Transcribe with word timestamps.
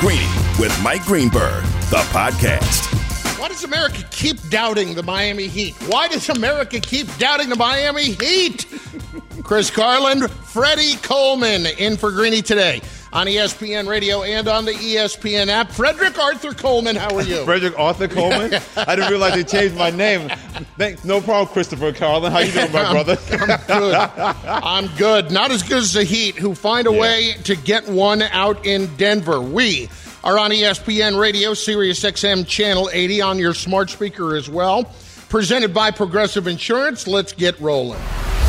Greeny 0.00 0.28
with 0.58 0.78
Mike 0.82 1.04
Greenberg, 1.04 1.64
the 1.88 2.04
podcast. 2.12 2.92
Why 3.40 3.48
does 3.48 3.64
America 3.64 4.04
keep 4.10 4.36
doubting 4.50 4.94
the 4.94 5.02
Miami 5.02 5.46
Heat? 5.46 5.74
Why 5.86 6.06
does 6.06 6.28
America 6.28 6.80
keep 6.80 7.06
doubting 7.16 7.48
the 7.48 7.56
Miami 7.56 8.12
Heat? 8.12 8.66
Chris 9.42 9.70
Carlin, 9.70 10.28
Freddie 10.28 10.96
Coleman 10.96 11.64
in 11.78 11.96
for 11.96 12.10
Greeny 12.10 12.42
today 12.42 12.82
on 13.16 13.26
ESPN 13.26 13.88
Radio 13.88 14.22
and 14.24 14.46
on 14.46 14.66
the 14.66 14.72
ESPN 14.72 15.48
app. 15.48 15.70
Frederick 15.70 16.18
Arthur 16.18 16.52
Coleman, 16.52 16.96
how 16.96 17.14
are 17.16 17.22
you? 17.22 17.44
Frederick 17.46 17.78
Arthur 17.78 18.08
Coleman? 18.08 18.60
I 18.76 18.94
didn't 18.94 19.10
realize 19.10 19.32
they 19.34 19.42
changed 19.44 19.74
my 19.74 19.88
name. 19.88 20.28
Thanks. 20.76 21.02
No 21.02 21.22
problem, 21.22 21.48
Christopher 21.48 21.92
Carlin. 21.94 22.30
How 22.30 22.40
you 22.40 22.52
doing, 22.52 22.70
my 22.72 22.90
brother? 22.92 23.16
I'm 23.30 23.66
good. 23.66 23.94
I'm 24.46 24.86
good. 24.98 25.30
Not 25.30 25.50
as 25.50 25.62
good 25.62 25.78
as 25.78 25.94
the 25.94 26.04
Heat, 26.04 26.36
who 26.36 26.54
find 26.54 26.86
a 26.86 26.92
Yeah. 26.92 27.00
way 27.00 27.32
to 27.44 27.56
get 27.56 27.88
one 27.88 28.20
out 28.20 28.66
in 28.66 28.94
Denver. 28.96 29.40
We 29.40 29.88
are 30.22 30.38
on 30.38 30.50
ESPN 30.50 31.18
Radio, 31.18 31.54
Sirius 31.54 32.00
XM 32.04 32.46
Channel 32.46 32.90
80 32.92 33.22
on 33.22 33.38
your 33.38 33.54
smart 33.54 33.88
speaker 33.88 34.36
as 34.36 34.50
well. 34.50 34.92
Presented 35.30 35.72
by 35.72 35.90
Progressive 35.90 36.46
Insurance. 36.46 37.06
Let's 37.06 37.32
get 37.32 37.58
rolling. 37.60 37.98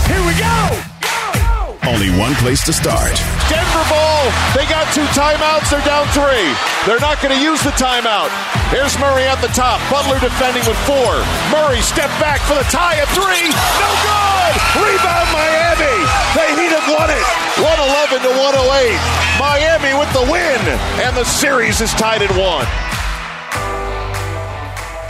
Here 0.08 0.26
we 0.26 0.34
go! 0.38 0.84
go! 1.02 1.78
Only 1.88 2.10
one 2.20 2.36
place 2.36 2.66
to 2.66 2.74
start. 2.74 3.16
Denver 3.50 3.90
ball. 3.90 4.17
They 4.56 4.66
got 4.68 4.88
two 4.94 5.06
timeouts. 5.14 5.70
They're 5.70 5.84
down 5.86 6.08
three. 6.12 6.52
They're 6.86 7.04
not 7.04 7.22
going 7.22 7.36
to 7.36 7.42
use 7.42 7.62
the 7.64 7.76
timeout. 7.76 8.32
Here's 8.74 8.98
Murray 9.00 9.24
at 9.24 9.40
the 9.40 9.52
top. 9.56 9.80
Butler 9.88 10.20
defending 10.20 10.64
with 10.68 10.80
four. 10.84 11.24
Murray 11.52 11.80
step 11.80 12.12
back 12.20 12.44
for 12.44 12.56
the 12.56 12.68
tie 12.68 13.00
at 13.00 13.10
three. 13.16 13.48
No 13.80 13.90
good. 14.04 14.54
Rebound 14.80 15.30
Miami. 15.32 15.98
The 16.36 16.46
Heat 16.60 16.74
have 16.76 16.88
won 16.92 17.10
it. 17.12 17.26
111 17.60 18.28
to 18.28 18.32
108. 18.36 19.00
Miami 19.40 19.94
with 19.98 20.12
the 20.12 20.26
win. 20.32 20.62
And 21.04 21.16
the 21.16 21.26
series 21.26 21.82
is 21.82 21.94
tied 21.94 22.22
at 22.22 22.32
one. 22.36 22.66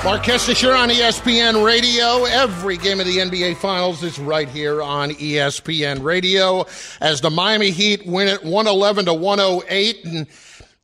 Marc 0.08 0.24
Kestecher 0.24 0.74
on 0.74 0.88
ESPN 0.88 1.66
Radio. 1.66 2.24
Every 2.24 2.78
game 2.78 3.02
of 3.02 3.06
the 3.06 3.18
NBA 3.18 3.58
Finals 3.58 4.04
is 4.04 4.18
right 4.18 4.48
here 4.48 4.82
on 4.82 5.10
ESPN 5.10 6.02
Radio 6.02 6.66
as 7.02 7.20
the 7.20 7.30
Miami 7.30 7.72
Heat 7.72 8.06
win 8.06 8.30
it 8.30 8.42
111 8.42 9.04
to 9.04 9.14
108. 9.14 10.06
And, 10.06 10.28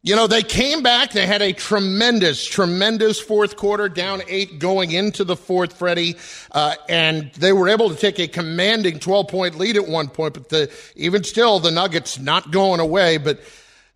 you 0.02 0.18
know, 0.18 0.28
they 0.28 0.44
came 0.44 0.84
back. 0.84 1.14
They 1.14 1.26
had 1.26 1.42
a 1.42 1.54
tremendous, 1.54 2.46
tremendous 2.46 3.18
fourth 3.22 3.56
quarter, 3.56 3.88
down 3.88 4.24
eight 4.28 4.60
going 4.60 4.92
into 4.92 5.24
the 5.24 5.38
fourth, 5.38 5.72
Freddie. 5.72 6.18
Uh, 6.52 6.76
and 6.90 7.32
they 7.36 7.54
were 7.54 7.70
able 7.70 7.90
to 7.92 7.96
take 7.96 8.20
a 8.20 8.28
commanding 8.28 9.00
12 9.00 9.30
point 9.30 9.58
lead 9.58 9.78
at 9.78 9.88
one 9.88 10.10
point. 10.10 10.34
But 10.34 10.50
the, 10.50 10.70
even 10.98 11.24
still, 11.24 11.62
the 11.62 11.72
Nuggets 11.72 12.20
not 12.20 12.52
going 12.52 12.82
away. 12.82 13.20
But 13.20 13.40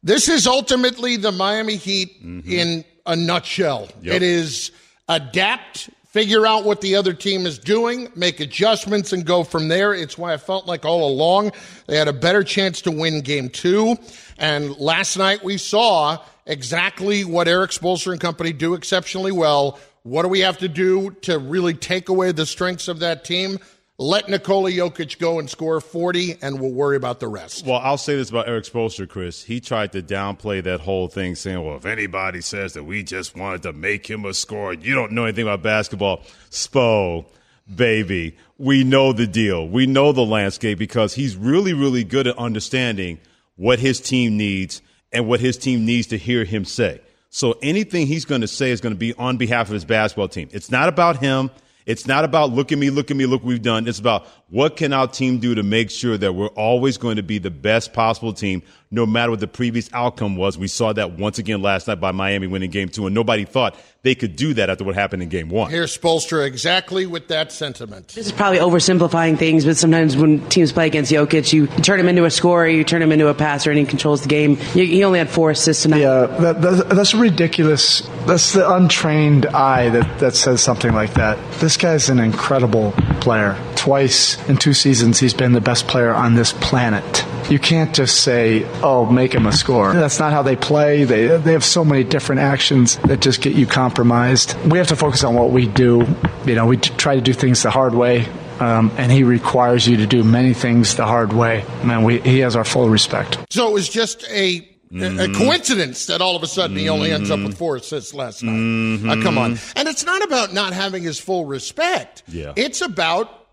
this 0.01 0.29
is 0.29 0.47
ultimately 0.47 1.17
the 1.17 1.33
Miami 1.33 1.75
Heat 1.75 2.15
in 2.45 2.85
a 3.05 3.17
nutshell. 3.17 3.89
It 4.15 4.23
is 4.23 4.71
adapt, 5.07 5.89
figure 6.09 6.45
out 6.45 6.63
what 6.63 6.81
the 6.81 6.95
other 6.95 7.13
team 7.13 7.45
is 7.45 7.59
doing, 7.59 8.09
make 8.15 8.39
adjustments, 8.39 9.13
and 9.13 9.25
go 9.25 9.43
from 9.43 9.67
there. 9.67 9.93
It's 9.93 10.17
why 10.17 10.33
I 10.33 10.37
felt 10.37 10.65
like 10.65 10.85
all 10.85 11.09
along 11.09 11.51
they 11.87 11.97
had 11.97 12.07
a 12.07 12.13
better 12.13 12.43
chance 12.43 12.81
to 12.81 12.91
win 12.91 13.21
game 13.21 13.49
two. 13.49 13.97
And 14.37 14.77
last 14.77 15.17
night 15.17 15.43
we 15.43 15.57
saw 15.57 16.17
exactly 16.45 17.23
what 17.23 17.47
Eric 17.47 17.71
Spoelstra 17.71 18.13
and 18.13 18.21
company 18.21 18.53
do 18.53 18.73
exceptionally 18.73 19.31
well. 19.31 19.79
What 20.03 20.23
do 20.23 20.29
we 20.29 20.39
have 20.39 20.59
to 20.59 20.69
do 20.69 21.11
to 21.21 21.37
really 21.37 21.73
take 21.73 22.09
away 22.09 22.31
the 22.31 22.45
strengths 22.45 22.87
of 22.87 22.99
that 22.99 23.25
team? 23.25 23.59
Let 23.99 24.29
Nikola 24.29 24.69
Jokic 24.69 25.17
go 25.17 25.39
and 25.39 25.49
score 25.49 25.81
40, 25.81 26.37
and 26.43 26.61
we'll 26.61 26.71
worry 26.71 26.95
about 26.95 27.19
the 27.19 27.27
rest. 27.27 27.65
Well, 27.65 27.81
I'll 27.83 27.97
say 27.97 28.15
this 28.15 28.29
about 28.29 28.47
Eric 28.47 28.65
Spoelstra, 28.65 29.09
Chris. 29.09 29.43
He 29.43 29.59
tried 29.59 29.91
to 29.93 30.03
downplay 30.03 30.63
that 30.65 30.81
whole 30.81 31.07
thing, 31.07 31.33
saying, 31.33 31.65
well, 31.65 31.77
if 31.77 31.85
anybody 31.87 32.41
says 32.41 32.73
that 32.73 32.83
we 32.83 33.01
just 33.01 33.35
wanted 33.35 33.63
to 33.63 33.73
make 33.73 34.07
him 34.07 34.23
a 34.25 34.35
scorer, 34.35 34.73
you 34.73 34.93
don't 34.93 35.13
know 35.13 35.23
anything 35.23 35.45
about 35.45 35.63
basketball. 35.63 36.21
Spo, 36.51 37.25
baby, 37.73 38.37
we 38.59 38.83
know 38.83 39.13
the 39.13 39.25
deal. 39.25 39.67
We 39.67 39.87
know 39.87 40.11
the 40.11 40.23
landscape 40.23 40.77
because 40.77 41.15
he's 41.15 41.35
really, 41.35 41.73
really 41.73 42.03
good 42.03 42.27
at 42.27 42.37
understanding 42.37 43.17
what 43.55 43.79
his 43.79 43.99
team 43.99 44.37
needs 44.37 44.83
and 45.11 45.27
what 45.27 45.39
his 45.39 45.57
team 45.57 45.85
needs 45.87 46.05
to 46.07 46.19
hear 46.19 46.45
him 46.45 46.65
say. 46.65 47.01
So 47.31 47.55
anything 47.63 48.05
he's 48.05 48.25
going 48.25 48.41
to 48.41 48.47
say 48.47 48.69
is 48.69 48.79
going 48.79 48.93
to 48.93 48.99
be 48.99 49.15
on 49.15 49.37
behalf 49.37 49.69
of 49.69 49.73
his 49.73 49.85
basketball 49.85 50.27
team. 50.27 50.49
It's 50.51 50.69
not 50.69 50.87
about 50.87 51.17
him. 51.17 51.49
It's 51.87 52.05
not 52.05 52.25
about 52.25 52.51
look 52.51 52.73
at 52.73 52.77
me, 52.77 52.89
look 52.89 53.09
at 53.09 53.17
me, 53.17 53.25
look 53.25 53.41
what 53.41 53.47
we've 53.47 53.61
done. 53.61 53.87
It's 53.87 53.97
about 53.97 54.27
what 54.49 54.77
can 54.77 54.93
our 54.93 55.07
team 55.07 55.39
do 55.39 55.55
to 55.55 55.63
make 55.63 55.89
sure 55.89 56.17
that 56.17 56.33
we're 56.33 56.47
always 56.47 56.97
going 56.97 57.17
to 57.17 57.23
be 57.23 57.37
the 57.37 57.51
best 57.51 57.91
possible 57.91 58.31
team, 58.31 58.63
no 58.89 59.05
matter 59.05 59.31
what 59.31 59.41
the 59.41 59.47
previous 59.47 59.89
outcome 59.91 60.37
was. 60.37 60.57
We 60.57 60.69
saw 60.69 60.93
that 60.93 61.11
once 61.19 61.37
again 61.37 61.61
last 61.61 61.87
night 61.87 61.99
by 61.99 62.11
Miami 62.13 62.47
winning 62.47 62.69
game 62.69 62.87
two, 62.87 63.05
and 63.05 63.13
nobody 63.13 63.43
thought 63.43 63.75
they 64.03 64.15
could 64.15 64.37
do 64.37 64.53
that 64.53 64.69
after 64.69 64.85
what 64.85 64.95
happened 64.95 65.21
in 65.21 65.27
game 65.27 65.49
one. 65.49 65.69
Here's 65.69 65.97
Spoelstra 65.97 66.45
exactly 66.45 67.05
with 67.05 67.27
that 67.27 67.51
sentiment. 67.51 68.09
This 68.09 68.27
is 68.27 68.31
probably 68.31 68.59
oversimplifying 68.59 69.37
things, 69.37 69.65
but 69.65 69.75
sometimes 69.75 70.15
when 70.15 70.47
teams 70.47 70.71
play 70.71 70.87
against 70.87 71.11
Jokic, 71.11 71.51
you, 71.51 71.63
you 71.63 71.83
turn 71.83 71.99
him 71.99 72.07
into 72.07 72.23
a 72.23 72.31
scorer, 72.31 72.69
you 72.69 72.85
turn 72.85 73.01
him 73.01 73.11
into 73.11 73.27
a 73.27 73.33
passer, 73.33 73.69
and 73.69 73.77
he 73.77 73.85
controls 73.85 74.21
the 74.21 74.29
game. 74.29 74.55
He, 74.55 74.85
he 74.85 75.03
only 75.03 75.19
had 75.19 75.29
four 75.29 75.51
assists 75.51 75.83
tonight. 75.83 75.99
Yeah, 75.99 76.27
that, 76.39 76.61
that, 76.61 76.89
that's 76.91 77.13
ridiculous. 77.13 77.99
That's 78.25 78.53
the 78.53 78.71
untrained 78.71 79.47
eye 79.47 79.89
that, 79.89 80.19
that 80.19 80.35
says 80.35 80.63
something 80.63 80.93
like 80.93 81.15
that. 81.15 81.37
This 81.59 81.75
guy's 81.75 82.07
an 82.07 82.19
incredible 82.19 82.93
player. 83.19 83.61
Twice 83.91 84.37
in 84.49 84.57
two 84.57 84.73
seasons, 84.73 85.17
he's 85.17 85.33
been 85.33 85.53
the 85.53 85.61
best 85.61 85.87
player 85.87 86.13
on 86.13 86.35
this 86.35 86.51
planet. 86.51 87.25
You 87.49 87.57
can't 87.57 87.95
just 87.95 88.19
say, 88.19 88.65
oh, 88.83 89.05
make 89.05 89.33
him 89.33 89.45
a 89.45 89.53
scorer. 89.53 89.93
That's 89.93 90.19
not 90.19 90.33
how 90.33 90.41
they 90.41 90.57
play. 90.57 91.05
They, 91.05 91.27
they 91.37 91.53
have 91.53 91.63
so 91.63 91.85
many 91.85 92.03
different 92.03 92.41
actions 92.41 92.97
that 93.07 93.21
just 93.21 93.41
get 93.41 93.53
you 93.55 93.65
compromised. 93.65 94.55
We 94.69 94.77
have 94.79 94.87
to 94.87 94.97
focus 94.97 95.23
on 95.23 95.35
what 95.35 95.51
we 95.51 95.67
do. 95.69 96.05
You 96.45 96.55
know, 96.55 96.65
we 96.65 96.75
try 96.75 97.15
to 97.15 97.21
do 97.21 97.31
things 97.31 97.63
the 97.63 97.71
hard 97.71 97.95
way. 97.95 98.25
Um, 98.59 98.91
and 98.97 99.09
he 99.09 99.23
requires 99.23 99.87
you 99.87 99.95
to 99.95 100.05
do 100.05 100.21
many 100.21 100.53
things 100.53 100.97
the 100.97 101.05
hard 101.05 101.31
way. 101.31 101.63
Man, 101.85 102.03
we, 102.03 102.19
he 102.19 102.39
has 102.39 102.57
our 102.57 102.65
full 102.65 102.89
respect. 102.89 103.37
So 103.51 103.69
it 103.69 103.73
was 103.73 103.87
just 103.87 104.25
a, 104.29 104.67
a- 104.93 105.29
a 105.29 105.33
coincidence 105.33 106.07
that 106.07 106.19
all 106.19 106.35
of 106.35 106.43
a 106.43 106.47
sudden 106.47 106.75
he 106.75 106.89
only 106.89 107.13
ends 107.13 107.31
up 107.31 107.39
with 107.39 107.57
four 107.57 107.77
assists 107.77 108.13
last 108.13 108.43
night. 108.43 109.09
Uh, 109.09 109.23
come 109.23 109.37
on. 109.37 109.57
And 109.77 109.87
it's 109.87 110.03
not 110.03 110.23
about 110.25 110.51
not 110.53 110.73
having 110.73 111.03
his 111.03 111.17
full 111.21 111.45
respect. 111.45 112.23
Yeah. 112.27 112.51
It's 112.57 112.81
about 112.81 113.46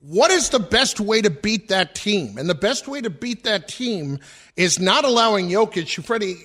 what 0.00 0.30
is 0.30 0.50
the 0.50 0.58
best 0.60 1.00
way 1.00 1.20
to 1.22 1.30
beat 1.30 1.68
that 1.68 1.94
team? 1.94 2.38
And 2.38 2.48
the 2.48 2.54
best 2.54 2.86
way 2.88 3.00
to 3.00 3.10
beat 3.10 3.44
that 3.44 3.68
team 3.68 4.18
is 4.56 4.78
not 4.78 5.04
allowing 5.04 5.48
Jokic, 5.48 6.04
Freddie, 6.04 6.36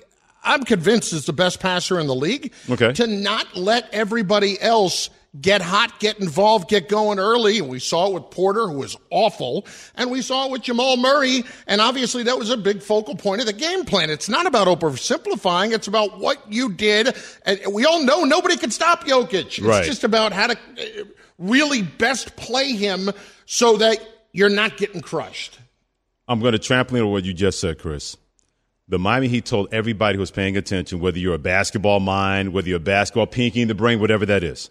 I'm 0.44 0.64
convinced 0.64 1.14
is 1.14 1.26
the 1.26 1.34
best 1.34 1.60
passer 1.60 2.00
in 2.00 2.08
the 2.08 2.16
league, 2.16 2.52
Okay. 2.70 2.92
to 2.94 3.08
not 3.08 3.56
let 3.56 3.90
everybody 3.94 4.60
else 4.62 5.10
get 5.40 5.62
hot, 5.64 6.00
get 6.00 6.20
involved, 6.20 6.70
get 6.70 6.88
going 6.90 7.18
early. 7.18 7.58
And 7.60 7.68
we 7.70 7.80
saw 7.80 8.08
it 8.08 8.14
with 8.14 8.30
Porter, 8.30 8.68
who 8.68 8.78
was 8.78 8.96
awful. 9.10 9.66
And 9.96 10.12
we 10.12 10.22
saw 10.22 10.46
it 10.46 10.52
with 10.52 10.62
Jamal 10.62 10.96
Murray. 10.98 11.44
And 11.66 11.82
obviously 11.82 12.24
that 12.24 12.38
was 12.38 12.50
a 12.52 12.58
big 12.58 12.84
focal 12.84 13.16
point 13.16 13.40
of 13.42 13.48
the 13.48 13.54
game 13.54 13.84
plan. 13.86 14.10
It's 14.12 14.30
not 14.30 14.46
about 14.46 14.68
oversimplifying. 14.68 15.72
It's 15.74 15.88
about 15.88 16.20
what 16.20 16.38
you 16.52 16.72
did. 16.72 17.16
And 17.46 17.60
we 17.72 17.86
all 17.86 18.04
know 18.04 18.26
nobody 18.26 18.58
can 18.58 18.70
stop 18.70 19.06
Jokic. 19.06 19.34
It's 19.46 19.60
Right. 19.60 19.84
just 19.86 20.04
about 20.04 20.34
how 20.34 20.48
to 20.48 20.58
really 21.38 21.82
best 21.82 22.36
play 22.36 22.74
him 22.74 23.10
so 23.46 23.78
that 23.78 23.98
you're 24.32 24.50
not 24.50 24.78
getting 24.78 25.02
crushed. 25.02 25.60
I'm 26.28 26.40
going 26.40 26.54
to 26.54 26.60
trampoline 26.60 27.06
on 27.06 27.12
what 27.12 27.26
you 27.26 27.34
just 27.34 27.60
said, 27.60 27.80
Chris. 27.80 28.18
The 28.88 29.00
Miami 29.00 29.28
Heat 29.28 29.46
told 29.46 29.74
everybody 29.74 30.16
who 30.16 30.20
was 30.20 30.32
paying 30.32 30.58
attention, 30.58 31.00
whether 31.00 31.18
you're 31.18 31.36
a 31.36 31.40
basketball 31.40 32.00
mind, 32.00 32.54
whether 32.54 32.68
you're 32.68 32.78
a 32.78 32.82
basketball 32.82 33.28
pinky 33.28 33.62
in 33.62 33.68
the 33.68 33.76
brain, 33.76 34.00
whatever 34.00 34.26
that 34.26 34.44
is. 34.44 34.70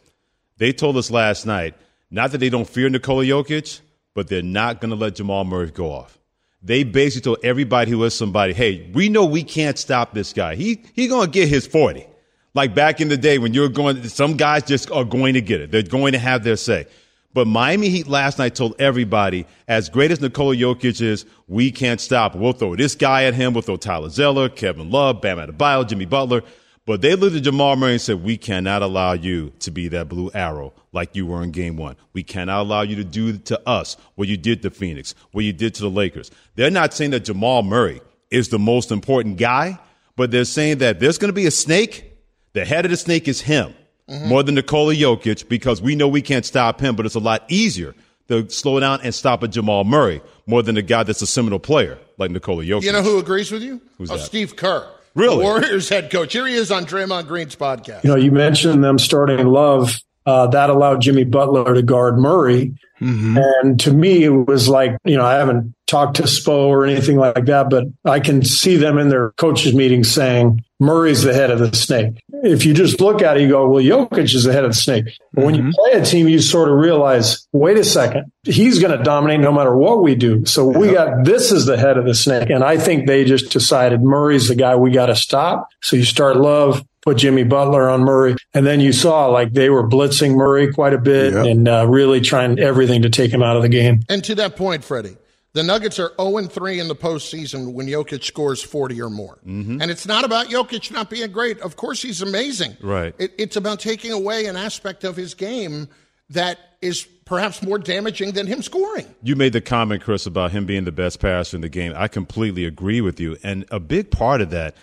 They 0.59 0.73
told 0.73 0.97
us 0.97 1.11
last 1.11 1.47
night, 1.47 1.75
not 2.11 2.33
that 2.33 2.39
they 2.39 2.51
don't 2.51 2.69
fear 2.69 2.89
Nikola 2.89 3.25
Jokic, 3.25 3.81
but 4.15 4.29
they're 4.29 4.43
not 4.43 4.81
going 4.81 4.91
to 4.91 4.97
let 4.97 5.15
Jamal 5.15 5.45
Murray 5.45 5.71
go 5.71 5.91
off. 5.91 6.19
They 6.63 6.85
basically 6.85 7.23
told 7.23 7.45
everybody 7.45 7.91
who 7.91 7.99
was 7.99 8.15
somebody, 8.15 8.53
hey, 8.53 8.91
we 8.93 9.09
know 9.09 9.25
we 9.25 9.43
can't 9.43 9.79
stop 9.79 10.15
this 10.15 10.33
guy. 10.33 10.55
He 10.55 10.85
he 10.95 11.09
going 11.09 11.27
to 11.27 11.33
get 11.33 11.49
his 11.49 11.67
40. 11.67 12.07
Like 12.55 12.75
back 12.75 13.01
in 13.01 13.09
the 13.09 13.17
day 13.17 13.39
when 13.39 13.55
you're 13.55 13.69
going, 13.69 14.03
some 14.09 14.37
guys 14.37 14.65
just 14.65 14.91
are 14.91 15.05
going 15.05 15.35
to 15.35 15.41
get 15.41 15.61
it. 15.61 15.71
They're 15.71 15.83
going 15.83 16.13
to 16.13 16.19
have 16.19 16.45
their 16.45 16.57
say. 16.57 16.87
But 17.35 17.47
Miami 17.47 17.89
Heat 17.89 18.07
last 18.07 18.39
night 18.39 18.55
told 18.55 18.79
everybody, 18.79 19.47
as 19.67 19.89
great 19.89 20.11
as 20.11 20.21
Nikola 20.21 20.55
Jokic 20.55 21.01
is, 21.01 21.25
we 21.49 21.71
can't 21.71 21.99
stop. 21.99 22.35
We'll 22.35 22.53
throw 22.53 22.77
this 22.77 22.95
guy 22.95 23.25
at 23.25 23.33
him. 23.33 23.55
We'll 23.55 23.63
throw 23.63 23.79
Tyler 23.79 24.11
Zeller, 24.11 24.51
Kevin 24.51 24.91
Love, 24.91 25.23
Bam 25.23 25.39
Adebayo, 25.39 25.89
Jimmy 25.89 26.05
Butler. 26.05 26.43
But 26.85 27.01
they 27.01 27.15
looked 27.15 27.37
at 27.37 27.45
Jamal 27.45 27.77
Murray 27.77 27.93
and 27.93 28.01
said, 28.01 28.23
we 28.23 28.37
cannot 28.37 28.83
allow 28.83 29.13
you 29.13 29.53
to 29.61 29.71
be 29.71 29.89
that 29.89 30.09
blue 30.09 30.31
arrow 30.35 30.75
like 30.93 31.17
you 31.17 31.25
were 31.25 31.43
in 31.43 31.53
game 31.53 31.77
one. 31.77 31.97
We 32.13 32.23
cannot 32.23 32.61
allow 32.61 32.83
you 32.83 32.97
to 32.97 33.05
do 33.05 33.39
to 33.39 33.69
us 33.69 33.97
what 34.17 34.29
you 34.29 34.37
did 34.37 34.61
to 34.63 34.71
Phoenix, 34.71 35.15
what 35.31 35.45
you 35.45 35.55
did 35.55 35.75
to 35.77 35.83
the 35.83 35.91
Lakers. 35.91 36.31
They're 36.57 36.71
not 36.71 36.93
saying 36.93 37.13
that 37.13 37.21
Jamal 37.21 37.63
Murray 37.63 38.03
is 38.31 38.51
the 38.51 38.59
most 38.59 38.91
important 38.91 39.39
guy, 39.39 39.79
but 40.17 40.31
they're 40.33 40.45
saying 40.45 40.79
that 40.79 41.01
there's 41.01 41.17
going 41.17 41.31
to 41.31 41.33
be 41.33 41.47
a 41.47 41.51
snake. 41.51 42.12
The 42.55 42.65
head 42.65 42.85
of 42.85 42.91
the 42.91 42.97
snake 42.97 43.29
is 43.29 43.41
him 43.41 43.75
more 44.09 44.43
than 44.43 44.57
Nikola 44.57 44.95
Jokic 44.95 45.49
because 45.49 45.81
we 45.81 45.95
know 45.95 46.09
we 46.09 46.23
can't 46.23 46.45
stop 46.45 46.81
him, 46.81 46.97
but 46.97 47.07
it's 47.07 47.15
a 47.15 47.21
lot 47.21 47.45
easier 47.49 47.95
to 48.29 48.49
slow 48.51 48.79
down 48.81 49.01
and 49.03 49.15
stop 49.15 49.43
a 49.43 49.49
Jamal 49.49 49.85
Murray 49.85 50.21
more 50.47 50.63
than 50.63 50.77
a 50.77 50.83
guy 50.83 51.03
that's 51.03 51.23
a 51.23 51.27
seminal 51.27 51.59
player 51.59 51.99
like 52.19 52.31
Nikola 52.31 52.65
Jokic. 52.65 52.83
You 52.83 52.93
know 52.93 53.03
who 53.03 53.19
agrees 53.19 53.51
with 53.51 53.63
you? 53.63 53.81
Who's 53.99 54.11
oh, 54.11 54.17
that? 54.17 54.23
Steve 54.23 54.57
Kerr. 54.57 54.87
Really? 55.15 55.45
Warriors 55.45 55.89
head 55.89 56.11
coach. 56.11 56.33
Here 56.33 56.47
he 56.47 56.55
is 56.55 56.71
on 56.71 56.85
Draymond 56.85 57.27
Green's 57.27 57.57
podcast. 57.57 58.05
You 58.05 58.11
know, 58.11 58.17
you 58.17 58.33
mentioned 58.33 58.83
them 58.83 58.99
starting 58.99 59.47
Love. 59.47 59.99
Uh, 60.25 60.47
that 60.47 60.71
allowed 60.71 61.01
Jimmy 61.01 61.25
Butler 61.25 61.75
to 61.75 61.83
guard 61.83 62.17
Murray. 62.17 62.75
Mm-hmm. 63.01 63.39
And 63.39 63.81
to 63.81 63.93
me, 63.93 64.23
it 64.23 64.29
was 64.29 64.69
like, 64.69 64.97
you 65.05 65.17
know, 65.17 65.25
I 65.25 65.35
haven't 65.35 65.75
talked 65.89 66.17
to 66.17 66.23
Spo 66.23 66.69
or 66.69 66.87
anything 66.87 67.17
like 67.17 67.47
that, 67.47 67.69
but 67.69 67.87
I 68.05 68.21
can 68.21 68.45
see 68.45 68.77
them 68.77 68.99
in 68.99 69.09
their 69.09 69.33
coaches' 69.33 69.75
meetings 69.75 70.11
saying 70.11 70.65
Murray's 70.83 71.23
the 71.23 71.33
head 71.33 71.51
of 71.51 71.61
the 71.61 71.75
snake. 71.77 72.23
If 72.43 72.67
you 72.67 72.75
just 72.75 73.01
look 73.01 73.23
at 73.23 73.37
it, 73.37 73.43
you 73.43 73.49
go, 73.49 73.69
well, 73.69 73.83
Jokic 73.83 74.35
is 74.35 74.43
the 74.43 74.53
head 74.53 74.65
of 74.65 74.71
the 74.71 74.77
snake. 74.77 75.05
But 75.33 75.45
when 75.45 75.55
mm-hmm. 75.55 75.69
you 75.69 75.73
play 75.73 75.93
a 75.93 76.05
team, 76.05 76.29
you 76.29 76.41
sort 76.41 76.69
of 76.69 76.75
realize, 76.77 77.47
wait 77.53 77.77
a 77.77 77.85
second, 77.85 78.33
he's 78.43 78.81
going 78.81 78.97
to 78.97 79.03
dominate 79.05 79.39
no 79.39 79.53
matter 79.53 79.77
what 79.77 80.03
we 80.03 80.17
do. 80.17 80.45
So 80.45 80.67
we 80.67 80.91
got 80.91 81.25
this 81.25 81.53
is 81.53 81.67
the 81.67 81.77
head 81.77 81.99
of 81.99 82.05
the 82.05 82.15
snake. 82.15 82.51
And 82.51 82.65
I 82.65 82.79
think 82.79 83.07
they 83.07 83.25
just 83.25 83.53
decided 83.53 84.03
Murray's 84.03 84.49
the 84.49 84.57
guy 84.57 84.75
we 84.75 84.91
got 84.91 85.07
to 85.07 85.15
stop. 85.15 85.69
So 85.83 85.95
you 85.95 86.05
start 86.05 86.37
Love, 86.37 86.85
put 87.03 87.19
Jimmy 87.19 87.45
Butler 87.45 87.89
on 87.89 88.01
Murray. 88.01 88.35
And 88.53 88.67
then 88.67 88.81
you 88.81 88.93
saw 88.93 89.27
like 89.27 89.53
they 89.53 89.71
were 89.71 89.89
blitzing 89.89 90.35
Murray 90.35 90.73
quite 90.73 90.95
a 90.95 90.99
bit 90.99 91.33
yep. 91.33 91.47
and 91.47 91.69
uh, 91.69 91.87
really 91.89 92.21
trying 92.21 92.59
everything 92.59 93.03
to 93.03 93.11
take 93.11 93.31
him 93.31 93.43
out 93.43 93.55
of 93.55 93.63
the 93.63 93.69
game. 93.69 94.01
And 94.09 94.25
to 94.25 94.35
that 94.35 94.57
point, 94.57 94.83
Freddie, 94.83 95.17
the 95.55 95.63
Nuggets 95.63 95.99
are 95.99 96.13
0 96.21 96.47
3 96.47 96.81
in 96.81 96.89
the 96.89 96.97
postseason 96.97 97.75
when 97.75 97.87
Jokic 97.87 98.25
scores 98.25 98.63
40 98.63 99.03
or 99.03 99.11
more. 99.11 99.39
Mm-hmm. 99.47 99.83
And 99.83 99.91
it's 99.91 100.07
not 100.07 100.25
about 100.25 100.49
Jokic 100.49 100.91
not 100.91 101.11
being 101.11 101.31
great. 101.31 101.61
Of 101.61 101.77
course, 101.77 102.01
he's 102.01 102.23
amazing. 102.23 102.77
Right. 102.81 103.15
It, 103.19 103.33
it's 103.39 103.57
about 103.57 103.81
taking 103.81 104.13
away 104.13 104.47
an 104.47 104.57
aspect 104.57 105.05
of 105.05 105.17
his 105.17 105.35
game 105.35 105.89
that 106.31 106.59
is 106.81 107.07
perhaps 107.25 107.63
more 107.63 107.79
damaging 107.79 108.33
than 108.33 108.47
him 108.47 108.63
scoring. 108.63 109.07
You 109.23 109.37
made 109.37 109.53
the 109.53 109.61
comment, 109.61 110.03
Chris, 110.03 110.27
about 110.27 110.53
him 110.53 110.67
being 110.67 110.85
the 110.85 110.93
best 110.93 111.21
passer 111.21 111.57
in 111.57 111.61
the 111.61 111.69
game. 111.69 111.93
I 111.95 112.09
completely 112.09 112.65
agree 112.65 113.01
with 113.01 113.21
you. 113.21 113.37
And 113.43 113.65
a 113.71 113.79
big 113.79 114.11
part 114.11 114.41
of 114.41 114.51
that 114.51 114.75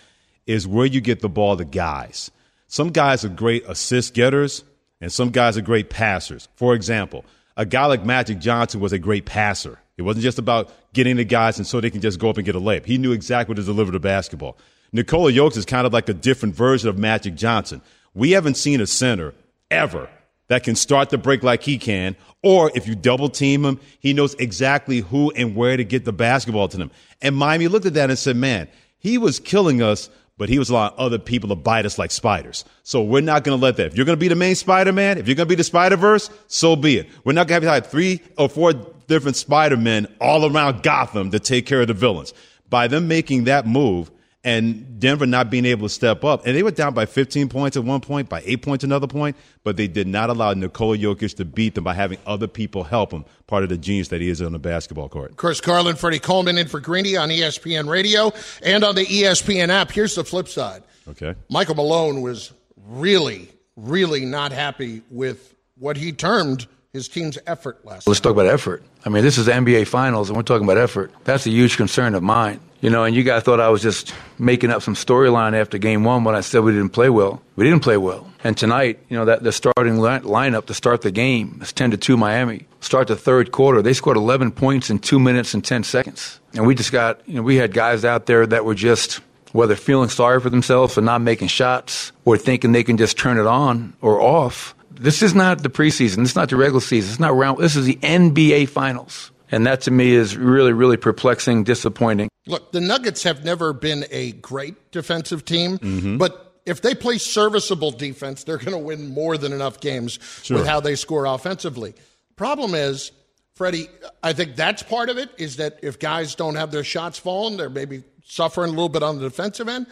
is 0.46 0.66
where 0.66 0.86
you 0.86 1.00
get 1.00 1.20
the 1.20 1.28
ball 1.28 1.56
to 1.56 1.64
guys. 1.64 2.30
Some 2.68 2.90
guys 2.90 3.24
are 3.24 3.28
great 3.28 3.64
assist 3.66 4.14
getters, 4.14 4.64
and 5.00 5.12
some 5.12 5.30
guys 5.30 5.58
are 5.58 5.62
great 5.62 5.90
passers. 5.90 6.48
For 6.54 6.74
example, 6.74 7.24
a 7.56 7.66
guy 7.66 7.86
like 7.86 8.04
Magic 8.04 8.38
Johnson 8.38 8.80
was 8.80 8.92
a 8.92 8.98
great 8.98 9.26
passer. 9.26 9.78
It 10.00 10.04
wasn't 10.04 10.22
just 10.22 10.38
about 10.38 10.72
getting 10.94 11.16
the 11.16 11.24
guys 11.24 11.58
and 11.58 11.66
so 11.66 11.78
they 11.78 11.90
can 11.90 12.00
just 12.00 12.18
go 12.18 12.30
up 12.30 12.38
and 12.38 12.44
get 12.46 12.56
a 12.56 12.60
layup. 12.60 12.86
He 12.86 12.96
knew 12.96 13.12
exactly 13.12 13.52
what 13.52 13.58
to 13.58 13.64
deliver 13.64 13.92
the 13.92 14.00
basketball. 14.00 14.56
Nikola 14.92 15.30
Jokic 15.30 15.58
is 15.58 15.66
kind 15.66 15.86
of 15.86 15.92
like 15.92 16.08
a 16.08 16.14
different 16.14 16.54
version 16.54 16.88
of 16.88 16.98
Magic 16.98 17.34
Johnson. 17.34 17.82
We 18.14 18.30
haven't 18.30 18.54
seen 18.54 18.80
a 18.80 18.86
center 18.86 19.34
ever 19.70 20.08
that 20.48 20.64
can 20.64 20.74
start 20.74 21.10
the 21.10 21.18
break 21.18 21.42
like 21.42 21.62
he 21.62 21.76
can, 21.76 22.16
or 22.42 22.72
if 22.74 22.88
you 22.88 22.96
double 22.96 23.28
team 23.28 23.62
him, 23.64 23.78
he 24.00 24.14
knows 24.14 24.34
exactly 24.34 25.00
who 25.00 25.30
and 25.32 25.54
where 25.54 25.76
to 25.76 25.84
get 25.84 26.06
the 26.06 26.12
basketball 26.14 26.66
to 26.68 26.78
them. 26.78 26.90
And 27.20 27.36
Miami 27.36 27.68
looked 27.68 27.84
at 27.84 27.94
that 27.94 28.08
and 28.08 28.18
said, 28.18 28.36
man, 28.36 28.68
he 28.98 29.18
was 29.18 29.38
killing 29.38 29.82
us 29.82 30.08
but 30.40 30.48
he 30.48 30.58
was 30.58 30.70
allowing 30.70 30.94
other 30.96 31.18
people 31.18 31.50
to 31.50 31.54
bite 31.54 31.84
us 31.84 31.98
like 31.98 32.10
spiders. 32.10 32.64
So 32.82 33.02
we're 33.02 33.20
not 33.20 33.44
going 33.44 33.58
to 33.58 33.62
let 33.62 33.76
that. 33.76 33.88
If 33.88 33.94
you're 33.94 34.06
going 34.06 34.16
to 34.16 34.20
be 34.20 34.28
the 34.28 34.34
main 34.34 34.54
Spider-Man, 34.54 35.18
if 35.18 35.28
you're 35.28 35.34
going 35.34 35.46
to 35.46 35.50
be 35.50 35.54
the 35.54 35.62
Spider-Verse, 35.62 36.30
so 36.46 36.76
be 36.76 36.96
it. 36.96 37.10
We're 37.24 37.34
not 37.34 37.46
going 37.46 37.60
to 37.60 37.70
have 37.70 37.88
three 37.88 38.22
or 38.38 38.48
four 38.48 38.72
different 39.10 39.36
Spider-Men 39.36 40.06
all 40.20 40.50
around 40.50 40.82
Gotham 40.82 41.32
to 41.32 41.40
take 41.40 41.66
care 41.66 41.82
of 41.82 41.88
the 41.88 41.94
villains. 41.94 42.32
By 42.70 42.86
them 42.86 43.08
making 43.08 43.44
that 43.44 43.66
move, 43.66 44.10
and 44.42 44.98
Denver 44.98 45.26
not 45.26 45.50
being 45.50 45.66
able 45.66 45.86
to 45.86 45.92
step 45.92 46.24
up. 46.24 46.46
And 46.46 46.56
they 46.56 46.62
were 46.62 46.70
down 46.70 46.94
by 46.94 47.04
15 47.04 47.50
points 47.50 47.76
at 47.76 47.84
one 47.84 48.00
point, 48.00 48.30
by 48.30 48.42
eight 48.46 48.62
points 48.62 48.84
another 48.84 49.06
point, 49.06 49.36
but 49.64 49.76
they 49.76 49.86
did 49.86 50.06
not 50.06 50.30
allow 50.30 50.54
Nikola 50.54 50.96
Jokic 50.96 51.36
to 51.36 51.44
beat 51.44 51.74
them 51.74 51.84
by 51.84 51.92
having 51.92 52.18
other 52.24 52.46
people 52.46 52.84
help 52.84 53.12
him. 53.12 53.26
Part 53.46 53.64
of 53.64 53.68
the 53.68 53.76
genius 53.76 54.08
that 54.08 54.22
he 54.22 54.30
is 54.30 54.40
on 54.40 54.52
the 54.52 54.58
basketball 54.58 55.10
court. 55.10 55.36
Chris 55.36 55.60
Carlin, 55.60 55.96
Freddie 55.96 56.20
Coleman 56.20 56.56
in 56.56 56.68
for 56.68 56.80
Greeny 56.80 57.16
on 57.16 57.28
ESPN 57.28 57.88
Radio 57.88 58.32
and 58.62 58.82
on 58.82 58.94
the 58.94 59.04
ESPN 59.04 59.68
app. 59.68 59.90
Here's 59.90 60.14
the 60.14 60.24
flip 60.24 60.48
side. 60.48 60.84
Okay. 61.08 61.34
Michael 61.50 61.74
Malone 61.74 62.22
was 62.22 62.52
really, 62.86 63.48
really 63.76 64.24
not 64.24 64.52
happy 64.52 65.02
with 65.10 65.54
what 65.76 65.98
he 65.98 66.12
termed 66.12 66.66
his 66.92 67.08
team's 67.08 67.38
effort 67.46 67.84
last 67.84 68.06
Let's 68.06 68.20
talk 68.20 68.32
about 68.32 68.46
effort. 68.46 68.82
I 69.04 69.08
mean, 69.10 69.22
this 69.22 69.38
is 69.38 69.46
NBA 69.46 69.86
Finals, 69.86 70.28
and 70.28 70.36
we're 70.36 70.42
talking 70.42 70.64
about 70.64 70.76
effort. 70.76 71.12
That's 71.24 71.46
a 71.46 71.50
huge 71.50 71.76
concern 71.76 72.14
of 72.14 72.22
mine. 72.22 72.60
You 72.80 72.90
know, 72.90 73.04
and 73.04 73.14
you 73.14 73.22
guys 73.22 73.42
thought 73.42 73.60
I 73.60 73.68
was 73.68 73.82
just 73.82 74.14
making 74.38 74.70
up 74.70 74.82
some 74.82 74.94
storyline 74.94 75.52
after 75.52 75.76
game 75.76 76.02
one 76.02 76.24
when 76.24 76.34
I 76.34 76.40
said 76.40 76.64
we 76.64 76.72
didn't 76.72 76.90
play 76.90 77.10
well. 77.10 77.42
We 77.54 77.64
didn't 77.64 77.82
play 77.82 77.98
well. 77.98 78.26
And 78.42 78.56
tonight, 78.56 78.98
you 79.10 79.18
know, 79.18 79.26
that 79.26 79.42
the 79.42 79.52
starting 79.52 79.96
lineup 79.96 80.64
to 80.66 80.74
start 80.74 81.02
the 81.02 81.10
game 81.10 81.58
is 81.60 81.74
10 81.74 81.90
to 81.90 81.96
2 81.98 82.16
Miami. 82.16 82.66
Start 82.80 83.08
the 83.08 83.16
third 83.16 83.52
quarter. 83.52 83.82
They 83.82 83.92
scored 83.92 84.16
11 84.16 84.52
points 84.52 84.88
in 84.88 84.98
two 84.98 85.20
minutes 85.20 85.52
and 85.52 85.62
10 85.62 85.84
seconds. 85.84 86.40
And 86.54 86.66
we 86.66 86.74
just 86.74 86.90
got, 86.90 87.20
you 87.28 87.34
know, 87.34 87.42
we 87.42 87.56
had 87.56 87.74
guys 87.74 88.02
out 88.04 88.24
there 88.24 88.46
that 88.46 88.64
were 88.64 88.74
just, 88.74 89.20
whether 89.52 89.76
feeling 89.76 90.08
sorry 90.08 90.40
for 90.40 90.48
themselves 90.48 90.94
for 90.94 91.02
not 91.02 91.20
making 91.20 91.48
shots 91.48 92.12
or 92.24 92.38
thinking 92.38 92.72
they 92.72 92.82
can 92.82 92.96
just 92.96 93.18
turn 93.18 93.38
it 93.38 93.46
on 93.46 93.92
or 94.00 94.22
off. 94.22 94.74
This 95.00 95.22
is 95.22 95.34
not 95.34 95.62
the 95.62 95.70
preseason. 95.70 96.16
This 96.16 96.30
is 96.30 96.36
not 96.36 96.50
the 96.50 96.56
regular 96.56 96.80
season. 96.80 97.10
It's 97.10 97.20
not 97.20 97.34
round. 97.34 97.58
This 97.58 97.74
is 97.74 97.86
the 97.86 97.96
NBA 97.96 98.68
Finals. 98.68 99.32
And 99.50 99.66
that 99.66 99.80
to 99.82 99.90
me 99.90 100.12
is 100.12 100.36
really, 100.36 100.72
really 100.72 100.96
perplexing, 100.96 101.64
disappointing. 101.64 102.28
Look, 102.46 102.70
the 102.70 102.80
Nuggets 102.80 103.22
have 103.24 103.44
never 103.44 103.72
been 103.72 104.04
a 104.10 104.32
great 104.32 104.92
defensive 104.92 105.44
team, 105.44 105.78
mm-hmm. 105.78 106.18
but 106.18 106.60
if 106.66 106.82
they 106.82 106.94
play 106.94 107.18
serviceable 107.18 107.90
defense, 107.90 108.44
they're 108.44 108.58
going 108.58 108.72
to 108.72 108.78
win 108.78 109.08
more 109.08 109.36
than 109.36 109.52
enough 109.52 109.80
games 109.80 110.18
sure. 110.42 110.58
with 110.58 110.66
how 110.66 110.80
they 110.80 110.94
score 110.94 111.24
offensively. 111.24 111.94
Problem 112.36 112.74
is, 112.74 113.10
Freddie, 113.54 113.88
I 114.22 114.32
think 114.32 114.56
that's 114.56 114.82
part 114.82 115.08
of 115.08 115.18
it 115.18 115.30
is 115.36 115.56
that 115.56 115.80
if 115.82 115.98
guys 115.98 116.34
don't 116.34 116.54
have 116.54 116.70
their 116.70 116.84
shots 116.84 117.18
falling, 117.18 117.56
they're 117.56 117.70
maybe 117.70 118.04
suffering 118.24 118.68
a 118.68 118.72
little 118.72 118.88
bit 118.88 119.02
on 119.02 119.16
the 119.16 119.22
defensive 119.22 119.68
end. 119.68 119.86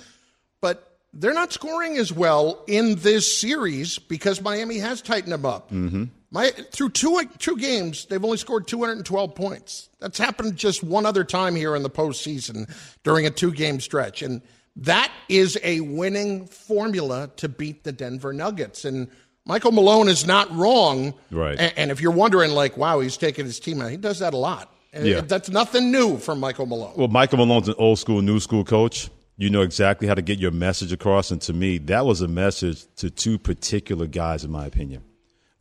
But 0.60 0.87
they're 1.12 1.34
not 1.34 1.52
scoring 1.52 1.96
as 1.96 2.12
well 2.12 2.64
in 2.66 2.96
this 2.96 3.40
series 3.40 3.98
because 3.98 4.40
Miami 4.42 4.78
has 4.78 5.00
tightened 5.02 5.32
them 5.32 5.46
up. 5.46 5.70
Mm-hmm. 5.70 6.04
My 6.30 6.50
through 6.50 6.90
two 6.90 7.22
two 7.38 7.56
games, 7.56 8.04
they've 8.06 8.22
only 8.22 8.36
scored 8.36 8.66
212 8.66 9.34
points. 9.34 9.88
That's 9.98 10.18
happened 10.18 10.56
just 10.56 10.82
one 10.82 11.06
other 11.06 11.24
time 11.24 11.56
here 11.56 11.74
in 11.74 11.82
the 11.82 11.90
postseason 11.90 12.70
during 13.02 13.24
a 13.26 13.30
two 13.30 13.52
game 13.52 13.80
stretch, 13.80 14.20
and 14.20 14.42
that 14.76 15.10
is 15.28 15.58
a 15.62 15.80
winning 15.80 16.46
formula 16.46 17.30
to 17.36 17.48
beat 17.48 17.84
the 17.84 17.92
Denver 17.92 18.32
Nuggets. 18.32 18.84
And 18.84 19.08
Michael 19.46 19.72
Malone 19.72 20.08
is 20.08 20.26
not 20.26 20.54
wrong. 20.54 21.14
Right. 21.30 21.58
And, 21.58 21.72
and 21.76 21.90
if 21.90 22.02
you're 22.02 22.12
wondering, 22.12 22.52
like, 22.52 22.76
wow, 22.76 23.00
he's 23.00 23.16
taking 23.16 23.46
his 23.46 23.58
team 23.58 23.80
out, 23.80 23.90
he 23.90 23.96
does 23.96 24.18
that 24.18 24.34
a 24.34 24.36
lot. 24.36 24.72
Yeah. 24.94 25.20
That's 25.22 25.48
nothing 25.48 25.90
new 25.90 26.18
from 26.18 26.40
Michael 26.40 26.66
Malone. 26.66 26.94
Well, 26.96 27.08
Michael 27.08 27.38
Malone's 27.38 27.68
an 27.68 27.74
old 27.78 27.98
school, 27.98 28.22
new 28.22 28.40
school 28.40 28.64
coach. 28.64 29.10
You 29.40 29.50
know 29.50 29.62
exactly 29.62 30.08
how 30.08 30.14
to 30.14 30.22
get 30.22 30.40
your 30.40 30.50
message 30.50 30.92
across. 30.92 31.30
And 31.30 31.40
to 31.42 31.52
me, 31.52 31.78
that 31.78 32.04
was 32.04 32.20
a 32.20 32.28
message 32.28 32.84
to 32.96 33.08
two 33.08 33.38
particular 33.38 34.06
guys, 34.06 34.44
in 34.44 34.50
my 34.50 34.66
opinion. 34.66 35.04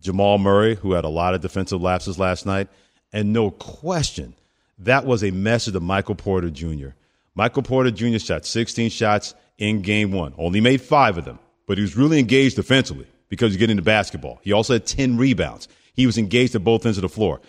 Jamal 0.01 0.39
Murray, 0.39 0.75
who 0.75 0.93
had 0.93 1.05
a 1.05 1.09
lot 1.09 1.35
of 1.35 1.41
defensive 1.41 1.79
lapses 1.79 2.17
last 2.17 2.45
night. 2.45 2.69
And 3.13 3.31
no 3.31 3.51
question, 3.51 4.33
that 4.79 5.05
was 5.05 5.23
a 5.23 5.29
message 5.29 5.73
to 5.73 5.79
Michael 5.79 6.15
Porter 6.15 6.49
Jr. 6.49 6.89
Michael 7.35 7.61
Porter 7.61 7.91
Jr. 7.91 8.17
shot 8.17 8.45
16 8.47 8.89
shots 8.89 9.35
in 9.59 9.83
game 9.83 10.11
one, 10.11 10.33
only 10.39 10.59
made 10.59 10.81
five 10.81 11.17
of 11.17 11.25
them, 11.25 11.37
but 11.67 11.77
he 11.77 11.83
was 11.83 11.95
really 11.95 12.17
engaged 12.17 12.55
defensively 12.55 13.05
because 13.29 13.51
he's 13.51 13.59
getting 13.59 13.75
the 13.75 13.83
basketball. 13.83 14.39
He 14.41 14.51
also 14.51 14.73
had 14.73 14.87
10 14.87 15.17
rebounds. 15.17 15.67
He 15.93 16.07
was 16.07 16.17
engaged 16.17 16.55
at 16.55 16.63
both 16.63 16.85
ends 16.85 16.97
of 16.97 17.03
the 17.03 17.09
floor. 17.09 17.39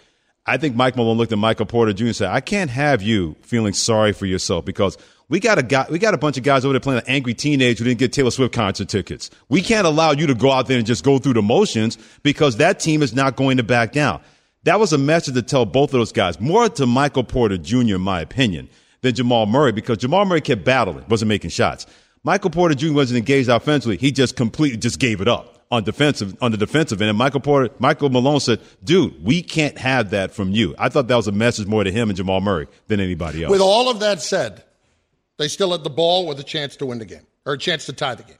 I 0.47 0.57
think 0.57 0.77
Mike 0.77 0.97
Malone 0.97 1.19
looked 1.19 1.33
at 1.33 1.39
Michael 1.39 1.67
Porter 1.67 1.93
Jr. 1.93 2.07
and 2.07 2.17
said, 2.17 2.31
I 2.31 2.41
can't 2.41 2.71
have 2.71 3.03
you 3.03 3.37
feeling 3.43 3.75
sorry 3.75 4.13
for 4.13 4.27
yourself 4.27 4.65
because 4.65 4.97
we 5.29 5.41
got 5.41 5.59
a 5.59 5.63
guy, 5.63 5.87
we 5.91 5.99
got 5.99 6.15
a 6.15 6.19
bunch 6.19 6.37
of 6.37 6.43
guys 6.43 6.65
over 6.65 6.73
there 6.73 6.81
playing 6.81 7.01
an 7.01 7.07
angry 7.07 7.35
teenage 7.35 7.79
who 7.79 7.85
didn't 7.85 7.99
get 7.99 8.13
Taylor 8.13 8.31
Swift 8.31 8.55
concert 8.55 8.89
tickets. 8.89 9.31
We 9.49 9.63
can't 9.63 9.87
allow 9.87 10.13
you 10.13 10.27
to 10.27 10.35
go 10.35 10.51
out 10.51 10.67
there 10.67 10.79
and 10.79 10.87
just 10.87 11.05
go 11.05 11.19
through 11.19 11.35
the 11.35 11.43
motions 11.43 11.99
because 12.23 12.57
that 12.57 12.81
team 12.81 13.03
is 13.03 13.15
not 13.15 13.37
going 13.37 13.59
to 13.59 13.63
back 13.63 13.93
down. 13.93 14.21
That 14.65 14.81
was 14.81 14.93
a 14.93 14.99
message 14.99 15.35
to 15.35 15.43
tell 15.43 15.65
both 15.65 15.91
of 15.91 15.99
those 15.99 16.13
guys, 16.13 16.41
more 16.41 16.69
to 16.69 16.87
Michael 16.87 17.25
Porter 17.25 17.59
Jr., 17.59 17.95
in 17.95 18.01
my 18.01 18.21
opinion, 18.21 18.69
than 19.03 19.15
Jamal 19.15 19.47
Murray 19.47 19.73
because 19.73 19.99
Jamal 19.99 20.25
Murray 20.25 20.41
kept 20.41 20.65
battling, 20.65 21.05
wasn't 21.09 21.29
making 21.29 21.51
shots. 21.51 21.87
Michael 22.25 22.51
Porter 22.51 22.75
Jr. 22.75 22.93
wasn't 22.93 23.19
engaged 23.19 23.49
offensively. 23.49 23.97
He 23.97 24.11
just 24.11 24.37
completely 24.37 24.79
just 24.79 24.99
gave 24.99 25.21
it 25.21 25.29
up 25.29 25.67
on 25.71 25.85
defensive 25.85 26.37
on 26.41 26.51
the 26.51 26.57
defensive 26.57 27.01
end. 27.01 27.11
And 27.11 27.19
Michael 27.19 27.41
Porter, 27.41 27.73
Michael 27.79 28.11
Malone 28.11 28.41
said, 28.41 28.61
"Dude, 28.83 29.23
we 29.25 29.43
can't 29.43 29.79
have 29.79 30.11
that 30.11 30.33
from 30.33 30.51
you." 30.51 30.75
I 30.79 30.89
thought 30.89 31.09
that 31.09 31.17
was 31.17 31.29
a 31.29 31.33
message 31.33 31.67
more 31.67 31.85
to 31.85 31.93
him 31.93 32.09
and 32.11 32.17
Jamal 32.17 32.41
Murray 32.41 32.67
than 32.89 33.01
anybody 33.01 33.45
else. 33.45 33.51
With 33.51 33.61
all 33.61 33.89
of 33.89 34.01
that 34.01 34.21
said, 34.21 34.65
they 35.39 35.49
still 35.49 35.73
had 35.73 35.85
the 35.85 35.91
ball 35.91 36.27
with 36.27 36.39
a 36.39 36.45
chance 36.45 36.77
to 36.77 36.87
win 36.87 36.99
the 36.99 37.07
game 37.07 37.27
or 37.47 37.55
a 37.55 37.59
chance 37.59 37.87
to 37.87 37.93
tie 37.93 38.15
the 38.15 38.23
game. 38.23 38.37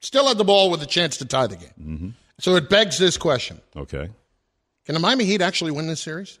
Still 0.00 0.28
had 0.28 0.38
the 0.38 0.44
ball 0.44 0.70
with 0.70 0.82
a 0.82 0.86
chance 0.86 1.16
to 1.16 1.24
tie 1.24 1.48
the 1.48 1.56
game. 1.56 1.74
Mm-hmm. 1.80 2.08
So 2.38 2.54
it 2.54 2.70
begs 2.70 2.98
this 2.98 3.16
question: 3.16 3.60
Okay, 3.74 4.08
can 4.84 4.94
the 4.94 5.00
Miami 5.00 5.24
Heat 5.24 5.42
actually 5.42 5.72
win 5.72 5.86
this 5.86 6.00
series? 6.00 6.38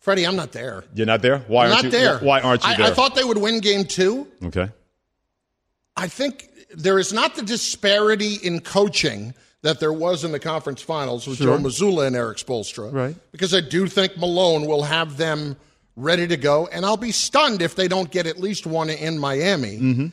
Freddie, 0.00 0.26
I'm 0.26 0.36
not 0.36 0.52
there. 0.52 0.84
You're 0.94 1.06
not 1.06 1.20
there. 1.20 1.38
Why 1.48 1.66
I'm 1.66 1.72
aren't 1.72 1.84
not 1.84 1.92
you, 1.92 1.98
there? 1.98 2.18
Why 2.18 2.40
aren't 2.40 2.62
you 2.62 2.70
I, 2.70 2.76
there? 2.76 2.86
I 2.86 2.90
thought 2.90 3.14
they 3.14 3.24
would 3.24 3.38
win 3.38 3.60
Game 3.60 3.84
Two. 3.84 4.26
Okay. 4.44 4.68
I 5.96 6.08
think 6.08 6.48
there 6.74 6.98
is 6.98 7.12
not 7.12 7.34
the 7.34 7.42
disparity 7.42 8.34
in 8.34 8.60
coaching 8.60 9.34
that 9.62 9.80
there 9.80 9.92
was 9.92 10.24
in 10.24 10.32
the 10.32 10.38
conference 10.38 10.80
finals 10.80 11.26
with 11.26 11.38
sure. 11.38 11.58
Joe 11.58 11.62
Mazzulla 11.62 12.06
and 12.06 12.14
Eric 12.14 12.38
Spoelstra. 12.38 12.92
Right. 12.92 13.16
Because 13.32 13.52
I 13.52 13.60
do 13.60 13.88
think 13.88 14.16
Malone 14.16 14.66
will 14.66 14.82
have 14.82 15.16
them 15.16 15.56
ready 15.96 16.26
to 16.28 16.36
go, 16.36 16.66
and 16.66 16.84
I'll 16.84 16.96
be 16.96 17.10
stunned 17.12 17.62
if 17.62 17.74
they 17.74 17.88
don't 17.88 18.10
get 18.10 18.26
at 18.26 18.38
least 18.38 18.66
one 18.66 18.90
in 18.90 19.18
Miami. 19.18 19.78
Mm-hmm. 19.78 20.06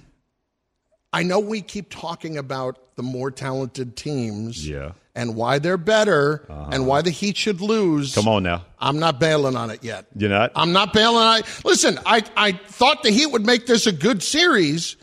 I 1.12 1.24
know 1.24 1.40
we 1.40 1.62
keep 1.62 1.90
talking 1.90 2.38
about 2.38 2.96
the 2.96 3.04
more 3.04 3.30
talented 3.32 3.96
teams 3.96 4.68
Yeah. 4.68 4.78
Uh-huh. 4.78 4.92
and 5.16 5.36
why 5.36 5.60
they're 5.60 5.78
better 5.78 6.44
and 6.72 6.88
why 6.88 7.02
the 7.04 7.12
Heat 7.12 7.38
should 7.38 7.62
lose. 7.62 8.16
Come 8.16 8.28
on 8.28 8.42
now. 8.44 8.66
I'm 8.80 8.98
not 9.00 9.20
bailing 9.20 9.56
on 9.56 9.70
it 9.70 9.84
yet. 9.84 10.08
You're 10.16 10.30
not? 10.32 10.52
I'm 10.56 10.72
not 10.74 10.92
bailing 10.94 11.18
on 11.24 11.40
it. 11.40 11.46
Listen, 11.66 12.00
I, 12.06 12.24
I 12.36 12.54
thought 12.54 13.04
the 13.04 13.12
Heat 13.12 13.28
would 13.28 13.46
make 13.46 13.68
this 13.68 13.86
a 13.86 13.92
good 13.92 14.24
series, 14.24 14.96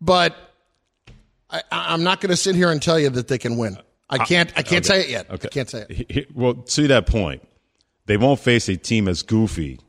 but 0.00 0.36
I, 1.48 1.62
I'm 1.72 2.02
not 2.02 2.20
going 2.20 2.30
to 2.30 2.36
sit 2.36 2.54
here 2.54 2.70
and 2.70 2.82
tell 2.82 2.98
you 2.98 3.08
that 3.10 3.28
they 3.28 3.38
can 3.38 3.56
win. 3.56 3.78
I 4.10 4.18
can't. 4.18 4.50
I 4.56 4.62
can't 4.62 4.84
Okay. 4.88 5.00
say 5.00 5.00
it 5.04 5.10
yet. 5.10 5.30
Okay. 5.30 5.48
I 5.48 5.50
can't 5.50 5.70
say 5.70 5.86
it. 5.88 6.36
Well, 6.36 6.54
to 6.54 6.88
that 6.88 7.06
point, 7.06 7.42
they 8.06 8.16
won't 8.16 8.40
face 8.40 8.68
a 8.68 8.76
team 8.76 9.08
as 9.08 9.22
goofy 9.22 9.80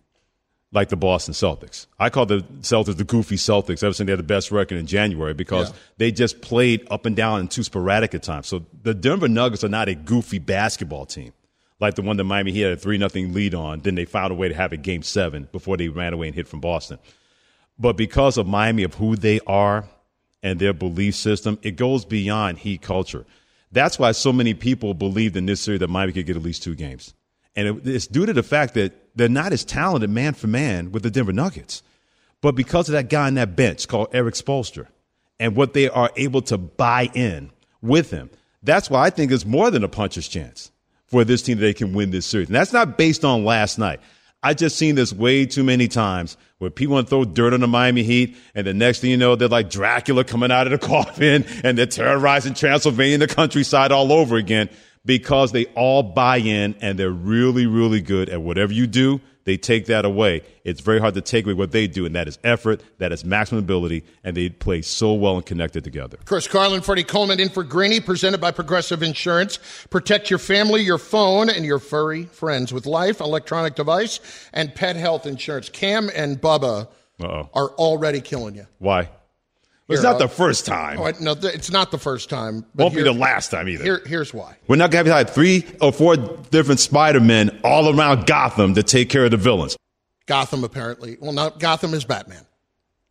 like 0.73 0.89
the 0.89 0.95
Boston 0.97 1.33
Celtics. 1.33 1.87
I 1.97 2.09
call 2.09 2.25
the 2.25 2.39
Celtics 2.61 2.97
the 2.97 3.03
goofy 3.05 3.35
Celtics 3.37 3.83
ever 3.83 3.93
since 3.93 4.05
they 4.05 4.11
had 4.11 4.19
the 4.19 4.23
best 4.23 4.51
record 4.51 4.77
in 4.77 4.85
January 4.85 5.33
because 5.33 5.69
Yeah. 5.69 5.75
they 5.97 6.11
just 6.11 6.41
played 6.41 6.85
up 6.91 7.05
and 7.05 7.15
down 7.15 7.39
and 7.39 7.49
too 7.49 7.63
sporadic 7.63 8.13
at 8.13 8.23
times. 8.23 8.47
So 8.47 8.65
the 8.83 8.93
Denver 8.93 9.27
Nuggets 9.29 9.63
are 9.63 9.69
not 9.69 9.87
a 9.87 9.95
goofy 9.95 10.39
basketball 10.39 11.05
team 11.05 11.31
like 11.79 11.93
the 11.95 12.01
one 12.01 12.17
that 12.17 12.23
Miami 12.23 12.51
Heat 12.51 12.61
had 12.61 12.73
a 12.73 12.77
3 12.77 12.97
nothing 12.97 13.33
lead 13.33 13.53
on. 13.53 13.79
Then 13.81 13.95
they 13.95 14.05
found 14.05 14.31
a 14.31 14.35
way 14.35 14.49
to 14.49 14.55
have 14.55 14.73
a 14.73 14.77
game 14.77 15.03
seven 15.03 15.47
before 15.51 15.77
they 15.77 15.87
ran 15.89 16.11
away 16.11 16.27
and 16.27 16.35
hit 16.35 16.47
from 16.47 16.59
Boston. 16.59 16.97
But 17.79 17.95
because 17.95 18.37
of 18.37 18.47
Miami, 18.47 18.83
of 18.83 18.95
who 18.95 19.15
they 19.15 19.39
are 19.45 19.85
and 20.41 20.59
their 20.59 20.73
belief 20.73 21.13
system, 21.15 21.59
it 21.61 21.75
goes 21.75 22.03
beyond 22.03 22.57
Heat 22.57 22.81
culture. 22.81 23.25
That's 23.71 23.99
why 23.99 24.11
so 24.13 24.33
many 24.33 24.53
people 24.55 24.93
believed 24.95 25.37
in 25.37 25.45
this 25.45 25.61
series 25.61 25.79
that 25.81 25.87
Miami 25.89 26.13
could 26.13 26.25
get 26.25 26.35
at 26.35 26.41
least 26.41 26.63
two 26.63 26.73
games. 26.75 27.13
And 27.55 27.67
it, 27.67 27.87
it's 27.87 28.07
due 28.07 28.25
to 28.25 28.33
the 28.33 28.43
fact 28.43 28.73
that 28.73 28.93
they're 29.17 29.27
not 29.27 29.51
as 29.51 29.65
talented 29.65 30.09
man 30.09 30.33
for 30.33 30.47
man 30.47 30.91
with 30.91 31.03
the 31.03 31.09
Denver 31.09 31.33
Nuggets. 31.33 31.83
But 32.41 32.53
because 32.53 32.87
of 32.87 32.93
that 32.93 33.09
guy 33.09 33.27
on 33.27 33.33
that 33.33 33.55
bench 33.55 33.87
called 33.87 34.09
Eric 34.13 34.35
Spoelstra 34.35 34.87
and 35.39 35.55
what 35.55 35.73
they 35.73 35.89
are 35.89 36.11
able 36.15 36.41
to 36.43 36.57
buy 36.57 37.09
in 37.13 37.51
with 37.81 38.11
him, 38.11 38.29
that's 38.61 38.89
why 38.89 39.03
I 39.03 39.09
think 39.09 39.31
it's 39.31 39.45
more 39.45 39.71
than 39.71 39.83
a 39.83 39.89
puncher's 39.89 40.27
chance 40.27 40.71
for 41.07 41.23
this 41.23 41.41
team 41.41 41.57
that 41.57 41.61
they 41.63 41.73
can 41.73 41.93
win 41.93 42.11
this 42.11 42.27
series. 42.27 42.47
And 42.47 42.55
that's 42.55 42.73
not 42.73 42.97
based 42.97 43.25
on 43.25 43.43
last 43.43 43.79
night. 43.79 43.99
I 44.43 44.53
just 44.53 44.77
seen 44.77 44.93
this 44.93 45.11
way 45.11 45.47
too 45.47 45.63
many 45.63 45.87
times 45.87 46.37
where 46.59 46.69
people 46.69 46.93
want 46.93 47.07
to 47.07 47.09
throw 47.09 47.25
dirt 47.25 47.53
on 47.53 47.59
the 47.59 47.67
Miami 47.67 48.03
Heat, 48.03 48.35
and 48.53 48.67
the 48.67 48.73
next 48.73 48.99
thing 48.99 49.09
you 49.09 49.17
know, 49.17 49.35
they're 49.35 49.47
like 49.47 49.69
Dracula 49.69 50.23
coming 50.23 50.51
out 50.51 50.71
of 50.71 50.79
the 50.79 50.87
coffin, 50.87 51.43
and 51.63 51.75
they're 51.75 51.87
terrorizing 51.87 52.53
Transylvania 52.53 53.17
the 53.17 53.27
countryside 53.27 53.91
all 53.91 54.11
over 54.11 54.35
again 54.35 54.69
because 55.07 55.51
they 55.53 55.65
all 55.73 56.03
buy 56.03 56.37
in 56.37 56.75
and 56.81 56.99
they're 56.99 57.09
really, 57.09 57.65
really 57.65 58.01
good 58.01 58.29
at 58.29 58.43
whatever 58.43 58.71
you 58.71 58.85
do. 58.85 59.19
They 59.45 59.55
take 59.55 59.85
that 59.85 60.03
away. 60.03 60.41
It's 60.65 60.81
very 60.81 60.99
hard 60.99 61.13
to 61.13 61.21
take 61.21 61.45
away 61.45 61.53
what 61.53 61.71
they 61.71 61.87
do, 61.87 62.05
and 62.05 62.13
that 62.15 62.27
is 62.27 62.37
effort, 62.43 62.83
that 62.97 63.13
is 63.13 63.23
maximum 63.23 63.63
ability, 63.63 64.03
and 64.25 64.35
they 64.35 64.49
play 64.49 64.81
so 64.81 65.13
well 65.13 65.37
and 65.37 65.45
connected 65.45 65.85
together. 65.85 66.17
Chris 66.25 66.49
Carlin, 66.49 66.81
Freddie 66.81 67.05
Coleman 67.05 67.39
in 67.39 67.47
for 67.47 67.63
Greeny, 67.63 68.01
presented 68.01 68.41
by 68.41 68.51
Progressive 68.51 69.01
Insurance. 69.01 69.57
Protect 69.89 70.29
your 70.29 70.39
family, 70.39 70.81
your 70.81 70.97
phone, 70.97 71.49
and 71.49 71.63
your 71.63 71.79
furry 71.79 72.25
friends 72.25 72.73
with 72.73 72.85
life, 72.85 73.21
electronic 73.21 73.75
device, 73.75 74.19
and 74.51 74.75
pet 74.75 74.97
health 74.97 75.25
insurance. 75.25 75.69
Cam 75.69 76.11
and 76.13 76.41
Bubba 76.41 76.89
Uh-oh. 77.21 77.49
are 77.53 77.69
already 77.69 78.19
killing 78.19 78.55
you. 78.55 78.67
Why? 78.79 79.09
It's 79.89 80.03
not 80.03 80.17
the 80.17 80.25
I'll- 80.25 80.29
first 80.29 80.65
time. 80.65 80.99
Oh, 80.99 81.11
no, 81.21 81.31
it's 81.41 81.71
not 81.71 81.91
the 81.91 81.97
first 81.97 82.29
time. 82.29 82.65
but 82.75 82.83
Won't 82.83 82.95
be 82.95 83.03
the 83.03 83.13
last 83.13 83.51
time 83.51 83.69
either. 83.69 83.83
Here, 83.83 84.01
here's 84.05 84.33
why. 84.33 84.57
We're 84.67 84.75
not 84.75 84.91
going 84.91 85.05
to 85.05 85.13
have 85.13 85.29
three 85.29 85.65
or 85.81 85.93
four 85.93 86.17
different 86.17 86.79
Spider 86.81 87.21
Men 87.21 87.59
all 87.63 87.97
around 87.97 88.25
Gotham 88.27 88.73
to 88.75 88.83
take 88.83 89.09
care 89.09 89.23
of 89.25 89.31
the 89.31 89.37
villains. 89.37 89.77
Gotham, 90.25 90.65
apparently. 90.65 91.17
Well, 91.21 91.31
not 91.31 91.59
Gotham 91.59 91.93
is 91.93 92.03
Batman. 92.03 92.43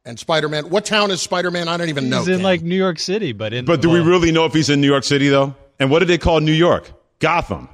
And 0.05 0.19
Spider 0.19 0.49
Man. 0.51 0.69
What 0.69 0.85
town 0.85 1.11
is 1.11 1.23
Spider 1.23 1.51
Man? 1.51 1.67
I 1.67 1.77
don't 1.79 1.89
even 1.89 2.11
know. 2.11 2.19
He's 2.19 2.29
in 2.29 2.37
Cam. 2.37 2.43
like 2.45 2.61
New 2.63 2.77
York 2.77 2.99
City, 2.99 3.33
but 3.33 3.53
in 3.55 3.65
But 3.65 3.81
do 3.81 3.89
we 3.91 4.01
really 4.01 4.31
know 4.31 4.45
if 4.45 4.53
he's 4.53 4.69
in 4.71 4.81
New 4.83 4.87
York 4.87 5.03
City, 5.03 5.29
though? 5.29 5.55
And 5.81 5.91
what 5.91 5.99
do 6.01 6.05
they 6.05 6.19
call 6.19 6.41
New 6.41 6.53
York? 6.53 6.91
Gotham. 7.19 7.69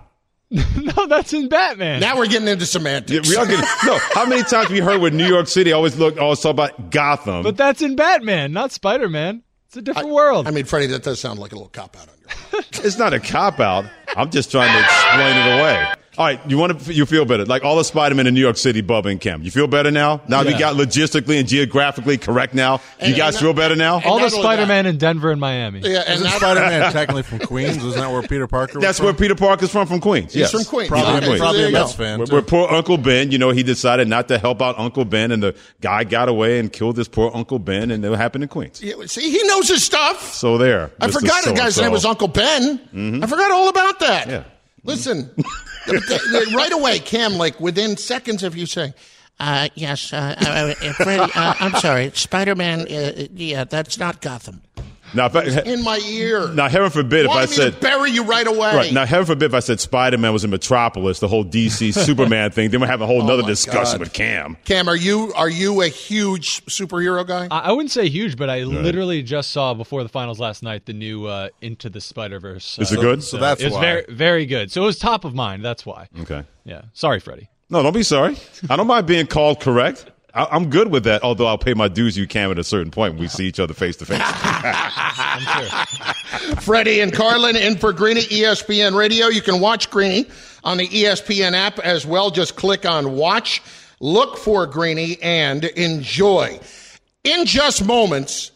no, 0.76 1.06
that's 1.06 1.32
in 1.32 1.48
Batman. 1.48 2.00
now 2.00 2.16
we're 2.16 2.26
getting 2.26 2.46
into 2.48 2.64
Yeah, 2.64 2.66
semantics. 2.66 3.28
we 3.28 3.36
are 3.36 3.46
getting, 3.46 3.64
no, 3.86 3.98
how 4.12 4.26
many 4.26 4.42
times 4.42 4.64
have 4.66 4.70
we 4.70 4.80
heard 4.80 5.00
with 5.00 5.14
New 5.14 5.26
York 5.26 5.48
City 5.48 5.72
always 5.72 5.96
look, 5.98 6.18
always 6.18 6.40
talk 6.40 6.50
about 6.50 6.90
Gotham? 6.90 7.42
but 7.42 7.56
that's 7.56 7.80
in 7.82 7.96
Batman, 7.96 8.52
not 8.52 8.70
Spider 8.72 9.08
Man. 9.08 9.42
It's 9.68 9.76
a 9.78 9.82
different 9.82 10.10
world. 10.10 10.46
I 10.46 10.50
mean, 10.50 10.66
Freddie, 10.66 10.88
that 10.88 11.02
does 11.02 11.18
sound 11.18 11.38
like 11.38 11.52
a 11.52 11.54
little 11.54 11.70
cop 11.70 11.96
out 11.96 12.06
on 12.08 12.14
your 12.20 12.28
part. 12.62 12.84
it's 12.84 12.98
not 12.98 13.14
a 13.14 13.20
cop 13.20 13.58
out. 13.60 13.86
I'm 14.14 14.30
just 14.30 14.50
trying 14.50 14.70
to 14.70 14.84
explain 14.84 15.36
it 15.36 15.58
away. 15.60 15.94
All 16.18 16.26
right, 16.26 16.38
you 16.46 16.58
want 16.58 16.78
to 16.78 16.92
you 16.92 17.06
feel 17.06 17.24
better? 17.24 17.46
Like 17.46 17.64
all 17.64 17.76
the 17.76 17.84
Spider-Man 17.84 18.26
in 18.26 18.34
New 18.34 18.40
York 18.40 18.58
City, 18.58 18.82
Bubba 18.82 19.06
and 19.06 19.18
Kim. 19.18 19.42
You 19.42 19.50
feel 19.50 19.66
better 19.66 19.90
now? 19.90 20.20
Now 20.28 20.42
we 20.44 20.50
Yeah. 20.50 20.58
got 20.58 20.76
logistically 20.76 21.38
and 21.40 21.48
geographically 21.48 22.18
correct 22.18 22.52
now. 22.52 22.82
You 23.02 23.14
guys 23.14 23.34
and- 23.36 23.42
feel 23.42 23.54
better 23.54 23.74
now? 23.76 24.02
All 24.04 24.18
the 24.20 24.28
Spider 24.28 24.66
Man 24.66 24.84
in 24.84 24.98
Denver 24.98 25.30
and 25.30 25.40
Miami. 25.40 25.80
Yeah, 25.80 26.02
and 26.06 26.20
Isn't 26.20 26.30
Spider-Man 26.32 26.92
technically 26.92 27.22
from 27.22 27.38
Queens? 27.38 27.78
Isn't 27.78 27.92
that 27.92 28.10
where 28.12 28.20
Peter 28.20 28.46
Parker 28.46 28.78
was 28.78 28.84
That's 28.84 28.98
from? 28.98 29.06
where 29.06 29.14
Peter 29.14 29.34
Parker's 29.34 29.70
from, 29.70 29.86
from 29.86 30.00
Queens. 30.00 30.34
He's 30.34 30.40
yes. 30.40 30.50
from 30.50 30.64
Queens. 30.66 30.90
Probably, 30.90 31.12
Okay, 31.16 31.26
so 31.38 31.38
probably 31.38 31.64
a 31.64 31.70
Mets 31.70 31.92
fan, 31.94 32.18
Where, 32.18 32.26
where 32.26 32.42
poor 32.42 32.68
Uncle 32.68 32.98
Ben, 32.98 33.30
you 33.32 33.38
know, 33.38 33.48
he 33.48 33.62
decided 33.62 34.06
not 34.06 34.28
to 34.28 34.36
help 34.38 34.60
out 34.60 34.78
Uncle 34.78 35.06
Ben, 35.06 35.32
and 35.32 35.42
the 35.42 35.54
guy 35.80 36.04
got 36.04 36.28
away 36.28 36.58
and 36.58 36.70
killed 36.70 36.98
his 36.98 37.08
poor 37.08 37.30
Uncle 37.32 37.58
Ben, 37.58 37.90
and 37.90 38.04
it 38.04 38.12
happened 38.18 38.44
in 38.44 38.48
Queens. 38.48 38.82
Yeah, 38.82 38.96
See, 39.06 39.30
he 39.30 39.42
knows 39.44 39.66
his 39.66 39.82
stuff. 39.82 40.34
So 40.34 40.58
there. 40.58 40.90
I 41.00 41.06
Mr. 41.06 41.12
forgot 41.14 41.44
the 41.44 41.52
guy's 41.52 41.74
So-and-so. 41.76 41.82
name 41.84 41.92
was 41.92 42.04
Uncle 42.04 42.28
Ben. 42.28 42.78
Mm-hmm. 42.94 43.24
I 43.24 43.26
forgot 43.26 43.50
all 43.50 43.68
about 43.70 43.98
that. 44.00 44.28
Yeah. 44.28 44.42
Listen, 44.84 45.22
mm-hmm. 45.22 45.40
right 45.88 46.72
away, 46.72 46.98
Cam, 46.98 47.34
like 47.34 47.58
within 47.60 47.96
seconds 47.96 48.42
of 48.42 48.56
you 48.56 48.66
saying, 48.66 48.94
uh, 49.40 49.68
yes, 49.74 50.12
uh, 50.12 50.36
uh, 50.40 50.86
uh, 50.86 50.92
Freddie, 50.92 51.32
uh, 51.34 51.54
I'm 51.58 51.74
sorry, 51.76 52.10
Spider 52.14 52.54
Man, 52.54 52.80
uh, 52.82 53.26
yeah, 53.34 53.64
that's 53.64 53.98
not 53.98 54.20
Gotham. 54.20 54.62
Now, 55.14 55.26
if 55.26 55.36
I, 55.36 55.42
In 55.62 55.82
my 55.84 55.98
ear. 56.08 56.48
now, 56.48 56.68
heaven 56.68 56.90
forbid 56.90 57.26
if 57.26 57.30
I 57.30 57.42
me 57.42 57.46
said 57.48 57.74
to 57.74 57.80
bury 57.80 58.10
you 58.10 58.24
right 58.24 58.46
away. 58.46 58.74
Right. 58.74 58.92
Now, 58.92 59.04
heaven 59.04 59.26
forbid 59.26 59.46
if 59.46 59.54
I 59.54 59.60
said 59.60 59.80
Spider 59.80 60.18
Man 60.18 60.32
was 60.32 60.44
in 60.44 60.50
Metropolis, 60.50 61.20
the 61.20 61.28
whole 61.28 61.44
DC 61.44 61.92
Superman 62.06 62.50
thing, 62.50 62.70
then 62.70 62.80
we 62.80 62.86
have 62.86 63.00
a 63.00 63.06
whole 63.06 63.22
nother 63.22 63.42
my 63.42 63.48
discussion 63.48 63.98
God. 63.98 64.00
with 64.00 64.12
Cam. 64.12 64.56
Cam, 64.64 64.88
are 64.88 64.96
you 64.96 65.32
are 65.34 65.48
you 65.50 65.82
a 65.82 65.88
huge 65.88 66.64
superhero 66.66 67.26
guy? 67.26 67.48
I, 67.50 67.68
I 67.68 67.72
wouldn't 67.72 67.90
say 67.90 68.08
huge, 68.08 68.36
but 68.36 68.48
I 68.48 68.62
literally 68.64 69.22
just 69.22 69.50
saw 69.50 69.74
before 69.74 70.02
the 70.02 70.08
finals 70.08 70.40
last 70.40 70.62
night 70.62 70.86
the 70.86 70.92
new 70.92 71.26
uh, 71.26 71.48
Into 71.60 71.90
the 71.90 72.00
Spider 72.00 72.38
Verse. 72.40 72.78
Is 72.78 72.92
it 72.92 73.00
good? 73.00 73.22
So 73.22 73.38
that's 73.38 73.60
it 73.60 73.66
was 73.66 73.74
why. 73.74 73.80
very 73.80 74.04
very 74.08 74.46
good. 74.46 74.70
So 74.70 74.82
it 74.82 74.86
was 74.86 74.98
top 74.98 75.24
of 75.24 75.34
mind. 75.34 75.64
That's 75.64 75.84
why. 75.84 76.08
Okay. 76.20 76.44
Yeah. 76.64 76.82
Sorry, 76.92 77.20
Freddie. 77.20 77.48
No, 77.70 77.82
don't 77.82 77.94
be 77.94 78.02
sorry. 78.02 78.36
I 78.68 78.76
don't 78.76 78.86
mind 78.86 79.06
being 79.06 79.26
called 79.26 79.60
correct. 79.60 80.11
I, 80.34 80.46
I'm 80.50 80.70
good 80.70 80.88
with 80.88 81.04
that, 81.04 81.22
although 81.22 81.46
I'll 81.46 81.58
pay 81.58 81.74
my 81.74 81.88
dues, 81.88 82.16
you 82.16 82.26
can 82.26 82.50
at 82.50 82.58
a 82.58 82.64
certain 82.64 82.90
point 82.90 83.18
we 83.18 83.28
see 83.28 83.46
each 83.46 83.60
other 83.60 83.74
face 83.74 83.96
to 83.96 84.06
face. 84.06 84.18
Freddie 86.64 87.00
and 87.00 87.12
Carlin 87.12 87.56
in 87.56 87.76
for 87.76 87.92
Greeny, 87.92 88.22
ESPN 88.22 88.96
Radio. 88.96 89.26
You 89.26 89.42
can 89.42 89.60
watch 89.60 89.90
Greeny 89.90 90.26
on 90.64 90.78
the 90.78 90.88
ESPN 90.88 91.52
app 91.52 91.78
as 91.78 92.06
well. 92.06 92.30
Just 92.30 92.56
click 92.56 92.86
on 92.86 93.14
watch, 93.14 93.62
look 94.00 94.38
for 94.38 94.66
Greeny, 94.66 95.18
and 95.22 95.64
enjoy. 95.64 96.58
In 97.24 97.46
just 97.46 97.84
moments, 97.84 98.50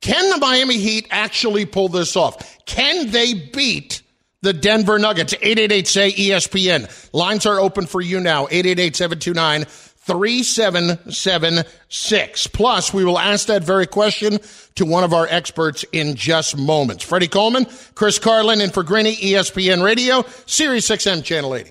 can 0.00 0.30
the 0.30 0.38
Miami 0.38 0.78
Heat 0.78 1.06
actually 1.10 1.64
pull 1.64 1.88
this 1.88 2.16
off? 2.16 2.58
Can 2.66 3.10
they 3.10 3.34
beat 3.34 4.02
the 4.42 4.52
Denver 4.52 4.98
Nuggets? 4.98 5.32
888 5.34 5.88
say 5.88 6.12
ESPN. 6.12 7.12
Lines 7.14 7.46
are 7.46 7.60
open 7.60 7.86
for 7.86 8.00
you 8.00 8.20
now. 8.20 8.48
888 8.50 8.96
729 8.96 9.66
3776. 10.04 12.46
Plus, 12.48 12.92
we 12.92 13.04
will 13.04 13.18
ask 13.18 13.46
that 13.46 13.62
very 13.62 13.86
question 13.86 14.40
to 14.74 14.84
one 14.84 15.04
of 15.04 15.12
our 15.12 15.28
experts 15.28 15.84
in 15.92 16.16
just 16.16 16.56
moments. 16.56 17.04
Freddie 17.04 17.28
Coleman, 17.28 17.66
Chris 17.94 18.18
Carlin, 18.18 18.60
and 18.60 18.74
for 18.74 18.82
Greeny, 18.82 19.14
ESPN 19.14 19.84
Radio, 19.84 20.24
Sirius 20.46 20.88
XM 20.88 21.22
Channel 21.22 21.54
80. 21.54 21.70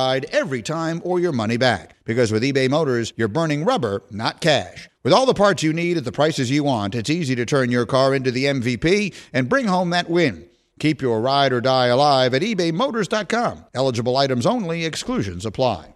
every 0.31 0.61
time 0.61 1.01
or 1.03 1.19
your 1.19 1.31
money 1.31 1.57
back. 1.57 1.95
Because 2.05 2.31
with 2.31 2.43
eBay 2.43 2.69
Motors, 2.69 3.13
you're 3.15 3.27
burning 3.27 3.65
rubber, 3.65 4.03
not 4.11 4.41
cash. 4.41 4.89
With 5.03 5.13
all 5.13 5.25
the 5.25 5.33
parts 5.33 5.63
you 5.63 5.73
need 5.73 5.97
at 5.97 6.05
the 6.05 6.11
prices 6.11 6.51
you 6.51 6.63
want, 6.63 6.95
it's 6.95 7.09
easy 7.09 7.35
to 7.35 7.45
turn 7.45 7.71
your 7.71 7.85
car 7.85 8.13
into 8.13 8.31
the 8.31 8.45
MVP 8.45 9.13
and 9.33 9.49
bring 9.49 9.67
home 9.67 9.91
that 9.91 10.09
win. 10.09 10.47
Keep 10.79 11.01
your 11.01 11.21
ride 11.21 11.53
or 11.53 11.61
die 11.61 11.87
alive 11.87 12.33
at 12.33 12.41
ebaymotors.com. 12.41 13.65
Eligible 13.73 14.17
items 14.17 14.45
only, 14.45 14.85
exclusions 14.85 15.45
apply. 15.45 15.93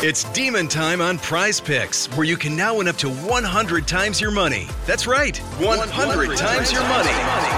It's 0.00 0.24
demon 0.32 0.68
time 0.68 1.00
on 1.00 1.18
prize 1.18 1.60
picks, 1.60 2.06
where 2.16 2.26
you 2.26 2.36
can 2.36 2.56
now 2.56 2.78
win 2.78 2.88
up 2.88 2.96
to 2.98 3.10
100 3.10 3.88
times 3.88 4.20
your 4.20 4.30
money. 4.30 4.68
That's 4.86 5.06
right, 5.06 5.36
100, 5.36 6.38
times 6.38 6.72
your 6.72 6.82
money. 6.82 7.57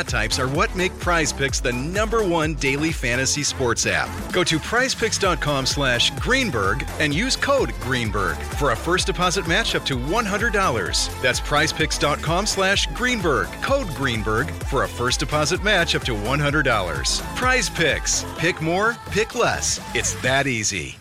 stat 0.00 0.08
types 0.08 0.38
are 0.38 0.48
what 0.48 0.74
make 0.74 0.98
Prize 0.98 1.32
Picks 1.32 1.60
the 1.60 1.72
number 1.72 2.22
one 2.26 2.54
daily 2.54 2.92
fantasy 2.92 3.42
sports 3.42 3.86
app. 3.86 4.08
Go 4.32 4.44
to 4.44 4.58
prizepicks.com 4.58 5.66
slash 5.66 6.10
Greenberg 6.18 6.86
and 6.98 7.14
use 7.14 7.36
code 7.36 7.72
Greenberg 7.80 8.36
for 8.58 8.70
a 8.70 8.76
first 8.76 9.06
deposit 9.06 9.46
match 9.46 9.74
up 9.74 9.84
to 9.86 9.96
$100. 9.96 11.22
That's 11.22 11.40
prizepicks.com 11.40 12.46
slash 12.46 12.86
Greenberg. 12.94 13.48
Code 13.62 13.88
Greenberg 13.88 14.50
for 14.70 14.84
a 14.84 14.88
first 14.88 15.20
deposit 15.20 15.62
match 15.62 15.94
up 15.94 16.02
to 16.04 16.12
$100. 16.12 17.36
Prize 17.36 17.70
Picks. 17.70 18.24
Pick 18.38 18.60
more, 18.60 18.96
pick 19.10 19.34
less. 19.34 19.80
It's 19.94 20.14
that 20.22 20.46
easy. 20.46 20.96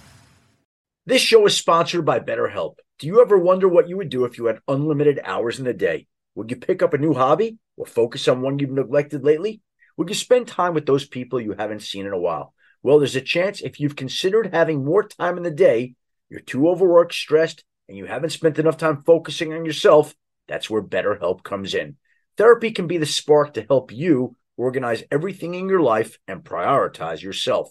This 1.05 1.21
show 1.21 1.45
is 1.45 1.57
sponsored 1.57 2.05
by 2.05 2.19
BetterHelp. 2.19 2.75
Do 2.99 3.07
you 3.07 3.21
ever 3.21 3.37
wonder 3.37 3.67
what 3.67 3.87
you 3.87 3.97
would 3.97 4.09
do 4.09 4.25
if 4.25 4.37
you 4.37 4.45
had 4.45 4.59
unlimited 4.67 5.19
hours 5.23 5.57
in 5.57 5.65
the 5.65 5.73
day? 5.73 6.05
Would 6.35 6.51
you 6.51 6.57
pick 6.57 6.81
up 6.81 6.93
a 6.93 6.97
new 6.97 7.13
hobby 7.13 7.57
or 7.77 7.85
focus 7.85 8.27
on 8.27 8.41
one 8.41 8.59
you've 8.59 8.71
neglected 8.71 9.23
lately? 9.23 9.61
Would 9.97 10.09
you 10.09 10.15
spend 10.15 10.47
time 10.47 10.73
with 10.73 10.85
those 10.85 11.07
people 11.07 11.41
you 11.41 11.55
haven't 11.57 11.81
seen 11.81 12.05
in 12.05 12.13
a 12.13 12.19
while? 12.19 12.53
Well, 12.81 12.99
there's 12.99 13.15
a 13.15 13.21
chance 13.21 13.61
if 13.61 13.79
you've 13.79 13.95
considered 13.95 14.53
having 14.53 14.85
more 14.85 15.03
time 15.03 15.37
in 15.37 15.43
the 15.43 15.51
day, 15.51 15.95
you're 16.29 16.39
too 16.39 16.69
overworked, 16.69 17.13
stressed, 17.13 17.63
and 17.89 17.97
you 17.97 18.05
haven't 18.05 18.29
spent 18.29 18.59
enough 18.59 18.77
time 18.77 19.03
focusing 19.03 19.53
on 19.53 19.65
yourself, 19.65 20.15
that's 20.47 20.69
where 20.69 20.81
BetterHelp 20.81 21.43
comes 21.43 21.73
in. 21.73 21.97
Therapy 22.37 22.71
can 22.71 22.87
be 22.87 22.97
the 22.97 23.05
spark 23.05 23.53
to 23.53 23.65
help 23.67 23.91
you 23.91 24.35
organize 24.57 25.03
everything 25.11 25.55
in 25.55 25.67
your 25.67 25.81
life 25.81 26.17
and 26.27 26.43
prioritize 26.43 27.21
yourself. 27.21 27.69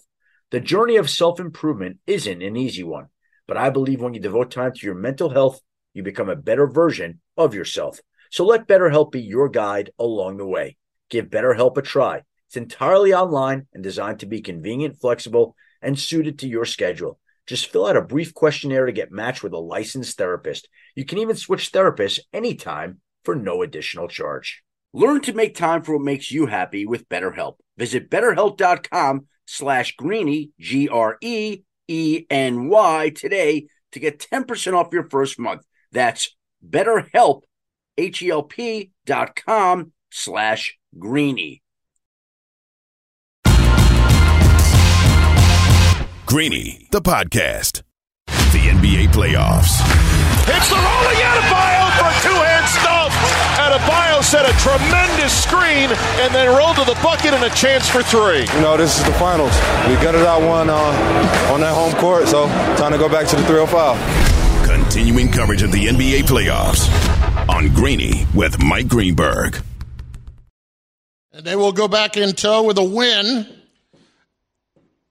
The 0.51 0.59
journey 0.59 0.97
of 0.97 1.09
self 1.09 1.39
improvement 1.39 1.97
isn't 2.07 2.41
an 2.41 2.55
easy 2.55 2.83
one, 2.83 3.07
but 3.47 3.57
I 3.57 3.69
believe 3.69 4.01
when 4.01 4.13
you 4.13 4.19
devote 4.19 4.51
time 4.51 4.73
to 4.73 4.85
your 4.85 4.95
mental 4.95 5.29
health, 5.29 5.61
you 5.93 6.03
become 6.03 6.29
a 6.29 6.35
better 6.35 6.67
version 6.67 7.21
of 7.37 7.53
yourself. 7.53 7.99
So 8.29 8.45
let 8.45 8.67
BetterHelp 8.67 9.11
be 9.11 9.21
your 9.21 9.49
guide 9.49 9.91
along 9.97 10.37
the 10.37 10.45
way. 10.45 10.77
Give 11.09 11.25
BetterHelp 11.25 11.77
a 11.77 11.81
try. 11.81 12.23
It's 12.47 12.57
entirely 12.57 13.13
online 13.13 13.67
and 13.73 13.83
designed 13.83 14.19
to 14.19 14.25
be 14.25 14.41
convenient, 14.41 14.99
flexible, 14.99 15.55
and 15.81 15.99
suited 15.99 16.39
to 16.39 16.47
your 16.47 16.65
schedule. 16.65 17.19
Just 17.47 17.71
fill 17.71 17.87
out 17.87 17.97
a 17.97 18.01
brief 18.01 18.33
questionnaire 18.33 18.85
to 18.85 18.91
get 18.91 19.11
matched 19.11 19.41
with 19.41 19.53
a 19.53 19.59
licensed 19.59 20.17
therapist. 20.17 20.69
You 20.95 21.05
can 21.05 21.17
even 21.17 21.35
switch 21.35 21.71
therapists 21.71 22.19
anytime 22.31 23.01
for 23.23 23.35
no 23.35 23.61
additional 23.63 24.07
charge. 24.07 24.63
Learn 24.93 25.21
to 25.21 25.33
make 25.33 25.55
time 25.55 25.81
for 25.83 25.93
what 25.93 26.05
makes 26.05 26.31
you 26.31 26.45
happy 26.47 26.85
with 26.85 27.09
BetterHelp. 27.09 27.55
Visit 27.77 28.09
betterhelp.com 28.09 29.27
slash 29.45 29.95
greeny, 29.95 30.51
G-R-E-E-N-Y 30.59 31.63
today 33.15 33.67
to 33.91 33.99
get 33.99 34.19
10% 34.19 34.73
off 34.73 34.93
your 34.93 35.09
first 35.09 35.39
month. 35.39 35.63
That's 35.91 36.35
betterhelp, 36.67 37.41
H-E-L-P 37.99 38.91
dot 39.05 39.35
com 39.35 39.91
slash 40.09 40.77
greeny. 40.97 41.61
Greeny, 46.25 46.87
the 46.91 47.01
podcast. 47.01 47.81
The 48.53 48.71
NBA 48.71 49.11
playoffs. 49.11 49.83
It's 50.47 50.69
the 50.69 50.75
rolling 50.75 51.19
Adebayo 51.19 51.85
for 51.99 52.07
a 52.07 52.15
two-hand 52.23 52.65
stump. 52.71 53.11
Adebayo 53.59 54.23
set 54.23 54.47
a 54.47 54.53
tremendous 54.59 55.43
screen 55.43 55.89
and 56.23 56.33
then 56.33 56.47
rolled 56.55 56.77
to 56.77 56.85
the 56.85 56.97
bucket 57.03 57.33
and 57.33 57.43
a 57.43 57.49
chance 57.53 57.89
for 57.89 58.01
three. 58.01 58.47
You 58.55 58.61
know, 58.61 58.77
this 58.77 58.97
is 58.97 59.03
the 59.03 59.13
finals. 59.13 59.51
We 59.89 59.95
gutted 59.95 60.25
out 60.25 60.41
one 60.41 60.69
uh, 60.69 61.51
on 61.51 61.59
that 61.59 61.73
home 61.73 61.93
court, 61.95 62.29
so 62.29 62.47
time 62.77 62.93
to 62.93 62.97
go 62.97 63.09
back 63.09 63.27
to 63.27 63.35
the 63.35 63.43
305. 63.43 64.65
Continuing 64.65 65.29
coverage 65.29 65.63
of 65.63 65.71
the 65.73 65.87
NBA 65.87 66.21
playoffs 66.21 66.87
on 67.49 67.73
Greeny 67.73 68.27
with 68.35 68.61
Mike 68.61 68.87
Greenberg. 68.87 69.59
And 71.33 71.43
they 71.43 71.55
will 71.55 71.71
go 71.71 71.87
back 71.87 72.15
in 72.15 72.33
tow 72.33 72.61
with 72.63 72.77
a 72.77 72.83
win 72.83 73.47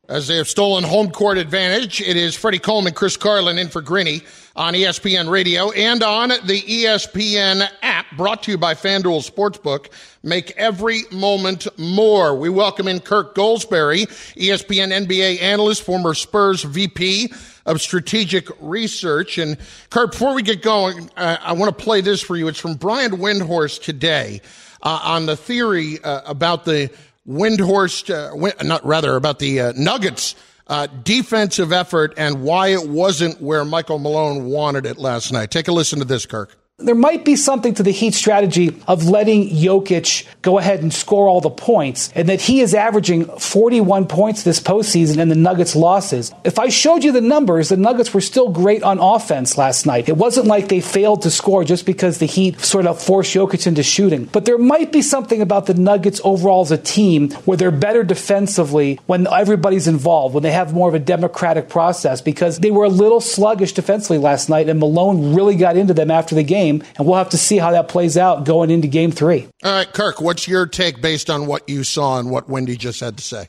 as 0.08 0.28
they 0.28 0.36
have 0.36 0.46
stolen 0.46 0.84
home 0.84 1.10
court 1.10 1.36
advantage. 1.36 2.00
It 2.00 2.16
is 2.16 2.36
Freddie 2.36 2.60
Coleman, 2.60 2.92
Chris 2.92 3.16
Carlin 3.16 3.58
in 3.58 3.68
for 3.68 3.80
Greeny 3.82 4.22
on 4.58 4.74
ESPN 4.74 5.30
Radio 5.30 5.70
and 5.70 6.02
on 6.02 6.30
the 6.30 6.60
ESPN 6.60 7.66
app 7.80 8.06
brought 8.16 8.42
to 8.42 8.50
you 8.50 8.58
by 8.58 8.74
FanDuel 8.74 9.24
Sportsbook. 9.24 9.86
Make 10.24 10.50
every 10.56 11.02
moment 11.12 11.68
more. 11.78 12.36
We 12.36 12.48
welcome 12.48 12.88
in 12.88 12.98
Kirk 12.98 13.36
Goldsberry, 13.36 14.06
ESPN 14.34 15.06
NBA 15.06 15.40
analyst, 15.40 15.82
former 15.82 16.12
Spurs 16.12 16.64
VP 16.64 17.32
of 17.66 17.80
strategic 17.80 18.48
research. 18.60 19.38
And 19.38 19.58
Kirk, 19.90 20.10
before 20.10 20.34
we 20.34 20.42
get 20.42 20.60
going, 20.60 21.08
uh, 21.16 21.36
I 21.40 21.52
want 21.52 21.78
to 21.78 21.84
play 21.84 22.00
this 22.00 22.20
for 22.20 22.36
you. 22.36 22.48
It's 22.48 22.58
from 22.58 22.74
Brian 22.74 23.12
Windhorst 23.12 23.84
today 23.84 24.40
uh, 24.82 24.98
on 25.04 25.26
the 25.26 25.36
theory 25.36 26.02
uh, 26.02 26.22
about 26.26 26.64
the 26.64 26.90
Windhorst, 27.28 28.12
uh, 28.12 28.34
Win- 28.34 28.54
not 28.64 28.84
rather 28.84 29.14
about 29.14 29.38
the 29.38 29.60
uh, 29.60 29.72
Nuggets 29.76 30.34
uh, 30.68 30.86
defensive 31.02 31.72
effort 31.72 32.14
and 32.16 32.42
why 32.42 32.68
it 32.68 32.88
wasn't 32.88 33.40
where 33.40 33.64
Michael 33.64 33.98
Malone 33.98 34.44
wanted 34.44 34.86
it 34.86 34.98
last 34.98 35.32
night. 35.32 35.50
Take 35.50 35.68
a 35.68 35.72
listen 35.72 35.98
to 35.98 36.04
this, 36.04 36.26
Kirk. 36.26 36.56
There 36.80 36.94
might 36.94 37.24
be 37.24 37.34
something 37.34 37.74
to 37.74 37.82
the 37.82 37.90
Heat 37.90 38.14
strategy 38.14 38.80
of 38.86 39.08
letting 39.08 39.48
Jokic 39.50 40.24
go 40.42 40.58
ahead 40.58 40.80
and 40.80 40.94
score 40.94 41.26
all 41.26 41.40
the 41.40 41.50
points, 41.50 42.12
and 42.14 42.28
that 42.28 42.40
he 42.40 42.60
is 42.60 42.72
averaging 42.72 43.24
41 43.24 44.06
points 44.06 44.44
this 44.44 44.60
postseason 44.60 45.18
and 45.18 45.28
the 45.28 45.34
Nuggets' 45.34 45.74
losses. 45.74 46.32
If 46.44 46.60
I 46.60 46.68
showed 46.68 47.02
you 47.02 47.10
the 47.10 47.20
numbers, 47.20 47.70
the 47.70 47.76
Nuggets 47.76 48.14
were 48.14 48.20
still 48.20 48.50
great 48.50 48.84
on 48.84 49.00
offense 49.00 49.58
last 49.58 49.86
night. 49.86 50.08
It 50.08 50.16
wasn't 50.16 50.46
like 50.46 50.68
they 50.68 50.80
failed 50.80 51.22
to 51.22 51.32
score 51.32 51.64
just 51.64 51.84
because 51.84 52.18
the 52.18 52.26
Heat 52.26 52.60
sort 52.60 52.86
of 52.86 53.02
forced 53.02 53.34
Jokic 53.34 53.66
into 53.66 53.82
shooting. 53.82 54.26
But 54.26 54.44
there 54.44 54.56
might 54.56 54.92
be 54.92 55.02
something 55.02 55.42
about 55.42 55.66
the 55.66 55.74
Nuggets 55.74 56.20
overall 56.22 56.62
as 56.62 56.70
a 56.70 56.78
team 56.78 57.32
where 57.44 57.56
they're 57.56 57.72
better 57.72 58.04
defensively 58.04 59.00
when 59.06 59.26
everybody's 59.26 59.88
involved, 59.88 60.32
when 60.32 60.44
they 60.44 60.52
have 60.52 60.72
more 60.72 60.88
of 60.88 60.94
a 60.94 61.00
democratic 61.00 61.68
process, 61.68 62.20
because 62.20 62.60
they 62.60 62.70
were 62.70 62.84
a 62.84 62.88
little 62.88 63.20
sluggish 63.20 63.72
defensively 63.72 64.18
last 64.18 64.48
night, 64.48 64.68
and 64.68 64.78
Malone 64.78 65.34
really 65.34 65.56
got 65.56 65.76
into 65.76 65.92
them 65.92 66.12
after 66.12 66.36
the 66.36 66.44
game 66.44 66.67
and 66.70 67.06
we'll 67.06 67.16
have 67.16 67.30
to 67.30 67.38
see 67.38 67.58
how 67.58 67.70
that 67.72 67.88
plays 67.88 68.16
out 68.16 68.44
going 68.44 68.70
into 68.70 68.88
game 68.88 69.10
three. 69.10 69.48
All 69.64 69.72
right, 69.72 69.92
Kirk, 69.92 70.20
what's 70.20 70.46
your 70.46 70.66
take 70.66 71.00
based 71.00 71.30
on 71.30 71.46
what 71.46 71.68
you 71.68 71.84
saw 71.84 72.18
and 72.18 72.30
what 72.30 72.48
Windy 72.48 72.76
just 72.76 73.00
had 73.00 73.16
to 73.18 73.22
say? 73.22 73.48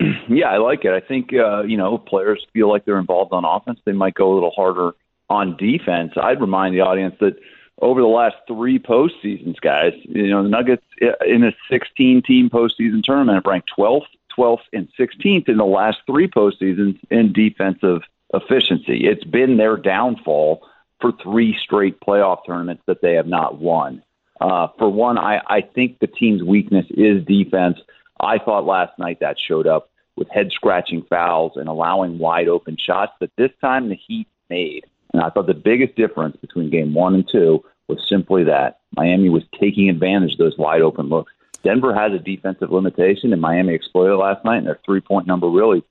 Yeah, 0.28 0.48
I 0.48 0.58
like 0.58 0.84
it. 0.84 0.92
I 0.92 1.00
think 1.00 1.32
uh, 1.32 1.62
you 1.62 1.78
know 1.78 1.96
players 1.96 2.46
feel 2.52 2.68
like 2.68 2.84
they're 2.84 2.98
involved 2.98 3.32
on 3.32 3.46
offense. 3.46 3.80
They 3.84 3.92
might 3.92 4.14
go 4.14 4.32
a 4.32 4.34
little 4.34 4.50
harder 4.50 4.92
on 5.30 5.56
defense. 5.56 6.12
I'd 6.20 6.40
remind 6.40 6.74
the 6.74 6.80
audience 6.80 7.16
that 7.20 7.36
over 7.80 8.00
the 8.00 8.06
last 8.08 8.36
three 8.46 8.78
postseasons, 8.78 9.58
guys, 9.60 9.94
you 10.04 10.28
know 10.28 10.42
the 10.42 10.48
Nuggets 10.48 10.84
in 11.26 11.44
a 11.44 11.52
16-team 11.72 12.50
postseason 12.50 13.02
tournament 13.02 13.36
have 13.36 13.46
ranked 13.46 13.70
12th, 13.76 14.06
12th, 14.36 14.64
and 14.72 14.88
16th 14.98 15.48
in 15.48 15.56
the 15.56 15.64
last 15.64 15.98
three 16.06 16.28
postseasons 16.28 16.98
in 17.10 17.32
defensive 17.32 18.02
efficiency. 18.34 19.06
It's 19.06 19.24
been 19.24 19.56
their 19.56 19.76
downfall 19.76 20.62
for 21.00 21.12
three 21.22 21.56
straight 21.62 22.00
playoff 22.00 22.38
tournaments 22.46 22.82
that 22.86 23.00
they 23.02 23.14
have 23.14 23.26
not 23.26 23.58
won. 23.58 24.02
Uh, 24.40 24.68
for 24.78 24.88
one, 24.88 25.18
I, 25.18 25.40
I 25.46 25.60
think 25.60 25.98
the 25.98 26.06
team's 26.06 26.42
weakness 26.42 26.86
is 26.90 27.24
defense. 27.24 27.78
I 28.20 28.38
thought 28.38 28.66
last 28.66 28.98
night 28.98 29.18
that 29.20 29.36
showed 29.38 29.66
up 29.66 29.90
with 30.16 30.28
head 30.30 30.50
scratching 30.52 31.04
fouls 31.08 31.52
and 31.56 31.68
allowing 31.68 32.18
wide 32.18 32.48
open 32.48 32.76
shots 32.76 33.12
that 33.20 33.30
this 33.36 33.50
time 33.60 33.88
the 33.88 33.94
Heat 33.94 34.28
made. 34.50 34.84
And 35.12 35.22
I 35.22 35.30
thought 35.30 35.46
the 35.46 35.54
biggest 35.54 35.94
difference 35.96 36.36
between 36.36 36.70
game 36.70 36.94
one 36.94 37.14
and 37.14 37.28
two 37.30 37.64
was 37.86 37.98
simply 38.08 38.44
that 38.44 38.80
Miami 38.94 39.28
was 39.28 39.42
taking 39.58 39.88
advantage 39.88 40.32
of 40.32 40.38
those 40.38 40.58
wide 40.58 40.82
open 40.82 41.08
looks. 41.08 41.32
Denver 41.64 41.94
has 41.94 42.12
a 42.12 42.18
defensive 42.18 42.70
limitation, 42.70 43.32
and 43.32 43.42
Miami 43.42 43.74
exploited 43.74 44.16
last 44.16 44.44
night, 44.44 44.58
and 44.58 44.66
their 44.66 44.78
three 44.84 45.00
point 45.00 45.26
number 45.26 45.48
really 45.48 45.82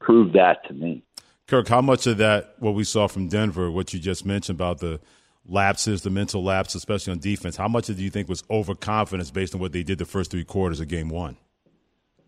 proved 0.00 0.34
that 0.34 0.66
to 0.68 0.74
me. 0.74 1.02
Kirk, 1.46 1.68
how 1.68 1.80
much 1.80 2.06
of 2.06 2.18
that, 2.18 2.54
what 2.58 2.74
we 2.74 2.82
saw 2.82 3.06
from 3.06 3.28
Denver, 3.28 3.70
what 3.70 3.94
you 3.94 4.00
just 4.00 4.26
mentioned 4.26 4.56
about 4.56 4.78
the 4.78 5.00
lapses, 5.48 6.02
the 6.02 6.10
mental 6.10 6.42
lapse, 6.42 6.74
especially 6.74 7.12
on 7.12 7.20
defense. 7.20 7.56
How 7.56 7.68
much 7.68 7.86
do 7.86 7.94
you 7.94 8.10
think 8.10 8.28
was 8.28 8.42
overconfidence 8.50 9.30
based 9.30 9.54
on 9.54 9.60
what 9.60 9.72
they 9.72 9.84
did 9.84 9.98
the 9.98 10.06
first 10.06 10.32
three 10.32 10.44
quarters 10.44 10.80
of 10.80 10.88
game 10.88 11.08
one? 11.08 11.36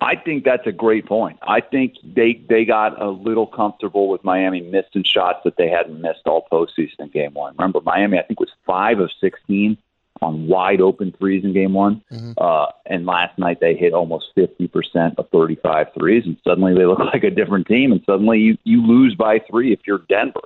I 0.00 0.14
think 0.14 0.44
that's 0.44 0.66
a 0.66 0.72
great 0.72 1.06
point. 1.06 1.40
I 1.42 1.60
think 1.60 1.94
they 2.04 2.40
they 2.48 2.64
got 2.64 3.02
a 3.02 3.08
little 3.10 3.48
comfortable 3.48 4.08
with 4.08 4.22
Miami 4.22 4.60
missing 4.60 5.02
shots 5.04 5.40
that 5.42 5.56
they 5.56 5.68
hadn't 5.68 6.00
missed 6.00 6.20
all 6.24 6.46
postseason 6.52 7.00
in 7.00 7.08
game 7.08 7.34
one. 7.34 7.54
Remember, 7.58 7.80
Miami 7.80 8.16
I 8.16 8.22
think 8.22 8.38
was 8.38 8.50
five 8.64 9.00
of 9.00 9.10
sixteen 9.20 9.76
on 10.22 10.46
wide 10.46 10.80
open 10.80 11.12
threes 11.18 11.44
in 11.44 11.52
game 11.52 11.72
one. 11.72 12.02
Mm-hmm. 12.12 12.32
Uh, 12.38 12.66
and 12.86 13.06
last 13.06 13.38
night 13.38 13.60
they 13.60 13.74
hit 13.74 13.92
almost 13.92 14.26
50% 14.36 15.18
of 15.18 15.28
35 15.30 15.88
threes, 15.98 16.24
and 16.26 16.36
suddenly 16.44 16.74
they 16.74 16.84
look 16.84 16.98
like 17.14 17.24
a 17.24 17.30
different 17.30 17.66
team, 17.66 17.92
and 17.92 18.02
suddenly 18.04 18.38
you, 18.38 18.58
you 18.64 18.84
lose 18.86 19.14
by 19.14 19.38
three 19.38 19.72
if 19.72 19.80
you're 19.86 20.02
Denver. 20.08 20.40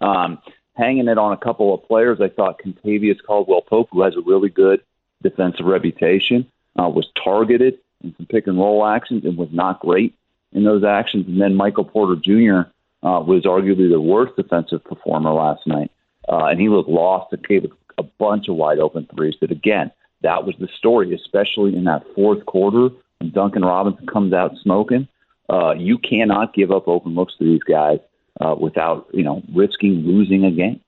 Um, 0.00 0.38
hanging 0.74 1.08
it 1.08 1.18
on 1.18 1.32
a 1.32 1.36
couple 1.36 1.74
of 1.74 1.84
players, 1.84 2.20
I 2.20 2.28
thought 2.28 2.60
Kentavious 2.60 3.22
Caldwell 3.22 3.62
Pope, 3.62 3.88
who 3.90 4.02
has 4.02 4.14
a 4.16 4.20
really 4.20 4.48
good 4.48 4.82
defensive 5.22 5.66
reputation, 5.66 6.46
uh, 6.78 6.88
was 6.88 7.08
targeted 7.22 7.78
in 8.04 8.14
some 8.16 8.26
pick 8.26 8.46
and 8.46 8.58
roll 8.58 8.86
actions 8.86 9.24
and 9.24 9.36
was 9.36 9.48
not 9.52 9.80
great 9.80 10.14
in 10.52 10.64
those 10.64 10.84
actions. 10.84 11.26
And 11.26 11.40
then 11.40 11.54
Michael 11.54 11.84
Porter 11.84 12.16
Jr. 12.16 12.68
Uh, 13.02 13.20
was 13.20 13.44
arguably 13.44 13.88
the 13.90 14.00
worst 14.00 14.36
defensive 14.36 14.82
performer 14.84 15.32
last 15.32 15.66
night, 15.66 15.90
uh, 16.28 16.46
and 16.46 16.60
he 16.60 16.68
looked 16.68 16.88
lost 16.88 17.32
and 17.32 17.46
gave 17.46 17.64
a 17.64 17.68
bunch 18.02 18.48
of 18.48 18.56
wide 18.56 18.78
open 18.78 19.08
threes. 19.14 19.34
But 19.40 19.50
again, 19.50 19.90
that 20.22 20.44
was 20.44 20.54
the 20.58 20.68
story, 20.78 21.14
especially 21.14 21.76
in 21.76 21.84
that 21.84 22.04
fourth 22.14 22.44
quarter 22.46 22.88
when 23.18 23.30
Duncan 23.30 23.62
Robinson 23.62 24.06
comes 24.06 24.32
out 24.32 24.52
smoking. 24.62 25.08
Uh, 25.48 25.74
you 25.76 25.98
cannot 25.98 26.54
give 26.54 26.70
up 26.70 26.88
open 26.88 27.14
looks 27.14 27.34
to 27.38 27.44
these 27.44 27.62
guys 27.62 27.98
uh, 28.40 28.54
without 28.58 29.06
you 29.12 29.22
know 29.22 29.42
risking 29.54 30.04
losing 30.04 30.44
a 30.44 30.50
game. 30.50 30.80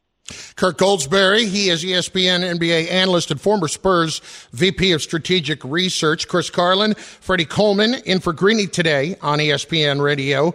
Kirk 0.57 0.77
Goldsberry, 0.77 1.47
he 1.47 1.71
is 1.71 1.83
ESPN 1.83 2.41
NBA 2.59 2.91
analyst 2.91 3.31
and 3.31 3.41
former 3.41 3.69
Spurs 3.69 4.21
VP 4.53 4.93
of 4.93 5.01
Strategic 5.01 5.65
Research. 5.65 6.29
Chris 6.29 6.51
Carlin, 6.51 6.95
Freddie 6.95 7.47
Coleman 7.47 7.95
in 8.05 8.21
for 8.21 8.35
Greeny 8.35 8.67
today 8.67 9.17
on 9.23 9.39
ESPN 9.39 10.03
Radio. 10.03 10.53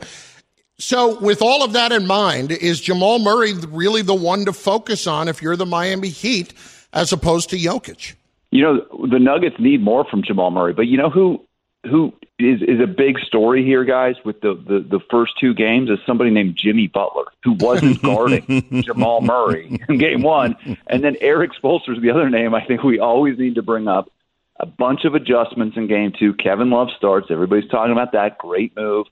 So, 0.79 1.19
with 1.19 1.41
all 1.41 1.63
of 1.63 1.73
that 1.73 1.91
in 1.91 2.07
mind, 2.07 2.51
is 2.51 2.81
Jamal 2.81 3.19
Murray 3.19 3.53
really 3.53 4.01
the 4.01 4.15
one 4.15 4.45
to 4.45 4.53
focus 4.53 5.05
on 5.05 5.27
if 5.27 5.41
you're 5.41 5.55
the 5.55 5.65
Miami 5.65 6.09
Heat 6.09 6.53
as 6.91 7.13
opposed 7.13 7.49
to 7.51 7.57
Jokic? 7.57 8.15
You 8.51 8.61
know, 8.63 9.07
the 9.07 9.19
Nuggets 9.19 9.55
need 9.59 9.81
more 9.81 10.03
from 10.05 10.23
Jamal 10.23 10.51
Murray, 10.51 10.73
but 10.73 10.87
you 10.87 10.97
know 10.97 11.09
who 11.09 11.45
who 11.85 12.13
is 12.39 12.61
is 12.61 12.79
a 12.81 12.87
big 12.87 13.19
story 13.19 13.63
here, 13.63 13.83
guys, 13.83 14.15
with 14.25 14.41
the, 14.41 14.55
the, 14.55 14.79
the 14.79 14.99
first 15.11 15.33
two 15.39 15.53
games 15.53 15.89
is 15.89 15.99
somebody 16.05 16.31
named 16.31 16.55
Jimmy 16.55 16.87
Butler, 16.87 17.25
who 17.43 17.53
wasn't 17.53 18.01
guarding 18.03 18.83
Jamal 18.83 19.21
Murray 19.21 19.79
in 19.89 19.97
game 19.97 20.21
one. 20.21 20.55
And 20.87 21.03
then 21.03 21.17
Eric 21.21 21.51
Spoelstra 21.61 21.95
is 21.95 22.01
the 22.01 22.09
other 22.09 22.29
name 22.29 22.55
I 22.55 22.65
think 22.65 22.83
we 22.83 22.99
always 22.99 23.37
need 23.37 23.55
to 23.55 23.61
bring 23.61 23.87
up. 23.87 24.09
A 24.59 24.65
bunch 24.65 25.03
of 25.03 25.15
adjustments 25.15 25.77
in 25.77 25.87
game 25.87 26.13
two. 26.17 26.33
Kevin 26.35 26.69
Love 26.69 26.89
starts. 26.95 27.27
Everybody's 27.29 27.69
talking 27.69 27.91
about 27.91 28.11
that. 28.13 28.37
Great 28.37 28.75
move. 28.75 29.07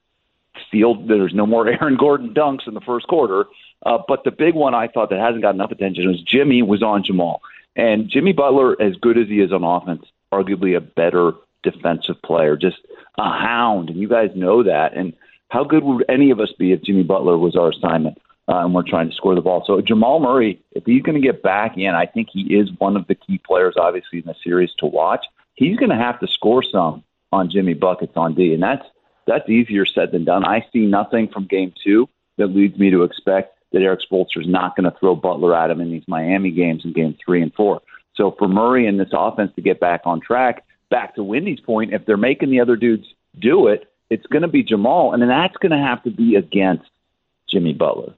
Sealed. 0.72 1.08
There's 1.08 1.34
no 1.34 1.46
more 1.46 1.68
Aaron 1.82 1.98
Gordon 1.98 2.34
dunks 2.34 2.68
in 2.68 2.74
the 2.74 2.82
first 2.82 3.08
quarter. 3.08 3.46
Uh, 3.86 3.98
but 4.08 4.24
the 4.24 4.32
big 4.32 4.54
one 4.54 4.76
I 4.76 4.88
thought 4.88 5.10
that 5.10 5.20
hasn't 5.20 5.42
got 5.42 5.56
enough 5.56 5.72
attention 5.72 6.08
was 6.08 6.22
Jimmy 6.22 6.62
was 6.62 6.84
on 6.84 7.04
Jamal. 7.04 7.42
And 7.76 8.10
Jimmy 8.10 8.34
Butler, 8.34 8.80
as 8.82 8.96
good 8.96 9.18
as 9.18 9.28
he 9.28 9.40
is 9.40 9.52
on 9.52 9.64
offense, 9.64 10.06
arguably 10.34 10.76
a 10.76 10.82
better 10.82 11.34
defensive 11.64 12.22
player, 12.24 12.58
just 12.58 12.78
a 13.18 13.24
hound, 13.24 13.90
and 13.90 14.00
you 14.00 14.08
guys 14.08 14.30
know 14.36 14.64
that. 14.64 14.94
And 14.96 15.14
how 15.50 15.64
good 15.64 15.84
would 15.84 16.06
any 16.10 16.32
of 16.32 16.40
us 16.40 16.52
be 16.58 16.72
if 16.72 16.82
Jimmy 16.84 17.04
Butler 17.04 17.38
was 17.38 17.56
our 17.56 17.70
assignment 17.70 18.18
uh, 18.48 18.58
and 18.58 18.74
we're 18.74 18.88
trying 18.88 19.10
to 19.10 19.16
score 19.16 19.36
the 19.36 19.42
ball? 19.42 19.64
So 19.66 19.82
Jamal 19.82 20.20
Murray, 20.20 20.62
if 20.72 20.86
he's 20.86 21.02
going 21.02 21.20
to 21.20 21.26
get 21.26 21.44
back 21.44 21.78
in, 21.78 21.94
I 21.94 22.06
think 22.06 22.30
he 22.32 22.56
is 22.56 22.70
one 22.78 22.96
of 22.96 23.08
the 23.08 23.16
key 23.16 23.38
players, 23.38 23.76
obviously 23.78 24.20
in 24.20 24.26
the 24.26 24.36
series 24.44 24.72
to 24.80 24.86
watch. 24.86 25.26
He's 25.56 25.78
going 25.78 25.90
to 25.90 25.96
have 25.96 26.20
to 26.22 26.28
score 26.28 26.64
some 26.64 27.04
on 27.32 27.50
Jimmy 27.50 27.74
buckets 27.74 28.14
on 28.16 28.34
D, 28.34 28.54
and 28.54 28.64
that's 28.64 28.86
that's 29.32 29.50
easier 29.50 29.86
said 29.86 30.12
than 30.12 30.26
done. 30.26 30.46
I 30.46 30.66
see 30.74 30.86
nothing 30.86 31.30
from 31.30 31.46
Game 31.46 31.74
Two 31.84 32.10
that 32.38 32.48
leads 32.48 32.78
me 32.78 32.90
to 32.92 33.04
expect 33.04 33.58
that 33.72 33.82
Erik 33.82 34.02
Spoelstra 34.02 34.42
is 34.42 34.48
not 34.48 34.76
going 34.76 34.92
to 34.92 34.98
throw 35.00 35.16
Butler 35.16 35.56
at 35.56 35.72
him 35.72 35.80
in 35.80 35.92
these 35.92 36.04
Miami 36.08 36.52
games 36.52 36.84
in 36.84 36.94
Game 36.94 37.18
Three 37.24 37.42
and 37.42 37.54
Four. 37.54 37.82
So 38.16 38.36
for 38.38 38.48
Murray 38.48 38.88
and 38.88 39.00
this 39.00 39.10
offense 39.14 39.52
to 39.56 39.62
get 39.62 39.80
back 39.80 40.02
on 40.06 40.20
track, 40.20 40.66
back 40.90 41.16
to 41.16 41.24
Windy's 41.24 41.62
point, 41.62 41.94
if 41.94 42.06
they're 42.06 42.18
making 42.18 42.50
the 42.50 42.60
other 42.60 42.76
dudes 42.76 43.06
do 43.40 43.68
it, 43.68 43.90
it's 44.10 44.26
going 44.28 44.42
to 44.42 44.50
be 44.50 44.62
Jamal, 44.62 45.14
and 45.14 45.22
then 45.22 45.30
that's 45.30 45.56
going 45.58 45.72
to 45.72 45.78
have 45.78 46.04
to 46.04 46.12
be 46.12 46.36
against 46.36 46.90
Jimmy 47.50 47.74
Butler. 47.74 48.14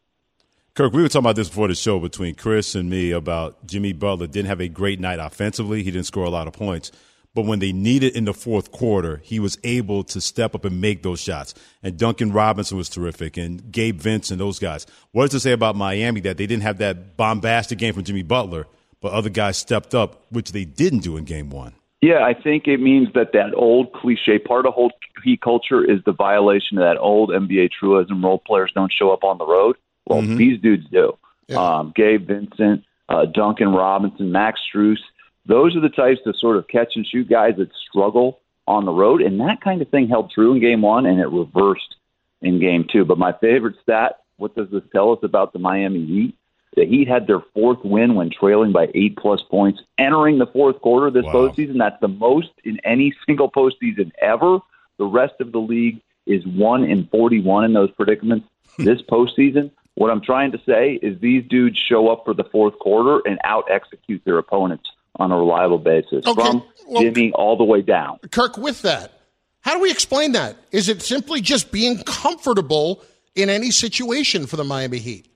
Kirk, 0.73 0.91
we 0.91 1.03
were 1.03 1.07
talking 1.07 1.25
about 1.25 1.35
this 1.35 1.49
before 1.49 1.67
the 1.67 1.75
show 1.75 1.99
between 1.99 2.33
Chris 2.33 2.73
and 2.73 2.89
me 2.89 3.11
about 3.11 3.67
Jimmy 3.67 3.93
Butler 3.93 4.25
didn't 4.25 4.47
have 4.47 4.59
a 4.59 4.67
great 4.67 4.99
night 4.99 5.19
offensively. 5.19 5.83
He 5.83 5.91
didn't 5.91 6.07
score 6.07 6.25
a 6.25 6.31
lot 6.31 6.47
of 6.47 6.53
points. 6.53 6.91
But 7.35 7.45
when 7.45 7.59
they 7.59 7.71
needed 7.71 8.15
in 8.15 8.25
the 8.25 8.33
fourth 8.33 8.71
quarter, 8.71 9.19
he 9.23 9.39
was 9.39 9.57
able 9.63 10.03
to 10.05 10.21
step 10.21 10.53
up 10.53 10.65
and 10.65 10.79
make 10.79 11.01
those 11.01 11.19
shots. 11.19 11.55
And 11.81 11.97
Duncan 11.97 12.31
Robinson 12.31 12.77
was 12.77 12.89
terrific, 12.89 13.37
and 13.37 13.71
Gabe 13.71 13.99
Vincent, 13.99 14.37
those 14.37 14.59
guys. 14.59 14.85
What 15.11 15.25
does 15.25 15.35
it 15.35 15.39
say 15.39 15.51
about 15.51 15.75
Miami 15.75 16.21
that 16.21 16.37
they 16.37 16.45
didn't 16.45 16.63
have 16.63 16.77
that 16.77 17.17
bombastic 17.17 17.79
game 17.79 17.93
from 17.95 18.03
Jimmy 18.03 18.21
Butler, 18.21 18.67
but 19.01 19.13
other 19.13 19.29
guys 19.29 19.57
stepped 19.57 19.95
up, 19.95 20.25
which 20.29 20.51
they 20.51 20.63
didn't 20.63 20.99
do 20.99 21.17
in 21.17 21.23
game 21.23 21.49
one? 21.49 21.73
Yeah, 22.03 22.23
I 22.23 22.33
think 22.33 22.67
it 22.67 22.81
means 22.81 23.07
that 23.15 23.31
that 23.31 23.53
old 23.55 23.93
cliche 23.93 24.37
part 24.37 24.65
of 24.65 24.73
whole 24.73 24.91
heat 25.23 25.41
culture 25.41 25.89
is 25.89 26.03
the 26.05 26.11
violation 26.11 26.77
of 26.77 26.83
that 26.83 26.97
old 26.99 27.29
NBA 27.29 27.69
truism: 27.71 28.23
role 28.23 28.39
players 28.45 28.71
don't 28.75 28.91
show 28.91 29.11
up 29.11 29.23
on 29.23 29.37
the 29.37 29.45
road. 29.45 29.77
Well, 30.05 30.21
mm-hmm. 30.21 30.35
these 30.35 30.61
dudes 30.61 30.85
do. 30.91 31.17
Yeah. 31.47 31.77
Um, 31.77 31.93
Gabe 31.95 32.27
Vincent, 32.27 32.83
uh, 33.07 33.25
Duncan 33.25 33.69
Robinson, 33.69 34.31
Max 34.33 34.59
Strus. 34.69 34.97
Those 35.45 35.75
are 35.75 35.81
the 35.81 35.89
types 35.89 36.21
of 36.25 36.37
sort 36.37 36.57
of 36.57 36.67
catch 36.67 36.95
and 36.95 37.05
shoot 37.05 37.29
guys 37.29 37.55
that 37.57 37.69
struggle 37.89 38.39
on 38.67 38.85
the 38.85 38.91
road, 38.91 39.21
and 39.21 39.39
that 39.41 39.61
kind 39.61 39.81
of 39.81 39.89
thing 39.89 40.07
held 40.07 40.31
true 40.31 40.53
in 40.53 40.61
Game 40.61 40.81
One, 40.81 41.05
and 41.05 41.19
it 41.19 41.27
reversed 41.27 41.95
in 42.41 42.59
Game 42.59 42.85
Two. 42.89 43.03
But 43.03 43.17
my 43.17 43.33
favorite 43.33 43.75
stat: 43.81 44.19
what 44.37 44.55
does 44.55 44.69
this 44.71 44.83
tell 44.91 45.11
us 45.11 45.19
about 45.23 45.53
the 45.53 45.59
Miami 45.59 46.05
Heat? 46.05 46.35
The 46.75 46.85
Heat 46.85 47.07
had 47.07 47.27
their 47.27 47.41
fourth 47.53 47.79
win 47.83 48.15
when 48.15 48.31
trailing 48.31 48.71
by 48.71 48.87
eight 48.95 49.17
plus 49.17 49.41
points 49.49 49.81
entering 49.97 50.39
the 50.39 50.47
fourth 50.47 50.79
quarter 50.81 51.11
this 51.11 51.25
wow. 51.25 51.33
postseason. 51.33 51.77
That's 51.77 51.99
the 52.01 52.07
most 52.07 52.49
in 52.63 52.79
any 52.83 53.13
single 53.25 53.51
postseason 53.51 54.11
ever. 54.21 54.59
The 54.97 55.05
rest 55.05 55.35
of 55.39 55.51
the 55.51 55.59
league 55.59 56.01
is 56.25 56.45
one 56.47 56.83
in 56.83 57.07
41 57.07 57.65
in 57.65 57.73
those 57.73 57.91
predicaments 57.91 58.47
hmm. 58.75 58.85
this 58.85 59.01
postseason. 59.01 59.71
What 59.95 60.09
I'm 60.09 60.21
trying 60.21 60.51
to 60.53 60.61
say 60.65 60.93
is 61.03 61.19
these 61.19 61.43
dudes 61.47 61.77
show 61.77 62.07
up 62.07 62.23
for 62.25 62.33
the 62.33 62.45
fourth 62.45 62.79
quarter 62.79 63.21
and 63.27 63.37
out 63.43 63.65
execute 63.69 64.23
their 64.25 64.39
opponents 64.39 64.89
on 65.17 65.31
a 65.31 65.37
reliable 65.37 65.77
basis 65.77 66.25
okay. 66.25 66.33
from 66.33 66.63
well, 66.87 67.01
Jimmy 67.01 67.31
all 67.33 67.57
the 67.57 67.63
way 67.63 67.81
down. 67.81 68.19
Kirk, 68.31 68.57
with 68.57 68.81
that, 68.81 69.19
how 69.61 69.75
do 69.75 69.79
we 69.79 69.91
explain 69.91 70.33
that? 70.33 70.57
Is 70.71 70.89
it 70.89 71.01
simply 71.01 71.41
just 71.41 71.71
being 71.71 72.03
comfortable 72.03 73.03
in 73.35 73.49
any 73.49 73.71
situation 73.71 74.47
for 74.47 74.57
the 74.57 74.63
Miami 74.63 74.99
Heat? 74.99 75.27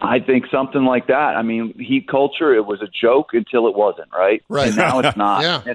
I 0.00 0.18
think 0.20 0.46
something 0.50 0.84
like 0.84 1.06
that. 1.06 1.36
I 1.36 1.42
mean, 1.42 1.72
heat 1.78 2.08
culture, 2.08 2.54
it 2.54 2.66
was 2.66 2.82
a 2.82 2.88
joke 2.88 3.28
until 3.32 3.68
it 3.68 3.74
wasn't, 3.74 4.08
right? 4.12 4.42
Right. 4.48 4.68
And 4.68 4.76
now 4.76 4.98
it's 4.98 5.16
not. 5.16 5.42
yeah. 5.42 5.74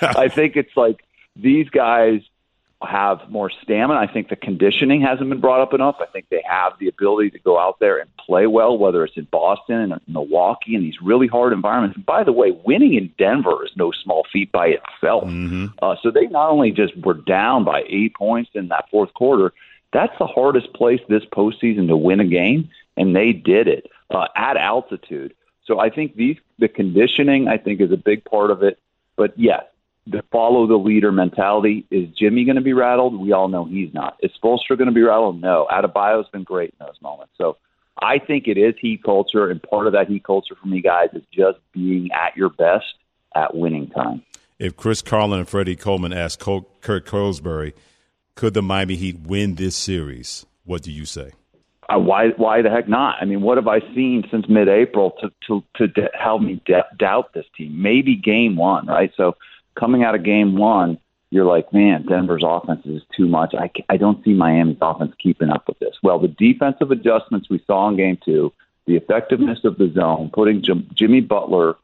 I 0.02 0.28
think 0.28 0.56
it's 0.56 0.76
like 0.76 1.02
these 1.34 1.68
guys 1.70 2.20
have 2.82 3.28
more 3.28 3.50
stamina. 3.62 3.98
I 4.00 4.06
think 4.10 4.28
the 4.28 4.36
conditioning 4.36 5.02
hasn't 5.02 5.28
been 5.28 5.40
brought 5.40 5.60
up 5.60 5.74
enough. 5.74 5.96
I 6.00 6.06
think 6.06 6.26
they 6.30 6.42
have 6.48 6.72
the 6.78 6.88
ability 6.88 7.30
to 7.30 7.38
go 7.38 7.58
out 7.58 7.78
there 7.78 7.98
and 7.98 8.08
play 8.16 8.46
well, 8.46 8.78
whether 8.78 9.04
it's 9.04 9.16
in 9.16 9.24
Boston 9.30 9.92
and 9.92 10.00
Milwaukee 10.08 10.74
and 10.74 10.84
these 10.84 11.00
really 11.02 11.26
hard 11.26 11.52
environments. 11.52 11.96
And 11.96 12.06
by 12.06 12.24
the 12.24 12.32
way, 12.32 12.52
winning 12.64 12.94
in 12.94 13.12
Denver 13.18 13.64
is 13.64 13.70
no 13.76 13.92
small 13.92 14.24
feat 14.32 14.50
by 14.50 14.68
itself. 14.68 15.24
Mm-hmm. 15.24 15.66
Uh, 15.82 15.96
so 16.02 16.10
they 16.10 16.26
not 16.26 16.50
only 16.50 16.70
just 16.70 16.96
were 16.96 17.14
down 17.14 17.64
by 17.64 17.82
eight 17.86 18.14
points 18.14 18.50
in 18.54 18.68
that 18.68 18.88
fourth 18.90 19.12
quarter, 19.14 19.52
that's 19.92 20.16
the 20.18 20.26
hardest 20.26 20.72
place 20.72 21.00
this 21.08 21.24
postseason 21.24 21.88
to 21.88 21.96
win 21.96 22.20
a 22.20 22.26
game 22.26 22.70
and 22.96 23.16
they 23.16 23.32
did 23.32 23.68
it 23.68 23.90
uh, 24.10 24.26
at 24.36 24.56
altitude. 24.56 25.34
So 25.64 25.78
I 25.78 25.90
think 25.90 26.16
these 26.16 26.36
the 26.58 26.68
conditioning 26.68 27.48
I 27.48 27.56
think 27.56 27.80
is 27.80 27.92
a 27.92 27.96
big 27.96 28.24
part 28.24 28.50
of 28.50 28.62
it. 28.62 28.78
But 29.16 29.38
yes, 29.38 29.64
the 30.10 30.22
follow 30.30 30.66
the 30.66 30.76
leader 30.76 31.12
mentality. 31.12 31.86
Is 31.90 32.08
Jimmy 32.18 32.44
going 32.44 32.56
to 32.56 32.62
be 32.62 32.72
rattled? 32.72 33.18
We 33.18 33.32
all 33.32 33.48
know 33.48 33.64
he's 33.64 33.92
not. 33.94 34.16
Is 34.20 34.30
Spoelstra 34.42 34.76
going 34.76 34.86
to 34.86 34.94
be 34.94 35.02
rattled? 35.02 35.40
No. 35.40 35.66
Adebayo's 35.70 36.28
been 36.28 36.42
great 36.42 36.74
in 36.78 36.86
those 36.86 37.00
moments. 37.00 37.32
So 37.38 37.56
I 38.02 38.18
think 38.18 38.46
it 38.46 38.58
is 38.58 38.74
heat 38.80 39.02
culture, 39.04 39.48
and 39.48 39.62
part 39.62 39.86
of 39.86 39.92
that 39.92 40.08
heat 40.08 40.24
culture 40.24 40.54
for 40.60 40.68
me, 40.68 40.80
guys, 40.80 41.08
is 41.12 41.22
just 41.32 41.58
being 41.72 42.10
at 42.12 42.36
your 42.36 42.50
best 42.50 42.94
at 43.34 43.54
winning 43.54 43.88
time. 43.90 44.22
If 44.58 44.76
Chris 44.76 45.02
Carlin 45.02 45.38
and 45.40 45.48
Freddie 45.48 45.76
Coleman 45.76 46.12
asked 46.12 46.40
Kirk 46.40 47.06
Goldsberry, 47.06 47.72
could 48.34 48.54
the 48.54 48.62
Miami 48.62 48.96
Heat 48.96 49.20
win 49.20 49.54
this 49.54 49.76
series? 49.76 50.46
What 50.64 50.82
do 50.82 50.92
you 50.92 51.04
say? 51.04 51.32
uh, 51.90 51.98
why 51.98 52.28
why 52.36 52.62
the 52.62 52.70
heck 52.70 52.88
not? 52.88 53.16
I 53.20 53.24
mean, 53.24 53.40
what 53.42 53.56
have 53.58 53.68
I 53.68 53.80
seen 53.94 54.24
since 54.30 54.48
mid-April 54.48 55.12
to 55.20 55.30
to 55.46 55.62
to 55.76 55.88
d- 55.88 56.08
help 56.18 56.42
me 56.42 56.62
d- 56.64 56.74
doubt 56.98 57.32
this 57.34 57.46
team? 57.56 57.82
Maybe 57.82 58.16
game 58.16 58.56
one, 58.56 58.86
right? 58.86 59.10
So 59.16 59.36
coming 59.74 60.04
out 60.04 60.14
of 60.14 60.22
game 60.22 60.56
one, 60.56 60.98
you're 61.30 61.44
like, 61.44 61.72
man, 61.72 62.04
Denver's 62.06 62.42
offense 62.44 62.84
is 62.84 63.02
too 63.16 63.28
much. 63.28 63.54
I 63.54 63.70
I 63.88 63.96
don't 63.96 64.22
see 64.24 64.32
Miami's 64.32 64.78
offense 64.80 65.14
keeping 65.18 65.50
up 65.50 65.68
with 65.68 65.78
this. 65.78 65.96
Well, 66.02 66.18
the 66.18 66.28
defensive 66.28 66.90
adjustments 66.90 67.48
we 67.48 67.62
saw 67.66 67.88
in 67.88 67.96
game 67.96 68.18
two 68.24 68.52
the 68.86 68.96
effectiveness 68.96 69.64
of 69.64 69.78
the 69.78 69.88
zone, 69.92 70.30
putting 70.32 70.62
Jim, 70.62 70.90
Jimmy 70.94 71.20
Butler 71.20 71.76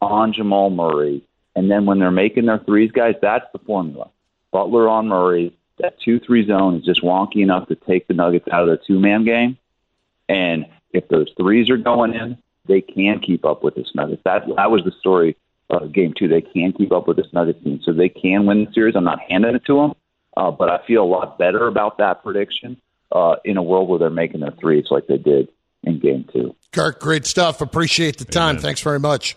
on 0.00 0.32
Jamal 0.32 0.70
Murray, 0.70 1.22
and 1.54 1.70
then 1.70 1.84
when 1.84 1.98
they're 1.98 2.10
making 2.10 2.46
their 2.46 2.58
threes, 2.58 2.90
guys, 2.90 3.16
that's 3.20 3.46
the 3.52 3.58
formula. 3.58 4.08
Butler 4.50 4.88
on 4.88 5.08
Murray, 5.08 5.54
that 5.78 6.00
two-three 6.00 6.46
zone 6.46 6.76
is 6.76 6.84
just 6.84 7.02
wonky 7.02 7.42
enough 7.42 7.68
to 7.68 7.74
take 7.74 8.06
the 8.06 8.14
Nuggets 8.14 8.48
out 8.50 8.62
of 8.62 8.68
their 8.68 8.78
two-man 8.78 9.24
game, 9.24 9.58
and 10.28 10.64
if 10.92 11.08
those 11.08 11.30
threes 11.36 11.68
are 11.68 11.76
going 11.76 12.14
in, 12.14 12.38
they 12.66 12.80
can 12.80 13.20
keep 13.20 13.44
up 13.44 13.62
with 13.62 13.74
this 13.74 13.94
Nuggets. 13.94 14.22
That 14.24 14.44
that 14.56 14.70
was 14.70 14.84
the 14.84 14.92
story 14.92 15.36
of 15.70 15.92
game 15.92 16.14
two. 16.16 16.28
They 16.28 16.40
can 16.40 16.72
keep 16.72 16.92
up 16.92 17.08
with 17.08 17.16
this 17.16 17.26
Nuggets 17.32 17.62
team, 17.62 17.80
so 17.84 17.92
they 17.92 18.08
can 18.08 18.46
win 18.46 18.64
the 18.64 18.72
series. 18.72 18.94
I'm 18.96 19.04
not 19.04 19.20
handing 19.28 19.54
it 19.54 19.64
to 19.66 19.76
them, 19.76 19.94
uh, 20.36 20.50
but 20.50 20.70
I 20.70 20.84
feel 20.86 21.02
a 21.02 21.06
lot 21.06 21.38
better 21.38 21.66
about 21.66 21.98
that 21.98 22.22
prediction 22.22 22.80
uh, 23.12 23.36
in 23.44 23.56
a 23.56 23.62
world 23.62 23.88
where 23.88 23.98
they're 23.98 24.10
making 24.10 24.40
their 24.40 24.54
threes 24.60 24.86
like 24.90 25.06
they 25.06 25.18
did 25.18 25.48
in 25.82 25.98
game 25.98 26.28
two. 26.32 26.54
Kirk, 26.72 27.00
great 27.00 27.26
stuff. 27.26 27.60
Appreciate 27.60 28.18
the 28.18 28.24
time. 28.24 28.58
Thanks 28.58 28.80
very 28.80 29.00
much. 29.00 29.36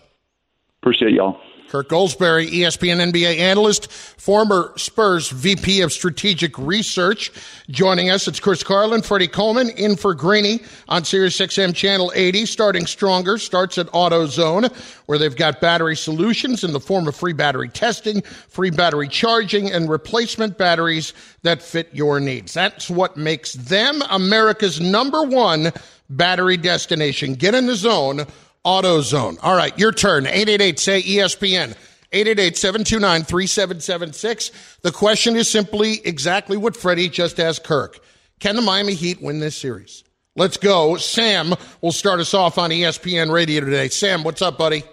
Appreciate 0.82 1.14
y'all. 1.14 1.40
Kirk 1.70 1.90
Goldsberry, 1.90 2.50
ESPN 2.50 3.12
NBA 3.12 3.40
analyst, 3.40 3.92
former 3.92 4.72
Spurs 4.78 5.30
VP 5.30 5.82
of 5.82 5.92
Strategic 5.92 6.58
Research, 6.58 7.32
joining 7.70 8.10
us. 8.10 8.28
It's 8.28 8.40
Chris 8.40 8.64
Carlin, 8.64 9.02
Freddie 9.02 9.28
Coleman, 9.28 9.70
in 9.72 9.98
for 9.98 10.14
Greeny 10.14 10.62
on 10.88 11.04
Sirius 11.04 11.38
XM 11.38 11.76
Channel 11.76 12.12
80. 12.16 12.46
Starting 12.46 12.86
stronger 12.86 13.38
starts 13.38 13.78
at 13.78 13.88
AutoZone, 13.88 14.74
where 15.08 15.18
they've 15.18 15.36
got 15.36 15.60
battery 15.60 15.96
solutions 15.96 16.64
in 16.64 16.72
the 16.72 16.80
form 16.80 17.08
of 17.08 17.16
free 17.16 17.34
battery 17.34 17.70
testing, 17.70 18.22
free 18.22 18.72
battery 18.72 19.10
charging, 19.10 19.70
and 19.70 19.90
replacement 19.90 20.58
batteries 20.58 21.14
that 21.44 21.62
fit 21.62 21.90
your 21.92 22.22
needs. 22.22 22.54
That's 22.54 22.90
what 22.90 23.18
makes 23.18 23.54
them 23.54 24.02
America's 24.10 24.80
number 24.80 25.24
one 25.24 25.74
battery 26.10 26.58
destination. 26.58 27.34
Get 27.34 27.54
in 27.54 27.68
the 27.68 27.76
zone. 27.76 28.26
AutoZone. 28.68 29.40
All 29.42 29.56
right, 29.56 29.76
your 29.80 29.94
turn. 29.94 30.28
888 30.28 30.78
say 30.78 31.02
ESPN. 31.02 31.76
888-729-3776. 32.12 34.82
The 34.82 34.92
question 34.92 35.36
is 35.36 35.50
simply 35.50 36.02
exactly 36.06 36.58
what 36.58 36.76
Freddie 36.76 37.10
just 37.10 37.40
asked 37.40 37.64
Kirk. 37.64 38.00
Can 38.40 38.56
the 38.56 38.62
Miami 38.62 38.94
Heat 38.94 39.22
win 39.22 39.40
this 39.40 39.58
series? 39.58 40.04
Let's 40.36 40.58
go. 40.58 40.98
Sam 40.98 41.54
will 41.82 41.92
start 41.92 42.20
us 42.20 42.34
off 42.34 42.58
on 42.58 42.70
ESPN 42.70 43.32
Radio 43.32 43.62
today. 43.62 43.90
Sam, 43.90 44.24
what's 44.24 44.42
up, 44.42 44.58
buddy? 44.58 44.84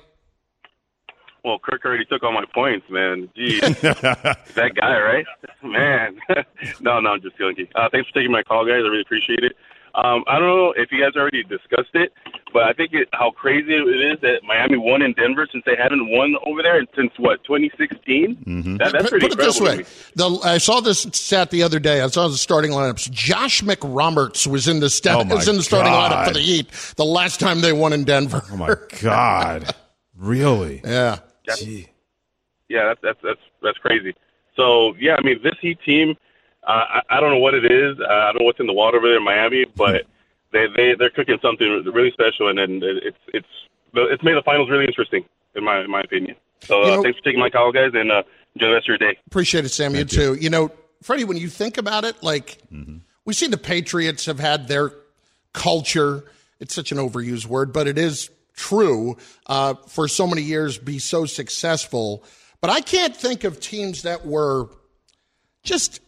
Well, 1.45 1.59
Kirk 1.59 1.85
already 1.85 2.07
took 2.07 2.23
all 2.23 2.33
my 2.33 2.47
points, 2.55 2.87
man. 2.89 3.29
Gee, 3.37 3.61
that 3.61 4.73
guy, 4.75 5.01
right? 5.01 5.27
Man. 5.63 6.19
no, 6.81 7.01
no, 7.01 7.11
I'm 7.11 7.21
just 7.21 7.37
joking. 7.37 7.69
Uh, 7.75 7.89
thanks 7.93 8.09
for 8.09 8.15
taking 8.15 8.33
my 8.33 8.43
call, 8.43 8.65
guys. 8.65 8.77
I 8.77 8.89
really 8.89 9.03
appreciate 9.03 9.45
it. 9.45 9.55
Um, 9.95 10.25
I 10.27 10.39
don't 10.39 10.49
know 10.49 10.73
if 10.77 10.91
you 10.91 11.01
guys 11.01 11.15
already 11.17 11.45
discussed 11.45 11.95
it, 11.95 12.13
but 12.55 12.63
I 12.63 12.73
think 12.73 12.95
it, 12.95 13.09
how 13.13 13.33
crazy 13.33 13.75
it 13.75 14.13
is 14.15 14.21
that 14.21 14.45
Miami 14.45 14.79
won 14.79 15.03
in 15.03 15.13
Denver 15.15 15.47
since 15.51 15.65
they 15.67 15.75
haven't 15.77 16.09
won 16.09 16.37
over 16.47 16.63
there 16.63 16.81
since 16.95 17.11
what 17.19 17.43
2016. 17.43 18.37
Mm-hmm. 18.37 18.77
That, 18.77 18.93
that's 18.93 19.03
put, 19.03 19.11
pretty 19.11 19.27
put 19.27 19.33
it 19.35 19.39
this 19.43 19.61
way: 19.61 19.85
the, 20.15 20.41
I 20.45 20.59
saw 20.59 20.81
this 20.81 21.01
stat 21.01 21.51
the 21.51 21.65
other 21.65 21.81
day. 21.81 22.01
I 22.01 22.07
saw 22.07 22.29
the 22.29 22.37
starting 22.37 22.71
lineups. 22.71 23.11
Josh 23.11 23.61
McRoberts 23.63 24.47
was 24.47 24.69
in 24.69 24.79
the 24.79 24.89
sta- 24.89 25.19
Oh, 25.21 25.25
my 25.25 25.35
was 25.35 25.49
in 25.49 25.57
the 25.57 25.65
starting 25.65 25.93
God. 25.93 26.13
lineup 26.13 26.29
for 26.29 26.35
the 26.35 26.41
Heat 26.41 26.71
the 26.97 27.05
last 27.05 27.41
time 27.41 27.61
they 27.61 27.73
won 27.73 27.93
in 27.93 28.05
Denver. 28.05 28.43
Oh 28.53 28.57
my 28.57 28.75
God! 29.03 29.75
really? 30.17 30.81
Yeah. 30.85 31.19
That's- 31.47 31.67
Yeah, 32.69 32.85
that's 32.87 33.01
that's 33.03 33.19
that's 33.23 33.41
that's 33.63 33.79
crazy. 33.79 34.15
So 34.55 34.95
yeah, 35.01 35.17
I 35.17 35.23
mean 35.23 35.41
this 35.43 35.57
Heat 35.61 35.79
team, 35.85 36.15
uh, 36.65 36.71
I 36.71 37.01
I 37.11 37.21
don't 37.21 37.31
know 37.33 37.39
what 37.41 37.55
it 37.55 37.65
is. 37.65 37.99
Uh, 37.99 38.05
I 38.13 38.27
don't 38.33 38.43
know 38.43 38.47
what's 38.47 38.61
in 38.61 38.69
the 38.69 38.73
water 38.73 38.99
over 38.99 39.09
there 39.09 39.17
in 39.19 39.25
Miami, 39.25 39.65
but 39.77 40.07
they 40.55 40.67
they 40.75 40.95
they're 40.95 41.11
cooking 41.11 41.39
something 41.43 41.69
really 41.93 42.11
special, 42.13 42.49
and 42.49 42.59
then 42.59 42.81
it's 42.83 43.19
it's 43.35 43.47
it's 43.95 44.23
made 44.23 44.37
the 44.37 44.43
finals 44.43 44.71
really 44.71 44.87
interesting 44.87 45.25
in 45.55 45.65
my 45.65 45.81
in 45.83 45.91
my 45.91 46.01
opinion. 46.01 46.37
So 46.63 46.83
uh, 46.83 46.87
You 46.87 46.97
know- 46.97 47.03
thanks 47.03 47.19
for 47.19 47.25
taking 47.25 47.41
my 47.41 47.51
call, 47.51 47.73
guys, 47.73 47.91
and 47.95 48.11
uh, 48.11 48.23
enjoy 48.55 48.69
the 48.69 48.75
rest 48.75 48.85
of 48.85 48.89
your 48.89 48.99
day. 48.99 49.19
Appreciate 49.27 49.65
it, 49.67 49.69
Sam. 49.71 49.95
You 49.95 50.05
too. 50.05 50.35
You 50.35 50.49
know, 50.51 50.71
Freddie, 51.03 51.25
when 51.25 51.37
you 51.37 51.49
think 51.49 51.77
about 51.77 52.05
it, 52.05 52.23
like 52.23 52.59
we 53.27 53.35
see 53.35 53.49
the 53.49 53.59
Patriots 53.59 54.27
have 54.27 54.39
had 54.41 54.69
their 54.69 54.93
culture. 55.53 56.25
It's 56.61 56.75
such 56.75 56.93
an 56.93 56.99
overused 56.99 57.47
word, 57.47 57.73
but 57.73 57.87
it 57.87 57.99
is 57.99 58.31
true. 58.55 59.17
Uh, 59.47 59.75
for 59.89 60.09
so 60.09 60.27
many 60.27 60.43
years, 60.43 60.79
be 60.79 60.99
so 60.99 61.27
successful. 61.27 62.25
But 62.61 62.71
I 62.71 62.81
can't 62.81 63.15
think 63.15 63.45
of 63.45 63.61
teams 63.61 64.03
that 64.03 64.25
were 64.25 64.69
just 65.63 66.01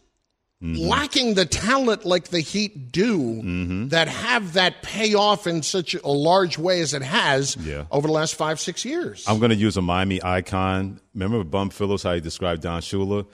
Mm-hmm. 0.63 0.87
lacking 0.87 1.35
the 1.35 1.45
talent 1.45 2.03
like 2.03 2.29
the 2.29 2.39
Heat 2.39 2.91
do 2.91 3.19
mm-hmm. 3.19 3.87
that 3.89 4.07
have 4.07 4.53
that 4.53 4.81
payoff 4.81 5.45
in 5.45 5.61
such 5.61 5.93
a 5.93 6.07
large 6.07 6.57
way 6.57 6.81
as 6.81 6.95
it 6.95 7.03
has 7.03 7.55
Yeah. 7.57 7.83
over 7.91 8.07
the 8.07 8.13
last 8.13 8.33
five, 8.33 8.59
six 8.59 8.83
years. 8.83 9.23
I'm 9.27 9.37
going 9.37 9.51
to 9.51 9.55
use 9.55 9.77
a 9.77 9.83
Miami 9.83 10.19
icon. 10.23 10.99
Remember 11.13 11.43
Bum 11.43 11.69
Phillips, 11.69 12.01
how 12.01 12.15
he 12.15 12.21
described 12.21 12.63
Don 12.63 12.81
Shula? 12.81 13.27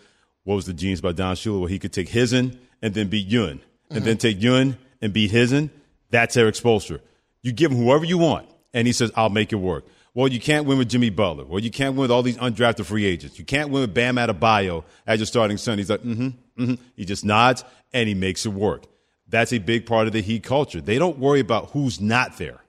What 0.44 0.56
was 0.56 0.66
the 0.66 0.74
genius 0.74 1.00
about 1.00 1.16
Don 1.16 1.38
Shula? 1.38 1.62
Where 1.62 1.70
he 1.70 1.80
could 1.80 1.94
take 1.94 2.10
Hizen 2.10 2.58
and 2.82 2.94
then 2.94 3.08
beat 3.08 3.26
Yun, 3.28 3.62
and 3.90 4.04
then 4.04 4.18
mm-hmm. 4.18 4.18
take 4.18 4.42
Yun 4.42 4.78
and 5.02 5.14
beat 5.14 5.32
Hizen. 5.32 5.70
That's 6.10 6.36
Eric 6.36 6.56
Spoelstra. 6.56 7.00
You 7.42 7.54
give 7.54 7.72
him 7.72 7.78
whoever 7.78 8.04
you 8.04 8.18
want, 8.18 8.50
and 8.74 8.86
he 8.86 8.92
says, 8.92 9.12
I'll 9.16 9.30
make 9.30 9.54
it 9.54 9.58
work. 9.58 9.86
Well, 10.14 10.28
you 10.28 10.42
can't 10.42 10.66
win 10.66 10.78
with 10.78 10.90
Jimmy 10.90 11.10
Butler. 11.10 11.46
Well, 11.46 11.60
you 11.60 11.72
can't 11.72 11.96
win 11.96 12.02
with 12.02 12.12
all 12.12 12.22
these 12.22 12.38
undrafted 12.38 12.86
free 12.86 13.06
agents. 13.06 13.40
You 13.40 13.46
can't 13.46 13.70
win 13.70 13.82
with 13.82 13.94
Bam 13.94 14.18
Adebayo 14.18 14.84
as 15.08 15.20
your 15.20 15.26
starting 15.26 15.56
center. 15.58 15.78
He's 15.78 15.90
like, 15.90 16.04
mm-hmm, 16.04 16.30
mm-hmm. 16.58 16.76
He 16.96 17.06
just 17.06 17.26
nods, 17.26 17.64
and 17.94 18.08
he 18.08 18.16
makes 18.16 18.46
it 18.46 18.50
work. 18.50 18.86
That's 19.28 19.54
a 19.54 19.60
big 19.60 19.86
part 19.86 20.08
of 20.08 20.14
the 20.14 20.22
Heat 20.22 20.44
culture. 20.44 20.82
They 20.82 21.00
don't 21.00 21.18
worry 21.18 21.40
about 21.40 21.72
who's 21.72 22.00
not 22.00 22.38
there. 22.38 22.64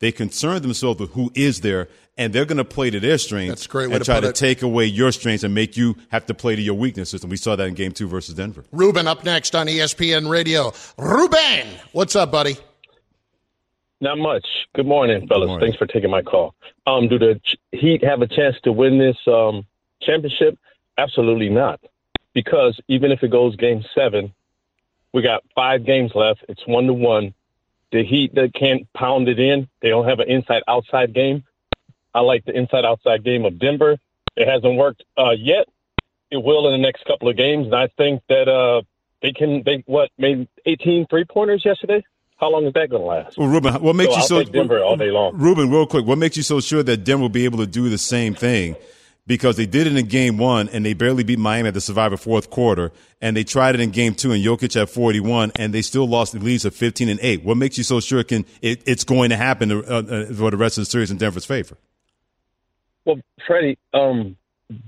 They 0.00 0.12
concern 0.12 0.62
themselves 0.62 0.98
with 0.98 1.12
who 1.12 1.30
is 1.34 1.60
there, 1.60 1.88
and 2.16 2.32
they're 2.32 2.46
going 2.46 2.58
to 2.58 2.64
play 2.64 2.90
to 2.90 3.00
their 3.00 3.18
strengths 3.18 3.50
That's 3.50 3.66
a 3.66 3.68
great 3.68 3.88
way 3.88 3.96
and 3.96 4.04
to 4.04 4.10
try 4.10 4.20
to 4.20 4.28
it. 4.28 4.34
take 4.34 4.62
away 4.62 4.86
your 4.86 5.12
strengths 5.12 5.44
and 5.44 5.54
make 5.54 5.76
you 5.76 5.96
have 6.10 6.26
to 6.26 6.34
play 6.34 6.56
to 6.56 6.62
your 6.62 6.74
weaknesses. 6.74 7.22
And 7.22 7.30
we 7.30 7.36
saw 7.36 7.54
that 7.56 7.68
in 7.68 7.74
Game 7.74 7.92
Two 7.92 8.08
versus 8.08 8.34
Denver. 8.34 8.64
Ruben 8.72 9.06
up 9.06 9.24
next 9.24 9.54
on 9.54 9.66
ESPN 9.66 10.28
Radio. 10.28 10.72
Ruben, 10.98 11.66
what's 11.92 12.16
up, 12.16 12.30
buddy? 12.30 12.56
Not 14.00 14.16
much. 14.16 14.46
Good 14.74 14.86
morning, 14.86 15.26
fellas. 15.28 15.60
Thanks 15.60 15.76
for 15.76 15.86
taking 15.86 16.10
my 16.10 16.22
call. 16.22 16.54
Um, 16.86 17.08
do 17.08 17.18
the 17.18 17.38
Heat 17.72 18.02
have 18.02 18.22
a 18.22 18.26
chance 18.26 18.56
to 18.64 18.72
win 18.72 18.98
this 18.98 19.16
um, 19.26 19.66
championship? 20.02 20.58
Absolutely 20.96 21.50
not. 21.50 21.80
Because 22.34 22.78
even 22.88 23.10
if 23.12 23.22
it 23.22 23.30
goes 23.30 23.56
game 23.56 23.84
seven, 23.94 24.32
we 25.12 25.22
got 25.22 25.42
five 25.54 25.84
games 25.84 26.12
left. 26.14 26.44
It's 26.48 26.66
one 26.66 26.86
to 26.86 26.92
one. 26.92 27.34
The 27.92 28.04
Heat 28.04 28.34
that 28.36 28.54
can't 28.54 28.90
pound 28.92 29.28
it 29.28 29.40
in. 29.40 29.68
They 29.82 29.88
don't 29.88 30.08
have 30.08 30.20
an 30.20 30.28
inside 30.30 30.62
outside 30.68 31.12
game. 31.12 31.44
I 32.14 32.20
like 32.20 32.44
the 32.44 32.56
inside 32.56 32.84
outside 32.84 33.24
game 33.24 33.44
of 33.44 33.58
Denver. 33.58 33.96
It 34.36 34.48
hasn't 34.48 34.76
worked 34.76 35.02
uh, 35.18 35.32
yet. 35.36 35.66
It 36.30 36.36
will 36.36 36.68
in 36.68 36.80
the 36.80 36.86
next 36.86 37.04
couple 37.04 37.28
of 37.28 37.36
games, 37.36 37.66
and 37.66 37.74
I 37.74 37.88
think 37.96 38.22
that 38.28 38.48
uh, 38.48 38.82
they 39.20 39.32
can. 39.32 39.62
They 39.64 39.82
what 39.86 40.10
made 40.16 40.46
18 40.64 41.06
three 41.10 41.24
pointers 41.24 41.64
yesterday. 41.64 42.04
How 42.38 42.50
long 42.50 42.64
is 42.66 42.72
that 42.72 42.88
going 42.88 43.02
to 43.02 43.06
last? 43.06 43.36
Well, 43.36 43.48
Ruben, 43.48 43.74
what 43.82 43.94
makes 43.94 44.12
So 44.12 44.16
you 44.16 44.22
I'll 44.22 44.28
so 44.28 44.44
Denver 44.44 44.82
all 44.82 44.96
day 44.96 45.10
long. 45.10 45.36
Ruben, 45.36 45.70
real 45.70 45.86
quick, 45.86 46.06
what 46.06 46.16
makes 46.16 46.36
you 46.36 46.42
so 46.42 46.60
sure 46.60 46.82
that 46.82 46.98
Denver 46.98 47.22
will 47.22 47.28
be 47.28 47.44
able 47.44 47.58
to 47.58 47.66
do 47.66 47.88
the 47.90 47.98
same 47.98 48.34
thing? 48.34 48.76
Because 49.26 49.56
they 49.56 49.66
did 49.66 49.86
it 49.86 49.96
in 49.96 50.06
game 50.06 50.38
one 50.38 50.68
and 50.70 50.84
they 50.84 50.92
barely 50.92 51.22
beat 51.22 51.38
Miami 51.38 51.68
at 51.68 51.74
the 51.74 51.80
survivor 51.80 52.16
fourth 52.16 52.50
quarter, 52.50 52.90
and 53.20 53.36
they 53.36 53.44
tried 53.44 53.74
it 53.74 53.80
in 53.80 53.90
game 53.90 54.14
two 54.14 54.32
and 54.32 54.44
Jokic 54.44 54.80
at 54.80 54.88
41, 54.90 55.52
and 55.56 55.72
they 55.72 55.82
still 55.82 56.08
lost 56.08 56.32
the 56.32 56.40
leads 56.40 56.64
of 56.64 56.74
15 56.74 57.08
and 57.08 57.20
8. 57.22 57.44
What 57.44 57.56
makes 57.56 57.78
you 57.78 57.84
so 57.84 58.00
sure 58.00 58.20
it 58.20 58.28
can 58.28 58.44
it, 58.60 58.82
it's 58.86 59.04
going 59.04 59.30
to 59.30 59.36
happen 59.36 59.70
uh, 59.70 59.76
uh, 59.76 60.26
for 60.26 60.50
the 60.50 60.56
rest 60.56 60.78
of 60.78 60.82
the 60.82 60.90
series 60.90 61.10
in 61.10 61.16
Denver's 61.16 61.44
favor? 61.44 61.76
Well, 63.04 63.20
Freddie, 63.46 63.78
um, 63.94 64.36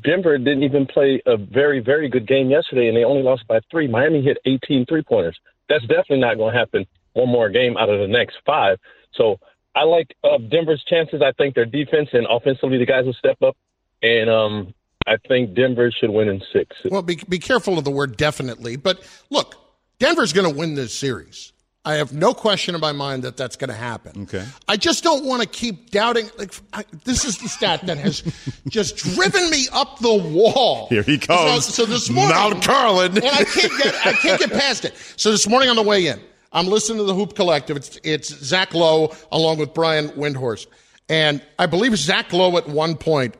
Denver 0.04 0.38
didn't 0.38 0.62
even 0.62 0.86
play 0.86 1.20
a 1.26 1.36
very, 1.36 1.80
very 1.80 2.08
good 2.08 2.26
game 2.26 2.50
yesterday, 2.50 2.88
and 2.88 2.96
they 2.96 3.04
only 3.04 3.22
lost 3.22 3.46
by 3.48 3.60
three. 3.70 3.88
Miami 3.88 4.22
hit 4.22 4.38
18 4.44 4.86
three 4.86 5.02
pointers. 5.02 5.38
That's 5.68 5.82
definitely 5.82 6.20
not 6.20 6.36
going 6.36 6.52
to 6.52 6.58
happen 6.58 6.86
one 7.14 7.28
more 7.28 7.48
game 7.48 7.76
out 7.76 7.88
of 7.88 7.98
the 7.98 8.06
next 8.06 8.36
five. 8.46 8.78
So 9.14 9.38
I 9.74 9.84
like 9.84 10.14
uh, 10.22 10.38
Denver's 10.38 10.84
chances. 10.88 11.22
I 11.22 11.32
think 11.32 11.54
their 11.54 11.64
defense 11.64 12.10
and 12.12 12.26
offensively, 12.28 12.78
the 12.78 12.86
guys 12.86 13.04
will 13.04 13.14
step 13.14 13.40
up, 13.42 13.56
and 14.02 14.28
um, 14.28 14.74
I 15.06 15.16
think 15.28 15.54
Denver 15.54 15.90
should 15.90 16.10
win 16.10 16.28
in 16.28 16.42
six. 16.52 16.76
Well, 16.84 17.02
be, 17.02 17.20
be 17.28 17.38
careful 17.38 17.78
of 17.78 17.84
the 17.84 17.90
word 17.90 18.16
definitely. 18.16 18.76
But 18.76 19.02
look, 19.30 19.54
Denver's 19.98 20.32
going 20.32 20.50
to 20.50 20.56
win 20.56 20.74
this 20.74 20.94
series. 20.94 21.52
I 21.84 21.94
have 21.94 22.12
no 22.12 22.32
question 22.32 22.76
in 22.76 22.80
my 22.80 22.92
mind 22.92 23.24
that 23.24 23.36
that's 23.36 23.56
going 23.56 23.70
to 23.70 23.76
happen. 23.76 24.22
Okay. 24.22 24.44
I 24.68 24.76
just 24.76 25.02
don't 25.02 25.24
want 25.24 25.42
to 25.42 25.48
keep 25.48 25.90
doubting. 25.90 26.30
Like 26.38 26.54
I, 26.72 26.84
this 27.04 27.24
is 27.24 27.38
the 27.38 27.48
stat 27.48 27.84
that 27.86 27.98
has 27.98 28.22
just 28.68 28.96
driven 28.98 29.50
me 29.50 29.66
up 29.72 29.98
the 29.98 30.14
wall. 30.14 30.86
Here 30.90 31.02
he 31.02 31.18
comes. 31.18 31.64
So, 31.64 31.84
so 31.84 31.86
this 31.86 32.08
morning, 32.08 32.36
Mount 32.36 32.62
Carlin. 32.62 33.16
and 33.16 33.26
I 33.26 33.44
can't 33.44 33.82
get 33.82 34.06
I 34.06 34.12
can't 34.12 34.40
get 34.40 34.52
past 34.52 34.84
it. 34.84 34.94
So 35.16 35.32
this 35.32 35.48
morning 35.48 35.70
on 35.70 35.76
the 35.76 35.82
way 35.82 36.06
in, 36.06 36.20
I'm 36.52 36.68
listening 36.68 36.98
to 36.98 37.04
the 37.04 37.14
Hoop 37.14 37.34
Collective. 37.34 37.76
It's 37.76 37.98
it's 38.04 38.28
Zach 38.28 38.74
Lowe 38.74 39.12
along 39.32 39.58
with 39.58 39.74
Brian 39.74 40.10
Windhorst, 40.10 40.68
and 41.08 41.42
I 41.58 41.66
believe 41.66 41.96
Zach 41.96 42.32
Lowe 42.32 42.56
at 42.58 42.68
one 42.68 42.96
point 42.96 43.34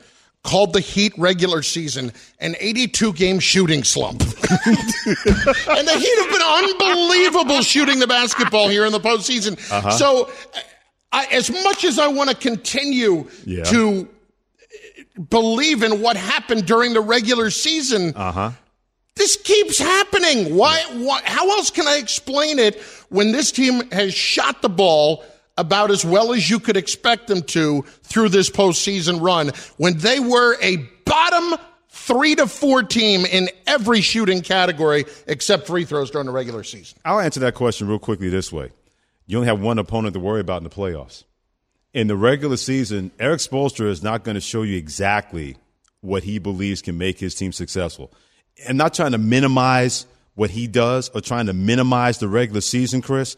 called 0.44 0.72
the 0.72 0.80
Heat 0.80 1.12
regular 1.16 1.62
season 1.62 2.12
an 2.40 2.56
82 2.58 3.12
game 3.12 3.38
shooting 3.38 3.84
slump. 3.84 4.20
and 4.22 4.28
the 4.28 5.96
Heat 5.98 6.18
have 6.18 6.30
been 6.30 6.42
unbelievable 6.42 7.62
shooting 7.62 7.98
the 8.00 8.06
basketball 8.06 8.68
here 8.68 8.84
in 8.84 8.92
the 8.92 9.00
postseason. 9.00 9.52
Uh-huh. 9.70 9.90
So 9.90 10.30
I, 11.12 11.26
as 11.26 11.50
much 11.64 11.84
as 11.84 11.98
I 11.98 12.08
want 12.08 12.30
to 12.30 12.36
continue 12.36 13.28
Yeah. 13.44 13.64
to 13.64 14.08
believe 15.30 15.82
in 15.82 16.00
what 16.00 16.16
happened 16.16 16.66
during 16.66 16.92
the 16.94 17.00
regular 17.00 17.50
season, 17.50 18.12
Uh 18.16 18.32
huh. 18.32 18.50
this 19.14 19.36
keeps 19.36 19.78
happening. 19.78 20.56
Why, 20.56 20.82
why? 20.94 21.20
How 21.24 21.48
else 21.50 21.70
can 21.70 21.86
I 21.86 21.96
explain 21.98 22.58
it 22.58 22.80
when 23.10 23.30
this 23.30 23.52
team 23.52 23.88
has 23.90 24.12
shot 24.14 24.62
the 24.62 24.68
ball 24.70 25.24
about 25.62 25.90
as 25.90 26.04
well 26.04 26.34
as 26.34 26.50
you 26.50 26.58
could 26.58 26.76
expect 26.76 27.28
them 27.28 27.40
to 27.42 27.82
through 28.02 28.28
this 28.28 28.50
postseason 28.50 29.22
run 29.22 29.52
when 29.76 29.96
they 29.96 30.20
were 30.20 30.58
a 30.60 30.76
bottom 31.06 31.58
three 31.88 32.34
to 32.34 32.46
four 32.46 32.82
team 32.82 33.24
in 33.24 33.48
every 33.66 34.00
shooting 34.00 34.42
category 34.42 35.04
except 35.26 35.66
free 35.66 35.84
throws 35.84 36.10
during 36.10 36.26
the 36.26 36.32
regular 36.32 36.64
season? 36.64 36.98
I'll 37.04 37.20
answer 37.20 37.40
that 37.40 37.54
question 37.54 37.86
real 37.86 37.98
quickly 37.98 38.28
this 38.28 38.52
way. 38.52 38.72
You 39.26 39.38
only 39.38 39.46
have 39.46 39.60
one 39.60 39.78
opponent 39.78 40.14
to 40.14 40.20
worry 40.20 40.40
about 40.40 40.58
in 40.58 40.64
the 40.64 40.70
playoffs. 40.70 41.24
In 41.94 42.08
the 42.08 42.16
regular 42.16 42.56
season, 42.56 43.12
Eric 43.20 43.38
Spoelstra 43.38 43.86
is 43.86 44.02
not 44.02 44.24
going 44.24 44.34
to 44.34 44.40
show 44.40 44.62
you 44.62 44.76
exactly 44.76 45.56
what 46.00 46.24
he 46.24 46.38
believes 46.38 46.82
can 46.82 46.98
make 46.98 47.20
his 47.20 47.34
team 47.34 47.52
successful. 47.52 48.12
I'm 48.68 48.76
not 48.76 48.94
trying 48.94 49.12
to 49.12 49.18
minimize 49.18 50.06
what 50.34 50.50
he 50.50 50.66
does 50.66 51.10
or 51.14 51.20
trying 51.20 51.46
to 51.46 51.52
minimize 51.52 52.18
the 52.18 52.28
regular 52.28 52.60
season, 52.60 53.02
Chris, 53.02 53.36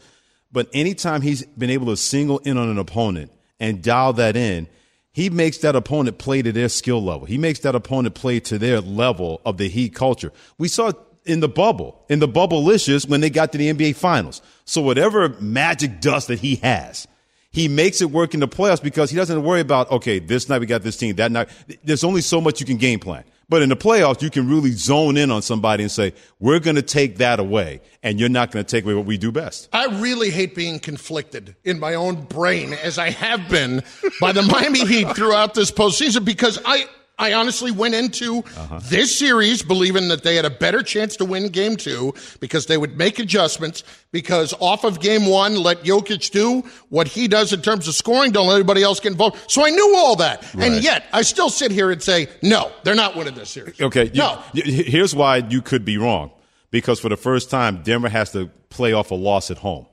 but 0.55 0.69
anytime 0.71 1.21
he's 1.21 1.45
been 1.45 1.69
able 1.69 1.87
to 1.87 1.97
single 1.97 2.37
in 2.39 2.57
on 2.57 2.69
an 2.69 2.77
opponent 2.77 3.29
and 3.59 3.83
dial 3.83 4.13
that 4.13 4.37
in, 4.37 4.69
he 5.11 5.29
makes 5.29 5.57
that 5.57 5.75
opponent 5.75 6.17
play 6.17 6.41
to 6.41 6.53
their 6.53 6.69
skill 6.69 7.03
level. 7.03 7.25
He 7.25 7.37
makes 7.37 7.59
that 7.59 7.75
opponent 7.75 8.15
play 8.15 8.39
to 8.39 8.57
their 8.57 8.79
level 8.79 9.41
of 9.45 9.57
the 9.57 9.67
Heat 9.67 9.93
culture. 9.93 10.31
We 10.57 10.69
saw 10.69 10.87
it 10.87 10.95
in 11.25 11.41
the 11.41 11.49
bubble, 11.49 12.01
in 12.07 12.19
the 12.19 12.29
bubble-licious 12.29 13.05
when 13.05 13.19
they 13.19 13.29
got 13.29 13.51
to 13.51 13.57
the 13.57 13.73
NBA 13.73 13.97
Finals. 13.97 14.41
So 14.63 14.79
whatever 14.81 15.27
magic 15.41 15.99
dust 15.99 16.29
that 16.29 16.39
he 16.39 16.55
has, 16.57 17.05
he 17.51 17.67
makes 17.67 18.01
it 18.01 18.09
work 18.09 18.33
in 18.33 18.39
the 18.39 18.47
playoffs 18.47 18.81
because 18.81 19.09
he 19.09 19.17
doesn't 19.17 19.43
worry 19.43 19.59
about, 19.59 19.91
okay, 19.91 20.19
this 20.19 20.47
night 20.47 20.61
we 20.61 20.67
got 20.67 20.83
this 20.83 20.95
team, 20.95 21.17
that 21.17 21.33
night. 21.33 21.49
There's 21.83 22.05
only 22.05 22.21
so 22.21 22.39
much 22.39 22.61
you 22.61 22.65
can 22.65 22.77
game 22.77 23.01
plan. 23.01 23.25
But 23.47 23.61
in 23.61 23.69
the 23.69 23.75
playoffs, 23.75 24.21
you 24.21 24.29
can 24.29 24.49
really 24.49 24.71
zone 24.71 25.17
in 25.17 25.29
on 25.29 25.41
somebody 25.41 25.83
and 25.83 25.91
say, 25.91 26.13
we're 26.39 26.59
going 26.59 26.77
to 26.77 26.81
take 26.81 27.17
that 27.17 27.39
away, 27.39 27.81
and 28.01 28.19
you're 28.19 28.29
not 28.29 28.51
going 28.51 28.65
to 28.65 28.69
take 28.69 28.83
away 28.83 28.95
what 28.95 29.05
we 29.05 29.17
do 29.17 29.31
best. 29.31 29.69
I 29.71 29.85
really 29.99 30.31
hate 30.31 30.55
being 30.55 30.79
conflicted 30.79 31.55
in 31.63 31.79
my 31.79 31.93
own 31.93 32.23
brain, 32.23 32.73
as 32.73 32.97
I 32.97 33.11
have 33.11 33.47
been 33.49 33.83
by 34.19 34.31
the 34.31 34.41
Miami 34.51 34.85
Heat 34.85 35.15
throughout 35.15 35.53
this 35.53 35.71
postseason, 35.71 36.25
because 36.25 36.59
I, 36.65 36.85
I 37.17 37.33
honestly 37.33 37.71
went 37.71 37.95
into 37.95 38.39
uh-huh. 38.39 38.79
this 38.83 39.17
series 39.17 39.61
believing 39.63 40.09
that 40.09 40.23
they 40.23 40.35
had 40.35 40.45
a 40.45 40.49
better 40.49 40.83
chance 40.83 41.15
to 41.17 41.25
win 41.25 41.47
game 41.49 41.77
two 41.77 42.13
because 42.39 42.65
they 42.65 42.77
would 42.77 42.97
make 42.97 43.19
adjustments 43.19 43.83
because 44.11 44.53
off 44.59 44.83
of 44.83 44.99
game 44.99 45.25
one, 45.25 45.55
let 45.55 45.83
Jokic 45.83 46.31
do 46.31 46.63
what 46.89 47.07
he 47.07 47.27
does 47.27 47.53
in 47.53 47.61
terms 47.61 47.87
of 47.87 47.95
scoring. 47.95 48.31
Don't 48.31 48.47
let 48.47 48.55
anybody 48.55 48.83
else 48.83 48.99
get 48.99 49.13
involved. 49.13 49.37
So 49.49 49.65
I 49.65 49.69
knew 49.69 49.95
all 49.95 50.17
that. 50.17 50.41
Right. 50.53 50.71
And 50.71 50.83
yet 50.83 51.05
I 51.13 51.21
still 51.21 51.49
sit 51.49 51.71
here 51.71 51.89
and 51.91 52.01
say, 52.03 52.27
no, 52.41 52.71
they're 52.83 52.95
not 52.95 53.15
winning 53.15 53.35
this 53.35 53.49
series. 53.49 53.79
Okay. 53.79 54.05
you- 54.05 54.11
No. 54.19 54.41
y- 54.53 54.61
here's 54.63 55.15
why 55.15 55.37
you 55.37 55.61
could 55.61 55.85
be 55.85 55.97
wrong. 55.97 56.31
Because 56.71 56.99
for 56.99 57.07
the 57.07 57.17
first 57.17 57.49
time, 57.49 57.83
Denver 57.83 58.09
has 58.09 58.31
to 58.33 58.47
play 58.69 58.91
off 58.91 59.11
a 59.11 59.15
loss 59.15 59.49
at 59.51 59.57
home. 59.59 59.85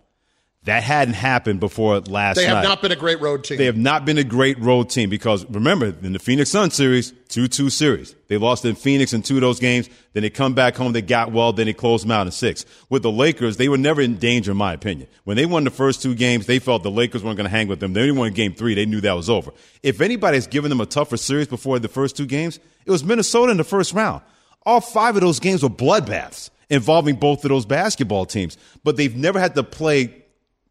That 0.65 0.85
hadn't 0.85 1.15
happened 1.15 1.59
before 1.59 1.99
last 1.99 2.37
night. 2.37 2.43
They 2.43 2.47
night. 2.47 2.55
have 2.59 2.65
not 2.65 2.83
been 2.83 2.93
a 2.93 2.97
great 2.97 3.21
road 3.21 3.43
team. 3.43 3.59
They 3.59 3.65
have 3.65 3.77
not 3.77 4.05
been 4.05 4.17
a 4.17 4.23
great 4.23 4.61
road 4.61 4.91
team 4.91 5.11
because 5.11 5.45
remember, 5.47 5.87
in 5.87 6.13
the 6.13 6.21
Phoenix 6.21 6.51
Sun 6.51 6.71
series, 6.71 7.13
2 7.31 7.49
2 7.49 7.69
series. 7.69 8.15
They 8.29 8.37
lost 8.37 8.65
in 8.65 8.77
Phoenix 8.77 9.13
in 9.13 9.23
two 9.23 9.35
of 9.35 9.41
those 9.41 9.59
games. 9.59 9.91
Then 10.13 10.23
they 10.23 10.31
come 10.31 10.55
back 10.55 10.77
home, 10.77 10.93
they 10.93 11.03
got 11.03 11.33
well, 11.33 11.53
then 11.53 11.67
they 11.67 11.73
closed 11.73 12.05
them 12.05 12.13
out 12.13 12.27
in 12.27 12.33
six. 12.33 12.65
With 12.89 13.03
the 13.03 13.11
Lakers, 13.11 13.57
they 13.57 13.69
were 13.69 13.77
never 13.77 14.01
in 14.01 14.19
danger, 14.19 14.53
in 14.53 14.57
my 14.57 14.73
opinion. 14.73 15.09
When 15.25 15.37
they 15.37 15.47
won 15.47 15.65
the 15.65 15.71
first 15.71 16.01
two 16.01 16.15
games, 16.15 16.47
they 16.47 16.61
felt 16.61 16.85
the 16.85 16.91
Lakers 16.93 17.25
weren't 17.25 17.37
going 17.37 17.47
to 17.47 17.51
hang 17.51 17.67
with 17.67 17.81
them. 17.81 17.93
They 17.93 18.03
only 18.03 18.13
won 18.13 18.33
game 18.33 18.55
three, 18.55 18.75
they 18.75 18.87
knew 18.87 19.01
that 19.01 19.15
was 19.15 19.29
over. 19.29 19.51
If 19.83 20.01
anybody 20.01 20.37
has 20.37 20.47
given 20.47 20.69
them 20.69 20.81
a 20.81 20.87
tougher 20.87 21.17
series 21.17 21.49
before 21.49 21.81
the 21.81 21.89
first 21.89 22.17
two 22.17 22.27
games, 22.27 22.61
it 22.87 22.91
was 22.91 23.03
Minnesota 23.03 23.51
in 23.51 23.59
the 23.59 23.65
first 23.65 23.93
round. 23.95 24.23
All 24.65 24.81
five 24.81 25.17
of 25.17 25.23
those 25.23 25.41
games 25.41 25.65
were 25.65 25.69
bloodbaths 25.69 26.51
involving 26.71 27.17
both 27.17 27.45
of 27.45 27.49
those 27.49 27.67
basketball 27.67 28.27
teams, 28.27 28.57
but 28.85 28.97
they've 28.97 29.17
never 29.17 29.41
had 29.41 29.57
to 29.57 29.65
play 29.65 30.22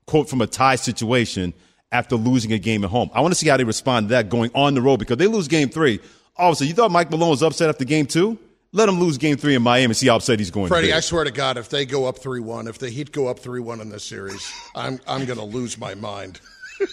quote 0.06 0.30
from 0.30 0.42
a 0.42 0.48
tie 0.48 0.76
situation 0.76 1.54
after 1.92 2.16
losing 2.16 2.54
a 2.54 2.60
game 2.60 2.84
at 2.84 2.90
home. 2.90 3.10
I 3.14 3.22
want 3.22 3.34
to 3.34 3.40
see 3.40 3.50
how 3.50 3.58
they 3.58 3.64
respond 3.64 4.08
to 4.10 4.16
that 4.16 4.30
going 4.30 4.52
on 4.56 4.74
the 4.74 4.82
road 4.82 4.98
because 4.98 5.18
they 5.18 5.28
lose 5.28 5.48
game 5.48 5.70
three. 5.70 6.00
Obviously, 6.38 6.68
you 6.68 6.74
thought 6.74 6.92
Mike 6.92 7.12
Malone 7.12 7.32
was 7.32 7.44
upset 7.44 7.70
after 7.70 7.86
game 7.86 8.06
two? 8.06 8.38
Let 8.74 8.88
him 8.88 9.02
lose 9.02 9.18
game 9.18 9.36
three 9.36 9.56
in 9.56 9.62
Miami 9.62 9.86
and 9.86 9.98
see 9.98 10.08
how 10.08 10.16
upset 10.16 10.40
he's 10.40 10.50
going 10.50 10.70
Freddie, 10.70 10.88
to 10.88 10.94
be. 10.94 10.98
I 10.98 11.02
swear 11.02 11.26
to 11.26 11.32
God, 11.32 11.58
if 11.58 11.68
they 11.68 11.86
go 11.86 12.06
up 12.06 12.20
three 12.20 12.40
one, 12.40 12.68
if 12.68 12.78
the 12.78 12.90
Heat 12.90 13.12
go 13.12 13.28
up 13.28 13.40
three 13.40 13.60
one 13.60 13.82
in 13.82 13.90
this 13.90 14.06
series, 14.06 14.50
I'm 14.76 15.00
I'm 15.08 15.26
going 15.26 15.40
to 15.40 15.46
lose 15.46 15.78
my 15.78 15.94
mind. 15.96 16.40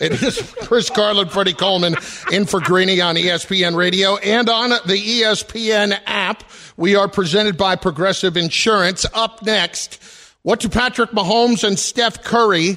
It 0.00 0.22
is 0.22 0.54
Chris 0.62 0.90
Carlin, 0.90 1.28
Freddie 1.28 1.54
Coleman, 1.54 1.94
in 2.30 2.44
for 2.44 2.60
Greeny 2.60 3.00
on 3.00 3.14
ESPN 3.14 3.74
Radio 3.74 4.16
and 4.16 4.48
on 4.48 4.70
the 4.70 5.22
ESPN 5.22 5.98
app. 6.04 6.44
We 6.76 6.94
are 6.96 7.08
presented 7.08 7.56
by 7.56 7.76
Progressive 7.76 8.36
Insurance. 8.36 9.06
Up 9.14 9.42
next, 9.44 10.02
what 10.42 10.60
do 10.60 10.68
Patrick 10.68 11.12
Mahomes 11.12 11.66
and 11.66 11.78
Steph 11.78 12.22
Curry 12.22 12.76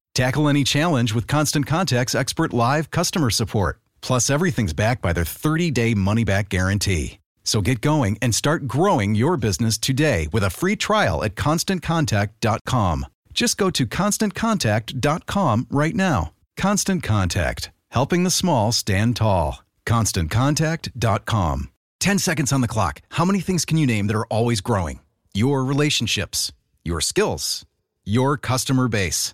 Tackle 0.13 0.49
any 0.49 0.63
challenge 0.65 1.13
with 1.13 1.27
Constant 1.27 1.65
Contact's 1.65 2.15
expert 2.15 2.51
live 2.51 2.91
customer 2.91 3.29
support. 3.29 3.79
Plus, 4.01 4.29
everything's 4.29 4.73
backed 4.73 5.01
by 5.01 5.13
their 5.13 5.23
30 5.25 5.71
day 5.71 5.93
money 5.93 6.23
back 6.25 6.49
guarantee. 6.49 7.19
So 7.43 7.61
get 7.61 7.81
going 7.81 8.17
and 8.21 8.35
start 8.35 8.67
growing 8.67 9.15
your 9.15 9.37
business 9.37 9.77
today 9.77 10.27
with 10.31 10.43
a 10.43 10.49
free 10.49 10.75
trial 10.75 11.23
at 11.23 11.35
constantcontact.com. 11.35 13.05
Just 13.33 13.57
go 13.57 13.69
to 13.69 13.85
constantcontact.com 13.85 15.67
right 15.69 15.95
now. 15.95 16.33
Constant 16.57 17.01
Contact, 17.03 17.71
helping 17.89 18.23
the 18.23 18.29
small 18.29 18.71
stand 18.71 19.15
tall. 19.15 19.63
ConstantContact.com. 19.85 21.69
10 21.99 22.19
seconds 22.19 22.51
on 22.51 22.61
the 22.61 22.67
clock. 22.67 23.01
How 23.11 23.25
many 23.25 23.39
things 23.39 23.63
can 23.65 23.77
you 23.77 23.87
name 23.87 24.07
that 24.07 24.15
are 24.15 24.25
always 24.25 24.59
growing? 24.61 24.99
Your 25.33 25.63
relationships, 25.63 26.51
your 26.83 26.99
skills, 26.99 27.65
your 28.03 28.37
customer 28.37 28.87
base. 28.87 29.33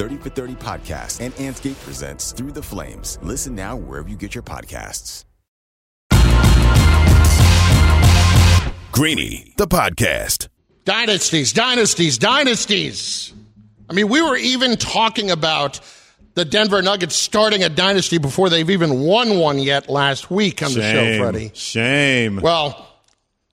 30 0.00 0.16
for 0.16 0.30
30 0.30 0.54
podcast 0.54 1.20
and 1.20 1.34
Andscape 1.34 1.78
presents 1.84 2.32
Through 2.32 2.52
the 2.52 2.62
Flames. 2.62 3.18
Listen 3.20 3.54
now 3.54 3.76
wherever 3.76 4.08
you 4.08 4.16
get 4.16 4.34
your 4.34 4.42
podcasts. 4.42 5.26
Greeny, 8.92 9.52
the 9.58 9.66
podcast. 9.66 10.48
Dynasties, 10.86 11.52
dynasties, 11.52 12.16
dynasties. 12.16 13.34
I 13.90 13.92
mean, 13.92 14.08
we 14.08 14.22
were 14.22 14.38
even 14.38 14.78
talking 14.78 15.30
about 15.30 15.80
the 16.32 16.46
Denver 16.46 16.80
Nuggets 16.80 17.14
starting 17.14 17.62
a 17.62 17.68
dynasty 17.68 18.16
before 18.16 18.48
they've 18.48 18.70
even 18.70 19.02
won 19.02 19.38
one 19.38 19.58
yet 19.58 19.90
last 19.90 20.30
week 20.30 20.62
on 20.62 20.72
the 20.72 20.80
show, 20.80 20.92
Shame. 20.92 21.20
Freddie. 21.20 21.50
Shame. 21.52 22.40
Well, 22.40 22.89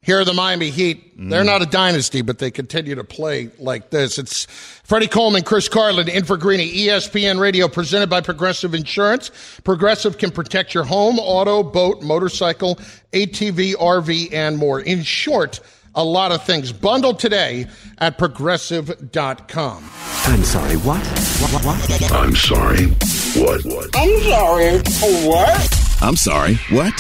here 0.08 0.22
are 0.22 0.26
the 0.26 0.34
Miami 0.34 0.70
Heat. 0.70 1.12
They're 1.18 1.44
mm. 1.44 1.48
not 1.48 1.62
a 1.62 1.66
dynasty, 1.66 2.22
but 2.22 2.38
they 2.38 2.50
continue 2.50 2.96
to 2.96 3.04
play 3.04 3.50
like 3.60 3.90
this. 3.90 4.18
It's 4.18 4.46
Freddie 4.86 5.10
Coleman, 5.10 5.44
Chris 5.44 5.68
Carlin, 5.68 6.08
in 6.08 6.24
for 6.24 6.38
Greeny, 6.38 6.64
E 6.64 6.88
ESPN 6.88 7.42
Radio, 7.42 7.68
presented 7.68 8.10
by 8.10 8.22
Progressive 8.22 8.74
Insurance. 8.74 9.32
Progressive 9.66 10.18
can 10.18 10.32
protect 10.32 10.74
your 10.74 10.86
home, 10.86 11.20
auto, 11.20 11.62
boat, 11.62 12.04
motorcycle, 12.04 12.76
ATV, 13.12 13.74
RV, 13.74 14.32
and 14.32 14.58
more. 14.58 14.80
In 14.80 15.04
short, 15.04 15.60
a 15.94 16.06
lot 16.06 16.32
of 16.32 16.42
things. 16.46 16.72
Bundle 16.72 17.14
today 17.14 17.68
at 17.98 18.18
progressive.com. 18.18 19.90
I'm 20.24 20.44
sorry, 20.46 20.78
what? 20.78 21.06
What? 21.06 21.66
What? 21.66 21.66
what? 21.66 22.12
I'm 22.14 22.34
sorry. 22.34 22.86
What? 22.86 23.66
What? 23.66 23.90
I'm 23.94 24.22
sorry, 24.22 24.78
what? 25.28 25.87
I'm 26.00 26.16
sorry. 26.16 26.56
What? 26.70 26.94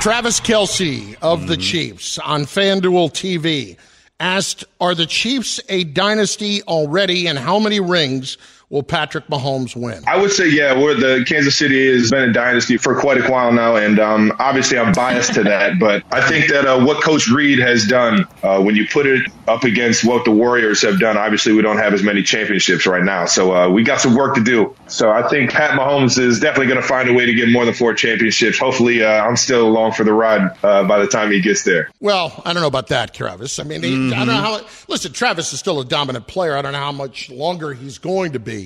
Travis 0.00 0.38
Kelce 0.38 1.16
of 1.20 1.48
the 1.48 1.54
mm-hmm. 1.54 1.62
Chiefs 1.62 2.18
on 2.18 2.42
FanDuel 2.42 3.10
TV 3.10 3.76
asked, 4.20 4.64
Are 4.80 4.94
the 4.94 5.06
Chiefs 5.06 5.60
a 5.68 5.84
dynasty 5.84 6.62
already, 6.62 7.26
and 7.26 7.36
how 7.36 7.58
many 7.58 7.80
rings 7.80 8.38
will 8.70 8.82
Patrick 8.82 9.26
Mahomes 9.28 9.74
win? 9.74 10.02
I 10.06 10.20
would 10.20 10.30
say, 10.30 10.48
yeah, 10.48 10.78
we're 10.78 10.94
the 10.94 11.24
Kansas 11.26 11.56
City 11.56 11.90
has 11.92 12.10
been 12.10 12.30
a 12.30 12.32
dynasty 12.32 12.76
for 12.76 12.98
quite 12.98 13.18
a 13.18 13.30
while 13.30 13.52
now, 13.52 13.76
and 13.76 13.98
um, 13.98 14.32
obviously 14.38 14.78
I'm 14.78 14.92
biased 14.92 15.34
to 15.34 15.42
that. 15.44 15.78
But 15.88 16.02
I 16.10 16.26
think 16.26 16.50
that 16.50 16.66
uh, 16.66 16.84
what 16.84 17.02
Coach 17.02 17.28
Reid 17.28 17.58
has 17.60 17.86
done, 17.86 18.26
uh, 18.42 18.60
when 18.60 18.74
you 18.74 18.86
put 18.88 19.06
it 19.06 19.30
up 19.46 19.64
against 19.64 20.04
what 20.04 20.24
the 20.24 20.30
Warriors 20.30 20.82
have 20.82 20.98
done, 20.98 21.16
obviously 21.16 21.52
we 21.52 21.62
don't 21.62 21.78
have 21.78 21.94
as 21.94 22.02
many 22.02 22.22
championships 22.22 22.86
right 22.86 23.02
now, 23.02 23.26
so 23.26 23.54
uh, 23.54 23.68
we 23.68 23.84
got 23.84 24.00
some 24.00 24.14
work 24.14 24.34
to 24.34 24.42
do. 24.42 24.74
So 24.88 25.10
I 25.10 25.26
think 25.28 25.52
Pat 25.52 25.78
Mahomes 25.78 26.18
is 26.18 26.40
definitely 26.40 26.66
going 26.66 26.80
to 26.80 26.86
find 26.86 27.08
a 27.08 27.12
way 27.12 27.26
to 27.26 27.34
get 27.34 27.48
more 27.48 27.64
than 27.64 27.74
four 27.74 27.94
championships. 27.94 28.58
Hopefully, 28.58 29.04
uh, 29.04 29.08
I'm 29.24 29.36
still 29.36 29.66
along 29.66 29.92
for 29.92 30.04
the 30.04 30.12
ride 30.12 30.50
uh, 30.62 30.84
by 30.84 30.98
the 30.98 31.06
time 31.06 31.30
he 31.30 31.40
gets 31.40 31.62
there. 31.62 31.90
Well, 32.00 32.42
I 32.44 32.52
don't 32.52 32.62
know 32.62 32.68
about 32.68 32.88
that, 32.88 33.14
Travis. 33.14 33.58
I 33.58 33.62
mean, 33.62 33.82
he, 33.82 34.12
I 34.12 34.18
don't 34.18 34.26
know 34.26 34.32
how. 34.34 34.60
Listen, 34.88 35.12
Travis 35.12 35.52
is 35.52 35.60
still 35.60 35.80
a 35.80 35.84
dominant 35.84 36.26
player. 36.26 36.56
I 36.56 36.62
don't 36.62 36.72
know 36.72 36.78
how 36.78 36.92
much 36.92 37.30
longer 37.30 37.72
he's 37.72 37.98
going 37.98 38.32
to 38.32 38.38
be, 38.40 38.57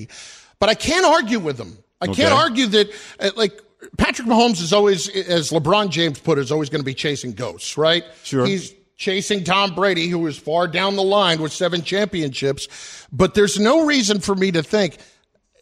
but 0.59 0.69
I 0.69 0.75
can't 0.75 1.05
argue 1.07 1.39
with 1.39 1.57
them. 1.57 1.79
I 2.01 2.07
Okay. 2.07 2.23
can't 2.23 2.33
argue 2.35 2.67
that, 2.67 2.91
uh, 3.21 3.31
like, 3.37 3.61
Patrick 3.99 4.29
Mahomes 4.29 4.61
is 4.61 4.73
always, 4.73 5.09
as 5.09 5.51
LeBron 5.51 5.91
James 5.91 6.19
put 6.21 6.39
it, 6.39 6.43
is 6.43 6.53
always 6.53 6.69
going 6.69 6.81
to 6.81 6.85
be 6.85 6.95
chasing 6.95 7.33
ghosts, 7.33 7.77
right? 7.77 8.05
Sure. 8.23 8.47
He's 8.47 8.73
chasing 8.97 9.43
Tom 9.45 9.75
Brady, 9.75 10.07
who 10.09 10.25
is 10.27 10.39
far 10.39 10.69
down 10.69 10.95
the 10.97 11.03
line 11.03 11.41
with 11.43 11.53
seven 11.53 11.83
championships. 11.83 12.69
But 13.13 13.35
there's 13.35 13.59
no 13.59 13.85
reason 13.85 14.21
for 14.21 14.35
me 14.37 14.53
to 14.53 14.63
think 14.63 14.99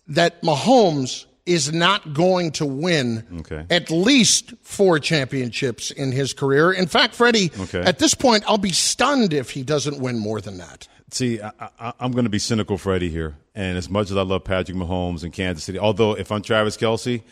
that 0.09 0.43
Mahomes 0.43 1.24
is 1.47 1.72
not 1.72 2.12
going 2.12 2.51
to 2.53 2.66
win 2.66 3.24
Okay. 3.41 3.64
at 3.70 3.91
least 3.91 4.53
four 4.62 4.99
championships 4.99 5.91
in 5.91 6.12
his 6.12 6.33
career. 6.35 6.70
In 6.72 6.87
fact, 6.87 7.14
Freddie, 7.14 7.51
Okay. 7.59 7.81
at 7.81 7.99
this 7.99 8.14
point, 8.14 8.45
I'll 8.47 8.59
be 8.59 8.72
stunned 8.72 9.33
if 9.33 9.51
he 9.51 9.62
doesn't 9.62 9.99
win 9.99 10.18
more 10.18 10.41
than 10.41 10.59
that. 10.59 10.87
See, 11.12 11.40
I, 11.40 11.52
I, 11.78 11.92
I'm 11.98 12.12
going 12.12 12.24
to 12.24 12.30
be 12.30 12.38
cynical, 12.38 12.78
Freddie, 12.78 13.11
here. 13.11 13.36
And 13.54 13.76
as 13.76 13.88
much 13.90 14.11
as 14.11 14.16
I 14.16 14.22
love 14.22 14.44
Patrick 14.44 14.76
Mahomes 14.76 15.24
and 15.24 15.32
Kansas 15.32 15.64
City, 15.64 15.78
although 15.78 16.16
if 16.16 16.30
I'm 16.30 16.42
Travis 16.42 16.76
Kelce, 16.76 17.22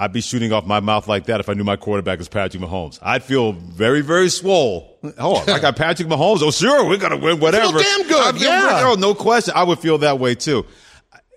I'd 0.00 0.12
be 0.12 0.20
shooting 0.20 0.52
off 0.52 0.64
my 0.64 0.78
mouth 0.78 1.08
like 1.08 1.26
that 1.26 1.40
if 1.40 1.48
I 1.48 1.54
knew 1.54 1.64
my 1.64 1.76
quarterback 1.76 2.18
was 2.18 2.28
Patrick 2.28 2.62
Mahomes. 2.62 3.00
I'd 3.02 3.24
feel 3.24 3.52
very, 3.52 4.00
very 4.00 4.28
swole. 4.28 4.96
Oh, 5.18 5.36
I 5.52 5.58
got 5.58 5.76
Patrick 5.76 6.08
Mahomes. 6.08 6.40
Oh, 6.40 6.52
sure, 6.52 6.86
we're 6.88 6.98
going 6.98 7.10
to 7.10 7.18
win 7.18 7.40
whatever. 7.40 7.78
damn 7.78 8.06
good, 8.06 8.40
yeah. 8.40 8.84
Oh, 8.84 8.94
no 8.96 9.14
question. 9.14 9.54
I 9.56 9.64
would 9.64 9.80
feel 9.80 9.98
that 9.98 10.20
way 10.20 10.36
too. 10.36 10.64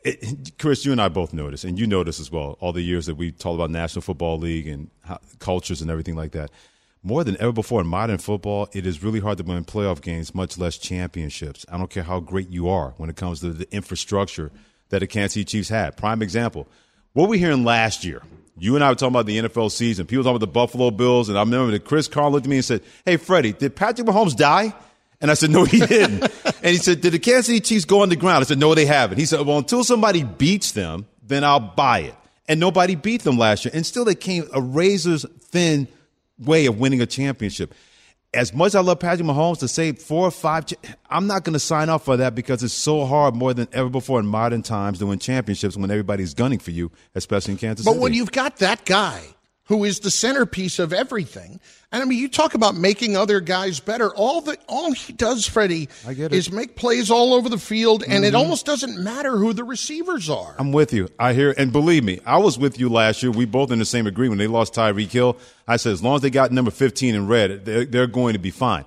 It, 0.03 0.57
Chris, 0.59 0.85
you 0.85 0.91
and 0.91 1.01
I 1.01 1.09
both 1.09 1.33
know 1.33 1.49
this, 1.49 1.63
and 1.63 1.79
you 1.79 1.87
know 1.87 2.03
this 2.03 2.19
as 2.19 2.31
well. 2.31 2.57
All 2.59 2.71
the 2.71 2.81
years 2.81 3.07
that 3.07 3.15
we 3.15 3.31
talk 3.31 3.55
about 3.55 3.71
National 3.71 4.01
Football 4.01 4.37
League 4.37 4.67
and 4.67 4.89
how, 5.01 5.19
cultures 5.39 5.81
and 5.81 5.89
everything 5.89 6.15
like 6.15 6.31
that. 6.33 6.51
More 7.03 7.23
than 7.23 7.35
ever 7.39 7.51
before 7.51 7.81
in 7.81 7.87
modern 7.87 8.19
football, 8.19 8.69
it 8.73 8.85
is 8.85 9.01
really 9.01 9.19
hard 9.19 9.39
to 9.39 9.43
win 9.43 9.65
playoff 9.65 10.01
games, 10.01 10.35
much 10.35 10.59
less 10.59 10.77
championships. 10.77 11.65
I 11.71 11.79
don't 11.79 11.89
care 11.89 12.03
how 12.03 12.19
great 12.19 12.49
you 12.49 12.69
are 12.69 12.93
when 12.97 13.09
it 13.09 13.15
comes 13.15 13.39
to 13.39 13.51
the 13.51 13.67
infrastructure 13.73 14.51
that 14.89 14.99
the 14.99 15.07
Kansas 15.07 15.33
City 15.33 15.45
Chiefs 15.45 15.69
had. 15.69 15.97
Prime 15.97 16.21
example. 16.21 16.67
What 17.13 17.23
were 17.23 17.29
we 17.29 17.39
hearing 17.39 17.63
last 17.63 18.05
year? 18.05 18.21
You 18.55 18.75
and 18.75 18.83
I 18.83 18.89
were 18.89 18.95
talking 18.95 19.15
about 19.15 19.25
the 19.25 19.39
NFL 19.39 19.71
season. 19.71 20.05
People 20.05 20.23
talking 20.23 20.35
about 20.35 20.45
the 20.45 20.51
Buffalo 20.51 20.91
Bills, 20.91 21.27
and 21.27 21.39
I 21.39 21.41
remember 21.41 21.71
that 21.71 21.85
Chris 21.85 22.07
Carr 22.07 22.29
looked 22.29 22.45
at 22.45 22.49
me 22.49 22.57
and 22.57 22.65
said, 22.65 22.83
"Hey, 23.03 23.17
Freddie, 23.17 23.53
did 23.53 23.75
Patrick 23.75 24.07
Mahomes 24.07 24.35
die?" 24.35 24.71
And 25.19 25.31
I 25.31 25.33
said, 25.33 25.49
"No, 25.49 25.63
he 25.63 25.79
didn't." 25.79 26.21
and 26.45 26.65
he 26.65 26.77
said, 26.77 27.01
"Did 27.01 27.13
the 27.13 27.19
Kansas 27.19 27.47
City 27.47 27.61
Chiefs 27.61 27.85
go 27.85 28.03
on 28.03 28.09
the 28.09 28.15
ground?" 28.15 28.43
I 28.43 28.47
said, 28.47 28.59
"No, 28.59 28.75
they 28.75 28.85
haven't." 28.85 29.17
He 29.17 29.25
said, 29.25 29.43
"Well, 29.43 29.57
until 29.57 29.83
somebody 29.83 30.23
beats 30.23 30.73
them, 30.73 31.07
then 31.23 31.43
I'll 31.43 31.59
buy 31.59 32.01
it." 32.01 32.15
And 32.47 32.59
nobody 32.59 32.93
beat 32.93 33.23
them 33.23 33.37
last 33.37 33.65
year, 33.65 33.71
and 33.73 33.83
still 33.83 34.05
they 34.05 34.13
came 34.13 34.47
a 34.53 34.61
razor's 34.61 35.25
thin 35.39 35.87
way 36.41 36.65
of 36.65 36.79
winning 36.79 37.01
a 37.01 37.05
championship. 37.05 37.73
As 38.33 38.53
much 38.53 38.67
as 38.67 38.75
I 38.75 38.79
love 38.79 38.99
Patrick 38.99 39.27
Mahomes 39.27 39.59
to 39.59 39.67
say 39.67 39.91
four 39.91 40.25
or 40.25 40.31
five, 40.31 40.65
I'm 41.09 41.27
not 41.27 41.43
going 41.43 41.53
to 41.53 41.59
sign 41.59 41.89
up 41.89 42.03
for 42.03 42.15
that 42.17 42.33
because 42.33 42.63
it's 42.63 42.73
so 42.73 43.05
hard 43.05 43.35
more 43.35 43.53
than 43.53 43.67
ever 43.73 43.89
before 43.89 44.21
in 44.21 44.25
modern 44.25 44.63
times 44.63 44.99
to 44.99 45.05
win 45.05 45.19
championships 45.19 45.75
when 45.75 45.91
everybody's 45.91 46.33
gunning 46.33 46.59
for 46.59 46.71
you, 46.71 46.91
especially 47.13 47.53
in 47.53 47.57
Kansas 47.57 47.85
But 47.85 47.91
City. 47.91 47.99
But 47.99 48.03
when 48.03 48.13
you've 48.13 48.31
got 48.31 48.57
that 48.57 48.85
guy 48.85 49.21
who 49.71 49.85
is 49.85 50.01
the 50.01 50.11
centerpiece 50.11 50.79
of 50.79 50.91
everything, 50.91 51.57
and 51.93 52.01
I 52.03 52.05
mean, 52.05 52.19
you 52.19 52.27
talk 52.27 52.55
about 52.55 52.75
making 52.75 53.15
other 53.15 53.39
guys 53.39 53.79
better. 53.79 54.13
All 54.13 54.41
that 54.41 54.59
all 54.67 54.91
he 54.91 55.13
does, 55.13 55.47
Freddie, 55.47 55.87
it. 56.05 56.33
is 56.33 56.51
make 56.51 56.75
plays 56.75 57.09
all 57.09 57.33
over 57.33 57.47
the 57.47 57.57
field, 57.57 58.03
and 58.05 58.25
it 58.25 58.33
Mhm. 58.33 58.37
almost 58.37 58.65
doesn't 58.65 59.01
matter 59.01 59.37
who 59.37 59.53
the 59.53 59.63
receivers 59.63 60.29
are. 60.29 60.55
I'm 60.59 60.73
with 60.73 60.91
you. 60.91 61.07
I 61.17 61.31
hear, 61.33 61.53
and 61.57 61.71
believe 61.71 62.03
me, 62.03 62.19
I 62.25 62.37
was 62.37 62.57
with 62.59 62.77
you 62.81 62.89
last 62.89 63.23
year. 63.23 63.31
We 63.31 63.45
both 63.45 63.71
in 63.71 63.79
the 63.79 63.85
same 63.85 64.07
agreement. 64.07 64.39
They 64.39 64.47
lost 64.47 64.73
Tyreek 64.73 65.09
Hill. 65.11 65.37
I 65.69 65.77
said, 65.77 65.93
as 65.93 66.03
long 66.03 66.15
as 66.17 66.21
they 66.21 66.29
got 66.29 66.51
number 66.51 66.69
15 66.71 67.15
in 67.15 67.27
red, 67.27 67.63
they're, 67.63 67.85
they're 67.85 68.07
going 68.07 68.33
to 68.33 68.39
be 68.39 68.51
fine. 68.51 68.83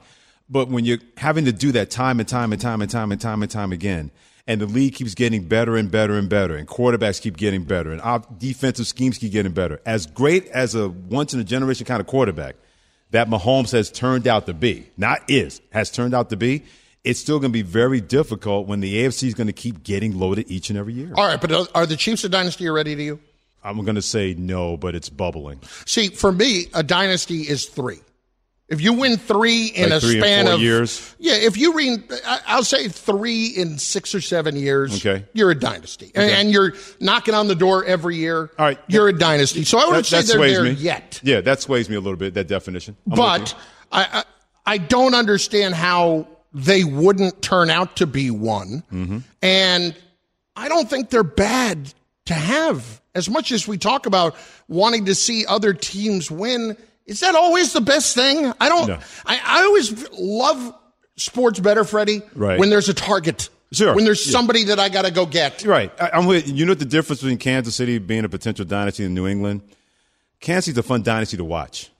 But 0.51 0.69
when 0.69 0.85
you're 0.85 0.99
having 1.17 1.47
to 1.47 1.53
do 1.53 1.73
that 1.73 1.91
time 1.91 2.21
and 2.21 2.29
time 2.29 2.53
and 2.53 2.61
time 2.61 2.83
and 2.83 2.91
time 2.91 3.11
and 3.11 3.21
time 3.21 3.43
and 3.43 3.51
time 3.51 3.73
again, 3.73 4.11
and 4.47 4.61
the 4.61 4.67
league 4.67 4.95
keeps 4.95 5.15
getting 5.15 5.45
better 5.45 5.77
and 5.77 5.91
better 5.91 6.15
and 6.15 6.29
better, 6.29 6.57
and 6.57 6.69
quarterbacks 6.69 7.21
keep 7.21 7.37
getting 7.37 7.65
better, 7.65 7.93
and 7.93 8.01
our 8.03 8.23
defensive 8.39 8.87
schemes 8.87 9.19
keep 9.19 9.33
getting 9.33 9.53
better. 9.53 9.81
As 9.87 10.07
great 10.07 10.47
as 10.49 10.75
a 10.75 10.89
once 10.89 11.35
in 11.35 11.41
a 11.41 11.45
generation 11.45 11.87
kind 11.87 12.01
of 12.01 12.07
quarterback 12.07 12.57
that 13.11 13.29
Mahomes 13.29 13.73
has 13.73 13.91
turned 13.91 14.27
out 14.27 14.47
to 14.47 14.55
be, 14.55 14.89
not 14.97 15.21
is, 15.29 15.61
has 15.73 15.91
turned 15.91 16.15
out 16.15 16.31
to 16.31 16.37
be, 16.37 16.65
it's 17.05 17.21
still 17.21 17.39
going 17.39 17.51
to 17.53 17.57
be 17.57 17.63
very 17.63 18.01
difficult 18.01 18.67
when 18.67 18.81
the 18.81 19.05
AFC 19.05 19.29
is 19.29 19.35
going 19.35 19.47
to 19.47 19.53
keep 19.53 19.83
getting 19.83 20.19
loaded 20.19 20.51
each 20.51 20.71
and 20.71 20.79
every 20.79 20.95
year. 20.95 21.13
All 21.17 21.27
right, 21.27 21.41
but 21.41 21.53
are- 21.53 21.69
are 21.75 21.87
the 21.87 21.97
Chiefs 21.97 22.25
a 22.25 22.29
dynasty 22.29 22.69
already 22.69 22.97
to 22.97 23.03
you? 23.03 23.21
I'm 23.63 23.83
going 23.85 23.95
to 23.95 24.03
say 24.03 24.35
no, 24.35 24.77
but 24.77 24.95
it's 24.95 25.09
bubbling. 25.09 25.61
See, 25.87 26.09
for 26.09 26.31
me, 26.33 26.67
a 26.75 26.83
dynasty 26.83 27.43
is 27.43 27.67
three. 27.67 27.99
If 28.69 28.81
you 28.81 28.95
win 28.95 29.19
three 29.19 29.67
in 29.67 29.91
Like 29.91 29.99
a 29.99 30.01
three 30.01 30.21
span 30.21 30.47
of 30.49 30.59
years? 30.61 31.15
yeah, 31.19 31.35
if 31.35 31.59
you 31.59 31.73
win, 31.73 32.03
I'll 32.47 32.65
say 32.65 32.89
three 32.89 33.47
in 33.49 33.79
six 33.79 34.15
or 34.15 34.23
seven 34.23 34.57
years. 34.57 34.97
Okay. 35.05 35.27
you're 35.35 35.51
a 35.51 35.55
dynasty, 35.59 36.11
And- 36.15 36.25
Okay. 36.31 36.41
and 36.41 36.51
you're 36.51 36.73
knocking 36.99 37.35
on 37.35 37.47
the 37.47 37.55
door 37.55 37.85
every 37.85 38.17
year. 38.17 38.51
All 38.59 38.65
right, 38.65 38.79
you're 38.89 39.09
a 39.09 39.13
dynasty. 39.19 39.65
So 39.65 39.79
I 39.79 39.85
wouldn't 39.85 40.07
That- 40.09 40.25
say 40.27 40.33
that 40.33 40.39
they're 40.39 40.49
there 40.51 40.63
me. 40.65 40.71
yet. 40.71 41.21
Yeah, 41.23 41.43
that 41.43 41.61
sways 41.61 41.91
me 41.91 41.97
a 41.97 42.01
little 42.01 42.17
bit. 42.17 42.35
That 42.35 42.49
definition. 42.49 42.97
I'm 43.11 43.17
but. 43.17 43.55
I, 43.93 44.03
I 44.21 44.25
I 44.67 44.79
don't 44.79 45.15
understand 45.15 45.75
how 45.75 46.27
they 46.55 46.85
wouldn't 46.85 47.43
turn 47.43 47.69
out 47.69 47.97
to 47.97 48.07
be 48.07 48.31
one. 48.31 48.83
Mm-hmm. 48.91 49.19
And 49.43 49.95
I 50.57 50.69
don't 50.69 50.89
think 50.89 51.11
they're 51.11 51.23
bad 51.23 51.93
to 52.27 52.33
have. 52.35 53.03
As 53.15 53.29
much 53.29 53.53
as 53.53 53.69
we 53.69 53.77
talk 53.77 54.07
about 54.07 54.35
wanting 54.67 55.05
to 55.05 55.15
see 55.15 55.45
other 55.45 55.75
teams 55.75 56.31
win, 56.31 56.79
is 57.07 57.21
that 57.21 57.35
always 57.35 57.73
the 57.73 57.81
best 57.81 58.15
thing? 58.15 58.53
I 58.61 58.69
don't. 58.69 58.89
No. 58.89 58.99
I, 59.27 59.41
I 59.45 59.65
always 59.65 60.09
love 60.13 60.75
sports 61.17 61.61
better, 61.61 61.85
Freddie. 61.85 62.23
Right. 62.35 62.59
When 62.59 62.71
there's 62.71 62.89
a 62.89 62.95
target. 62.95 63.49
Sure. 63.73 63.95
When 63.95 64.05
there's 64.05 64.25
Yeah. 64.27 64.33
somebody 64.33 64.65
that 64.65 64.79
I 64.79 64.89
got 64.89 65.03
to 65.05 65.11
go 65.11 65.27
get. 65.27 65.65
Right. 65.65 65.93
I, 66.01 66.11
I'm 66.15 66.27
with 66.27 66.49
you. 66.49 66.65
know 66.65 66.75
the 66.75 66.85
difference 66.85 67.21
between 67.21 67.39
Kansas 67.39 67.75
City 67.75 67.99
being 67.99 68.25
a 68.25 68.29
potential 68.29 68.65
dynasty 68.65 69.05
in 69.05 69.15
New 69.15 69.27
England? 69.27 69.63
Kansas 70.41 70.67
City's 70.67 70.79
a 70.79 70.83
fun 70.83 71.03
dynasty 71.03 71.37
to 71.39 71.45
watch. 71.45 71.91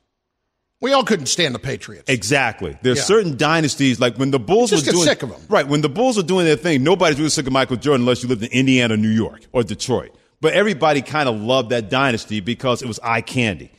We 0.81 0.93
all 0.93 1.03
couldn't 1.05 1.27
stand 1.27 1.55
the 1.55 1.59
Patriots. 1.59 2.11
Exactly. 2.11 2.77
There's 2.83 2.99
Yeah. 2.99 3.05
certain 3.05 3.37
dynasties 3.37 3.99
like 4.01 4.17
when 4.17 4.31
the 4.31 4.39
Bulls 4.39 4.71
You 4.71 4.77
just 4.79 4.87
were 4.89 4.93
doing 4.93 5.05
sick 5.07 5.23
of 5.23 5.33
'em. 5.33 5.41
right 5.49 5.67
when 5.67 5.81
the 5.81 5.89
Bulls 5.89 6.17
were 6.19 6.23
doing 6.23 6.45
their 6.45 6.57
thing. 6.57 6.83
Nobody's 6.85 7.17
really 7.19 7.31
sick 7.31 7.47
of 7.47 7.53
Michael 7.53 7.77
Jordan 7.77 8.03
unless 8.03 8.23
you 8.23 8.29
lived 8.29 8.43
in 8.43 8.51
Indiana, 8.53 8.97
New 8.97 9.09
York, 9.09 9.41
or 9.53 9.63
Detroit. 9.65 10.15
But 10.43 10.53
everybody 10.53 11.01
kind 11.01 11.27
of 11.29 11.41
loved 11.41 11.71
that 11.71 11.89
dynasty 11.89 12.41
because 12.41 12.83
it 12.83 12.87
was 12.89 13.01
eye 13.03 13.23
candy. 13.23 13.71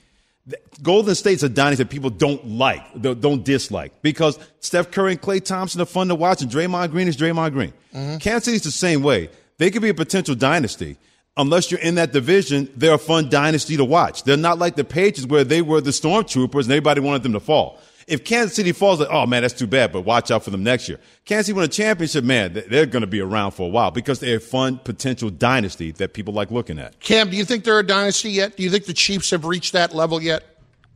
Golden 0.83 1.15
State's 1.15 1.41
a 1.41 1.49
dynasty 1.49 1.83
that 1.83 1.89
people 1.89 2.11
don't 2.11 2.45
like, 2.45 3.01
don't 3.01 3.43
dislike, 3.43 4.01
because 4.03 4.37
Steph 4.59 4.91
Curry 4.91 5.13
and 5.13 5.21
Klay 5.21 5.43
Thompson 5.43 5.81
are 5.81 5.85
fun 5.85 6.07
to 6.09 6.15
watch, 6.15 6.41
and 6.41 6.51
Draymond 6.51 6.91
Green 6.91 7.07
is 7.07 7.17
Draymond 7.17 7.53
Green. 7.53 7.73
Mm-hmm. 7.93 8.17
Kansas 8.17 8.45
City's 8.45 8.63
the 8.63 8.71
same 8.71 9.01
way. 9.01 9.29
They 9.57 9.71
could 9.71 9.81
be 9.81 9.89
a 9.89 9.95
potential 9.95 10.35
dynasty. 10.35 10.97
Unless 11.37 11.71
you're 11.71 11.81
in 11.81 11.95
that 11.95 12.13
division, 12.13 12.69
they're 12.77 12.93
a 12.93 12.99
fun 12.99 13.29
dynasty 13.29 13.75
to 13.75 13.83
watch. 13.83 14.23
They're 14.23 14.37
not 14.37 14.59
like 14.59 14.75
the 14.75 14.83
Patriots 14.83 15.25
where 15.25 15.43
they 15.43 15.61
were 15.61 15.81
the 15.81 15.89
stormtroopers 15.89 16.63
and 16.63 16.71
everybody 16.71 17.01
wanted 17.01 17.23
them 17.23 17.33
to 17.33 17.39
fall. 17.39 17.79
If 18.07 18.23
Kansas 18.23 18.55
City 18.55 18.71
falls, 18.71 18.99
like, 18.99 19.09
oh 19.09 19.25
man, 19.25 19.41
that's 19.41 19.53
too 19.53 19.65
bad, 19.65 19.91
but 19.91 20.01
watch 20.01 20.29
out 20.29 20.43
for 20.43 20.51
them 20.51 20.63
next 20.63 20.87
year. 20.87 20.99
Kansas 21.25 21.47
City 21.47 21.55
win 21.55 21.65
a 21.65 21.67
championship, 21.67 22.23
man, 22.23 22.53
they're 22.53 22.85
going 22.85 23.01
to 23.01 23.07
be 23.07 23.19
around 23.19 23.51
for 23.51 23.63
a 23.63 23.69
while 23.69 23.89
because 23.89 24.19
they're 24.19 24.37
a 24.37 24.39
fun 24.41 24.79
potential 24.83 25.29
dynasty 25.31 25.91
that 25.93 26.13
people 26.13 26.33
like 26.33 26.51
looking 26.51 26.77
at. 26.77 26.99
Cam, 26.99 27.29
do 27.29 27.37
you 27.37 27.45
think 27.45 27.63
they're 27.63 27.79
a 27.79 27.85
dynasty 27.85 28.29
yet? 28.29 28.57
Do 28.57 28.63
you 28.63 28.69
think 28.69 28.85
the 28.85 28.93
Chiefs 28.93 29.31
have 29.31 29.45
reached 29.45 29.73
that 29.73 29.93
level 29.95 30.21
yet? 30.21 30.43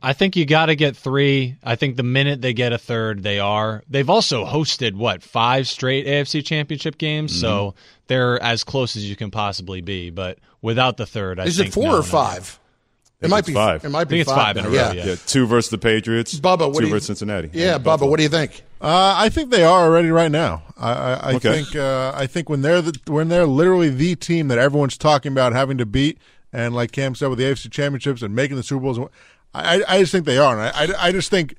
I 0.02 0.14
think 0.14 0.36
you 0.36 0.46
got 0.46 0.68
to 0.68 0.76
get 0.76 0.96
three. 0.96 1.58
I 1.64 1.76
think 1.76 1.98
the 1.98 2.04
minute 2.04 2.42
they 2.42 2.54
get 2.54 2.72
a 2.72 2.78
third, 2.78 3.22
they 3.22 3.40
are. 3.40 3.84
They've 3.90 4.10
also 4.10 4.46
hosted 4.46 4.94
what 4.96 5.24
five 5.24 5.68
straight 5.68 6.06
AFC 6.06 6.46
Championship 6.46 6.98
games, 6.98 7.32
mm-hmm. 7.34 7.42
so 7.42 7.76
they're 8.08 8.42
as 8.42 8.64
close 8.64 8.96
as 8.96 9.10
you 9.10 9.16
can 9.16 9.30
possibly 9.30 9.82
be. 9.82 10.10
But 10.10 10.40
without 10.62 10.98
the 10.98 11.06
third, 11.06 11.40
I 11.40 11.46
Is 11.46 11.58
think 11.58 11.70
it 11.70 11.74
four 11.74 11.86
no, 11.86 11.94
or 11.96 11.98
no. 11.98 12.04
five? 12.04 12.59
I 13.22 13.26
It 13.26 13.30
might 13.30 13.46
be 13.46 13.54
five. 13.54 13.84
It 13.84 13.90
might 13.90 14.06
be 14.08 14.22
I 14.22 14.24
think 14.24 14.28
it's 14.30 14.32
five 14.32 14.56
in 14.58 14.66
a 14.66 14.70
row, 14.70 14.74
Yeah. 14.76 14.94
yeah. 14.94 15.16
two 15.26 15.46
versus 15.46 15.70
the 15.72 15.78
Patriots, 15.78 16.40
Bubba, 16.40 16.68
what 16.68 16.76
two 16.76 16.80
do 16.82 16.86
you- 16.88 16.94
versus 16.94 17.08
Cincinnati. 17.08 17.50
Yeah, 17.54 17.76
And 17.76 17.82
Bubba, 17.82 17.86
Buffalo. 17.86 18.10
what 18.12 18.18
do 18.18 18.24
you 18.24 18.30
think? 18.30 18.64
Uh, 18.82 19.14
I 19.18 19.28
think 19.28 19.50
they 19.52 19.64
are 19.64 19.84
already 19.86 20.10
right 20.10 20.32
now. 20.32 20.64
I, 20.78 20.92
I, 20.94 21.14
I 21.14 21.34
Okay. 21.34 21.64
think 21.64 21.76
uh, 21.76 22.14
I 22.16 22.28
think 22.28 22.48
when 22.50 22.62
they're 22.62 22.82
the, 22.82 22.98
when 23.08 23.28
they're 23.28 23.46
literally 23.46 23.90
the 23.90 24.16
team 24.16 24.48
that 24.48 24.58
everyone's 24.58 24.98
talking 24.98 25.34
about 25.34 25.52
having 25.52 25.78
to 25.80 25.86
beat, 25.86 26.18
and 26.54 26.74
like 26.74 26.94
Cam 26.94 27.14
said 27.14 27.28
with 27.28 27.40
the 27.40 27.44
AFC 27.46 27.70
championships 27.70 28.22
and 28.22 28.34
making 28.34 28.56
the 28.56 28.64
Super 28.64 28.82
Bowls, 28.84 29.00
I, 29.54 29.84
I 29.88 30.00
just 30.00 30.14
think 30.14 30.24
they 30.26 30.38
are. 30.38 30.58
And 30.58 30.62
I, 30.62 30.84
I, 31.04 31.08
I 31.08 31.12
just 31.12 31.30
think 31.30 31.56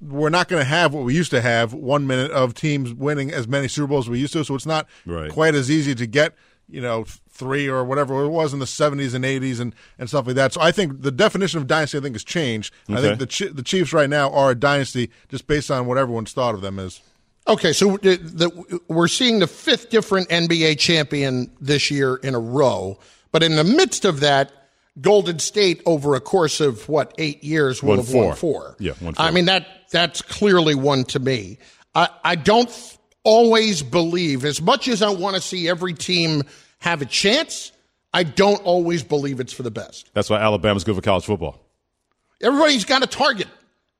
we're 0.00 0.28
not 0.28 0.48
going 0.48 0.60
to 0.60 0.68
have 0.68 0.92
what 0.92 1.04
we 1.04 1.14
used 1.14 1.30
to 1.30 1.40
have 1.40 1.72
one 1.72 2.06
minute 2.08 2.32
of 2.32 2.52
teams 2.54 2.92
winning 2.92 3.30
as 3.32 3.46
many 3.46 3.68
Super 3.68 3.86
Bowls 3.86 4.06
as 4.06 4.10
we 4.10 4.18
used 4.18 4.32
to. 4.32 4.44
So 4.44 4.56
it's 4.56 4.66
not 4.66 4.88
Right. 5.06 5.30
quite 5.30 5.54
as 5.54 5.70
easy 5.70 5.94
to 5.94 6.06
get 6.06 6.34
you 6.68 6.80
know 6.80 7.04
three 7.36 7.68
or 7.68 7.84
whatever 7.84 8.24
it 8.24 8.28
was 8.28 8.52
in 8.52 8.58
the 8.58 8.64
70s 8.64 9.14
and 9.14 9.24
80s 9.24 9.60
and, 9.60 9.74
and 9.98 10.08
stuff 10.08 10.26
like 10.26 10.36
that. 10.36 10.52
So 10.52 10.60
I 10.60 10.72
think 10.72 11.02
the 11.02 11.10
definition 11.12 11.60
of 11.60 11.66
dynasty 11.66 11.98
I 11.98 12.00
think 12.00 12.14
has 12.14 12.24
changed. 12.24 12.72
I 12.88 13.00
think 13.00 13.18
the 13.18 13.26
Chi- 13.26 13.52
the 13.52 13.62
Chiefs 13.62 13.92
right 13.92 14.10
now 14.10 14.30
are 14.32 14.50
a 14.50 14.54
dynasty 14.54 15.10
just 15.28 15.46
based 15.46 15.70
on 15.70 15.86
what 15.86 15.98
everyone's 15.98 16.32
thought 16.32 16.54
of 16.54 16.60
them 16.60 16.78
as. 16.78 17.00
Okay, 17.48 17.72
so 17.72 17.96
the, 17.98 18.16
the, 18.16 18.80
we're 18.88 19.06
seeing 19.06 19.38
the 19.38 19.46
fifth 19.46 19.88
different 19.90 20.28
NBA 20.30 20.80
champion 20.80 21.48
this 21.60 21.92
year 21.92 22.16
in 22.16 22.34
a 22.34 22.40
row, 22.40 22.98
but 23.30 23.44
in 23.44 23.54
the 23.54 23.62
midst 23.62 24.04
of 24.04 24.18
that, 24.20 24.50
Golden 25.00 25.38
State 25.38 25.80
over 25.86 26.14
a 26.16 26.20
course 26.20 26.60
of 26.60 26.88
what 26.88 27.14
eight 27.18 27.44
years 27.44 27.82
will 27.82 27.90
Won 27.90 27.98
have 27.98 28.08
four. 28.08 28.26
won 28.26 28.36
four. 28.36 28.76
Yeah, 28.80 28.92
won 29.00 29.14
I 29.18 29.30
mean 29.30 29.44
that 29.44 29.66
that's 29.92 30.22
clearly 30.22 30.74
one 30.74 31.04
to 31.04 31.20
me. 31.20 31.58
I, 31.94 32.08
I 32.24 32.34
don't 32.34 32.68
th- 32.68 32.98
always 33.22 33.82
believe 33.82 34.44
as 34.44 34.60
much 34.62 34.88
as 34.88 35.02
I 35.02 35.10
want 35.10 35.36
to 35.36 35.42
see 35.42 35.68
every 35.68 35.94
team 35.94 36.42
have 36.80 37.02
a 37.02 37.06
chance. 37.06 37.72
I 38.12 38.22
don't 38.22 38.62
always 38.64 39.02
believe 39.02 39.40
it's 39.40 39.52
for 39.52 39.62
the 39.62 39.70
best. 39.70 40.10
That's 40.14 40.30
why 40.30 40.40
Alabama's 40.40 40.84
good 40.84 40.94
for 40.96 41.02
college 41.02 41.24
football. 41.24 41.60
Everybody's 42.42 42.84
got 42.84 43.02
a 43.02 43.06
target. 43.06 43.48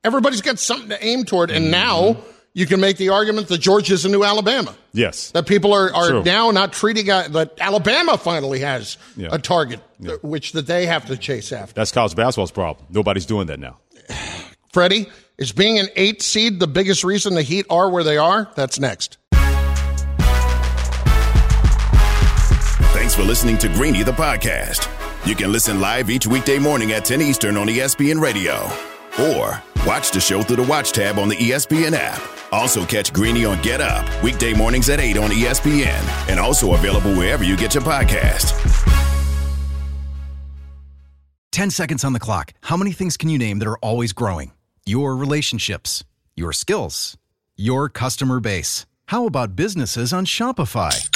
Everybody's 0.04 0.40
got 0.42 0.58
something 0.58 0.88
to 0.90 1.04
aim 1.04 1.24
toward, 1.24 1.50
Mm-hmm. 1.50 1.62
and 1.64 1.70
now 1.70 2.16
you 2.54 2.64
can 2.66 2.80
make 2.80 2.96
the 2.96 3.10
argument 3.10 3.48
that 3.48 3.58
Georgia's 3.58 4.04
a 4.04 4.08
new 4.08 4.24
Alabama. 4.24 4.74
Yes. 4.92 5.30
That 5.32 5.46
people 5.46 5.74
are, 5.74 5.92
are 5.94 6.08
True. 6.08 6.22
now 6.22 6.50
not 6.52 6.72
treating 6.72 7.10
uh, 7.10 7.28
that 7.28 7.54
Alabama 7.60 8.16
finally 8.16 8.60
has 8.60 8.96
Yeah. 9.16 9.28
a 9.32 9.38
target, 9.38 9.80
uh, 10.06 10.12
which 10.22 10.52
that 10.52 10.66
they 10.66 10.86
have 10.86 11.06
to 11.06 11.16
chase 11.18 11.52
after. 11.52 11.74
That's 11.74 11.92
college 11.92 12.14
basketball's 12.14 12.52
problem. 12.52 12.86
Nobody's 12.90 13.26
doing 13.26 13.48
that 13.48 13.58
now. 13.60 13.78
Freddie, 14.72 15.06
is 15.38 15.52
being 15.52 15.78
an 15.78 15.88
eight 15.96 16.22
seed 16.22 16.60
the 16.60 16.66
biggest 16.66 17.04
reason 17.04 17.34
the 17.34 17.42
Heat 17.42 17.66
are 17.68 17.90
where 17.90 18.04
they 18.04 18.16
are? 18.16 18.50
That's 18.54 18.78
next. 18.80 19.18
For 23.16 23.22
listening 23.22 23.56
to 23.56 23.68
Greeny 23.68 24.02
the 24.02 24.12
podcast. 24.12 24.90
You 25.26 25.34
can 25.34 25.50
listen 25.50 25.80
live 25.80 26.10
each 26.10 26.26
weekday 26.26 26.58
morning 26.58 26.92
at 26.92 27.06
10 27.06 27.22
Eastern 27.22 27.56
on 27.56 27.66
ESPN 27.66 28.20
Radio. 28.20 28.70
Or 29.18 29.62
watch 29.86 30.10
the 30.10 30.20
show 30.20 30.42
through 30.42 30.56
the 30.56 30.70
Watch 30.70 30.92
tab 30.92 31.18
on 31.18 31.30
the 31.30 31.36
ESPN 31.36 31.94
app. 31.98 32.20
Also 32.52 32.84
catch 32.84 33.14
Greeny 33.14 33.46
on 33.46 33.62
Get 33.62 33.80
Up, 33.80 34.04
weekday 34.22 34.52
mornings 34.52 34.90
at 34.90 35.00
8 35.00 35.16
on 35.16 35.30
ESPN. 35.30 36.28
And 36.28 36.38
also 36.38 36.74
available 36.74 37.14
wherever 37.14 37.42
you 37.42 37.56
get 37.56 37.72
your 37.72 37.82
podcast. 37.84 38.52
10 41.52 41.70
seconds 41.70 42.04
on 42.04 42.12
the 42.12 42.20
clock. 42.20 42.52
How 42.60 42.76
many 42.76 42.92
things 42.92 43.16
can 43.16 43.30
you 43.30 43.38
name 43.38 43.60
that 43.60 43.68
are 43.68 43.78
always 43.78 44.12
growing? 44.12 44.52
Your 44.84 45.16
relationships, 45.16 46.04
your 46.34 46.52
skills, 46.52 47.16
your 47.56 47.88
customer 47.88 48.40
base. 48.40 48.84
How 49.06 49.24
about 49.24 49.56
businesses 49.56 50.12
on 50.12 50.26
Shopify? 50.26 51.15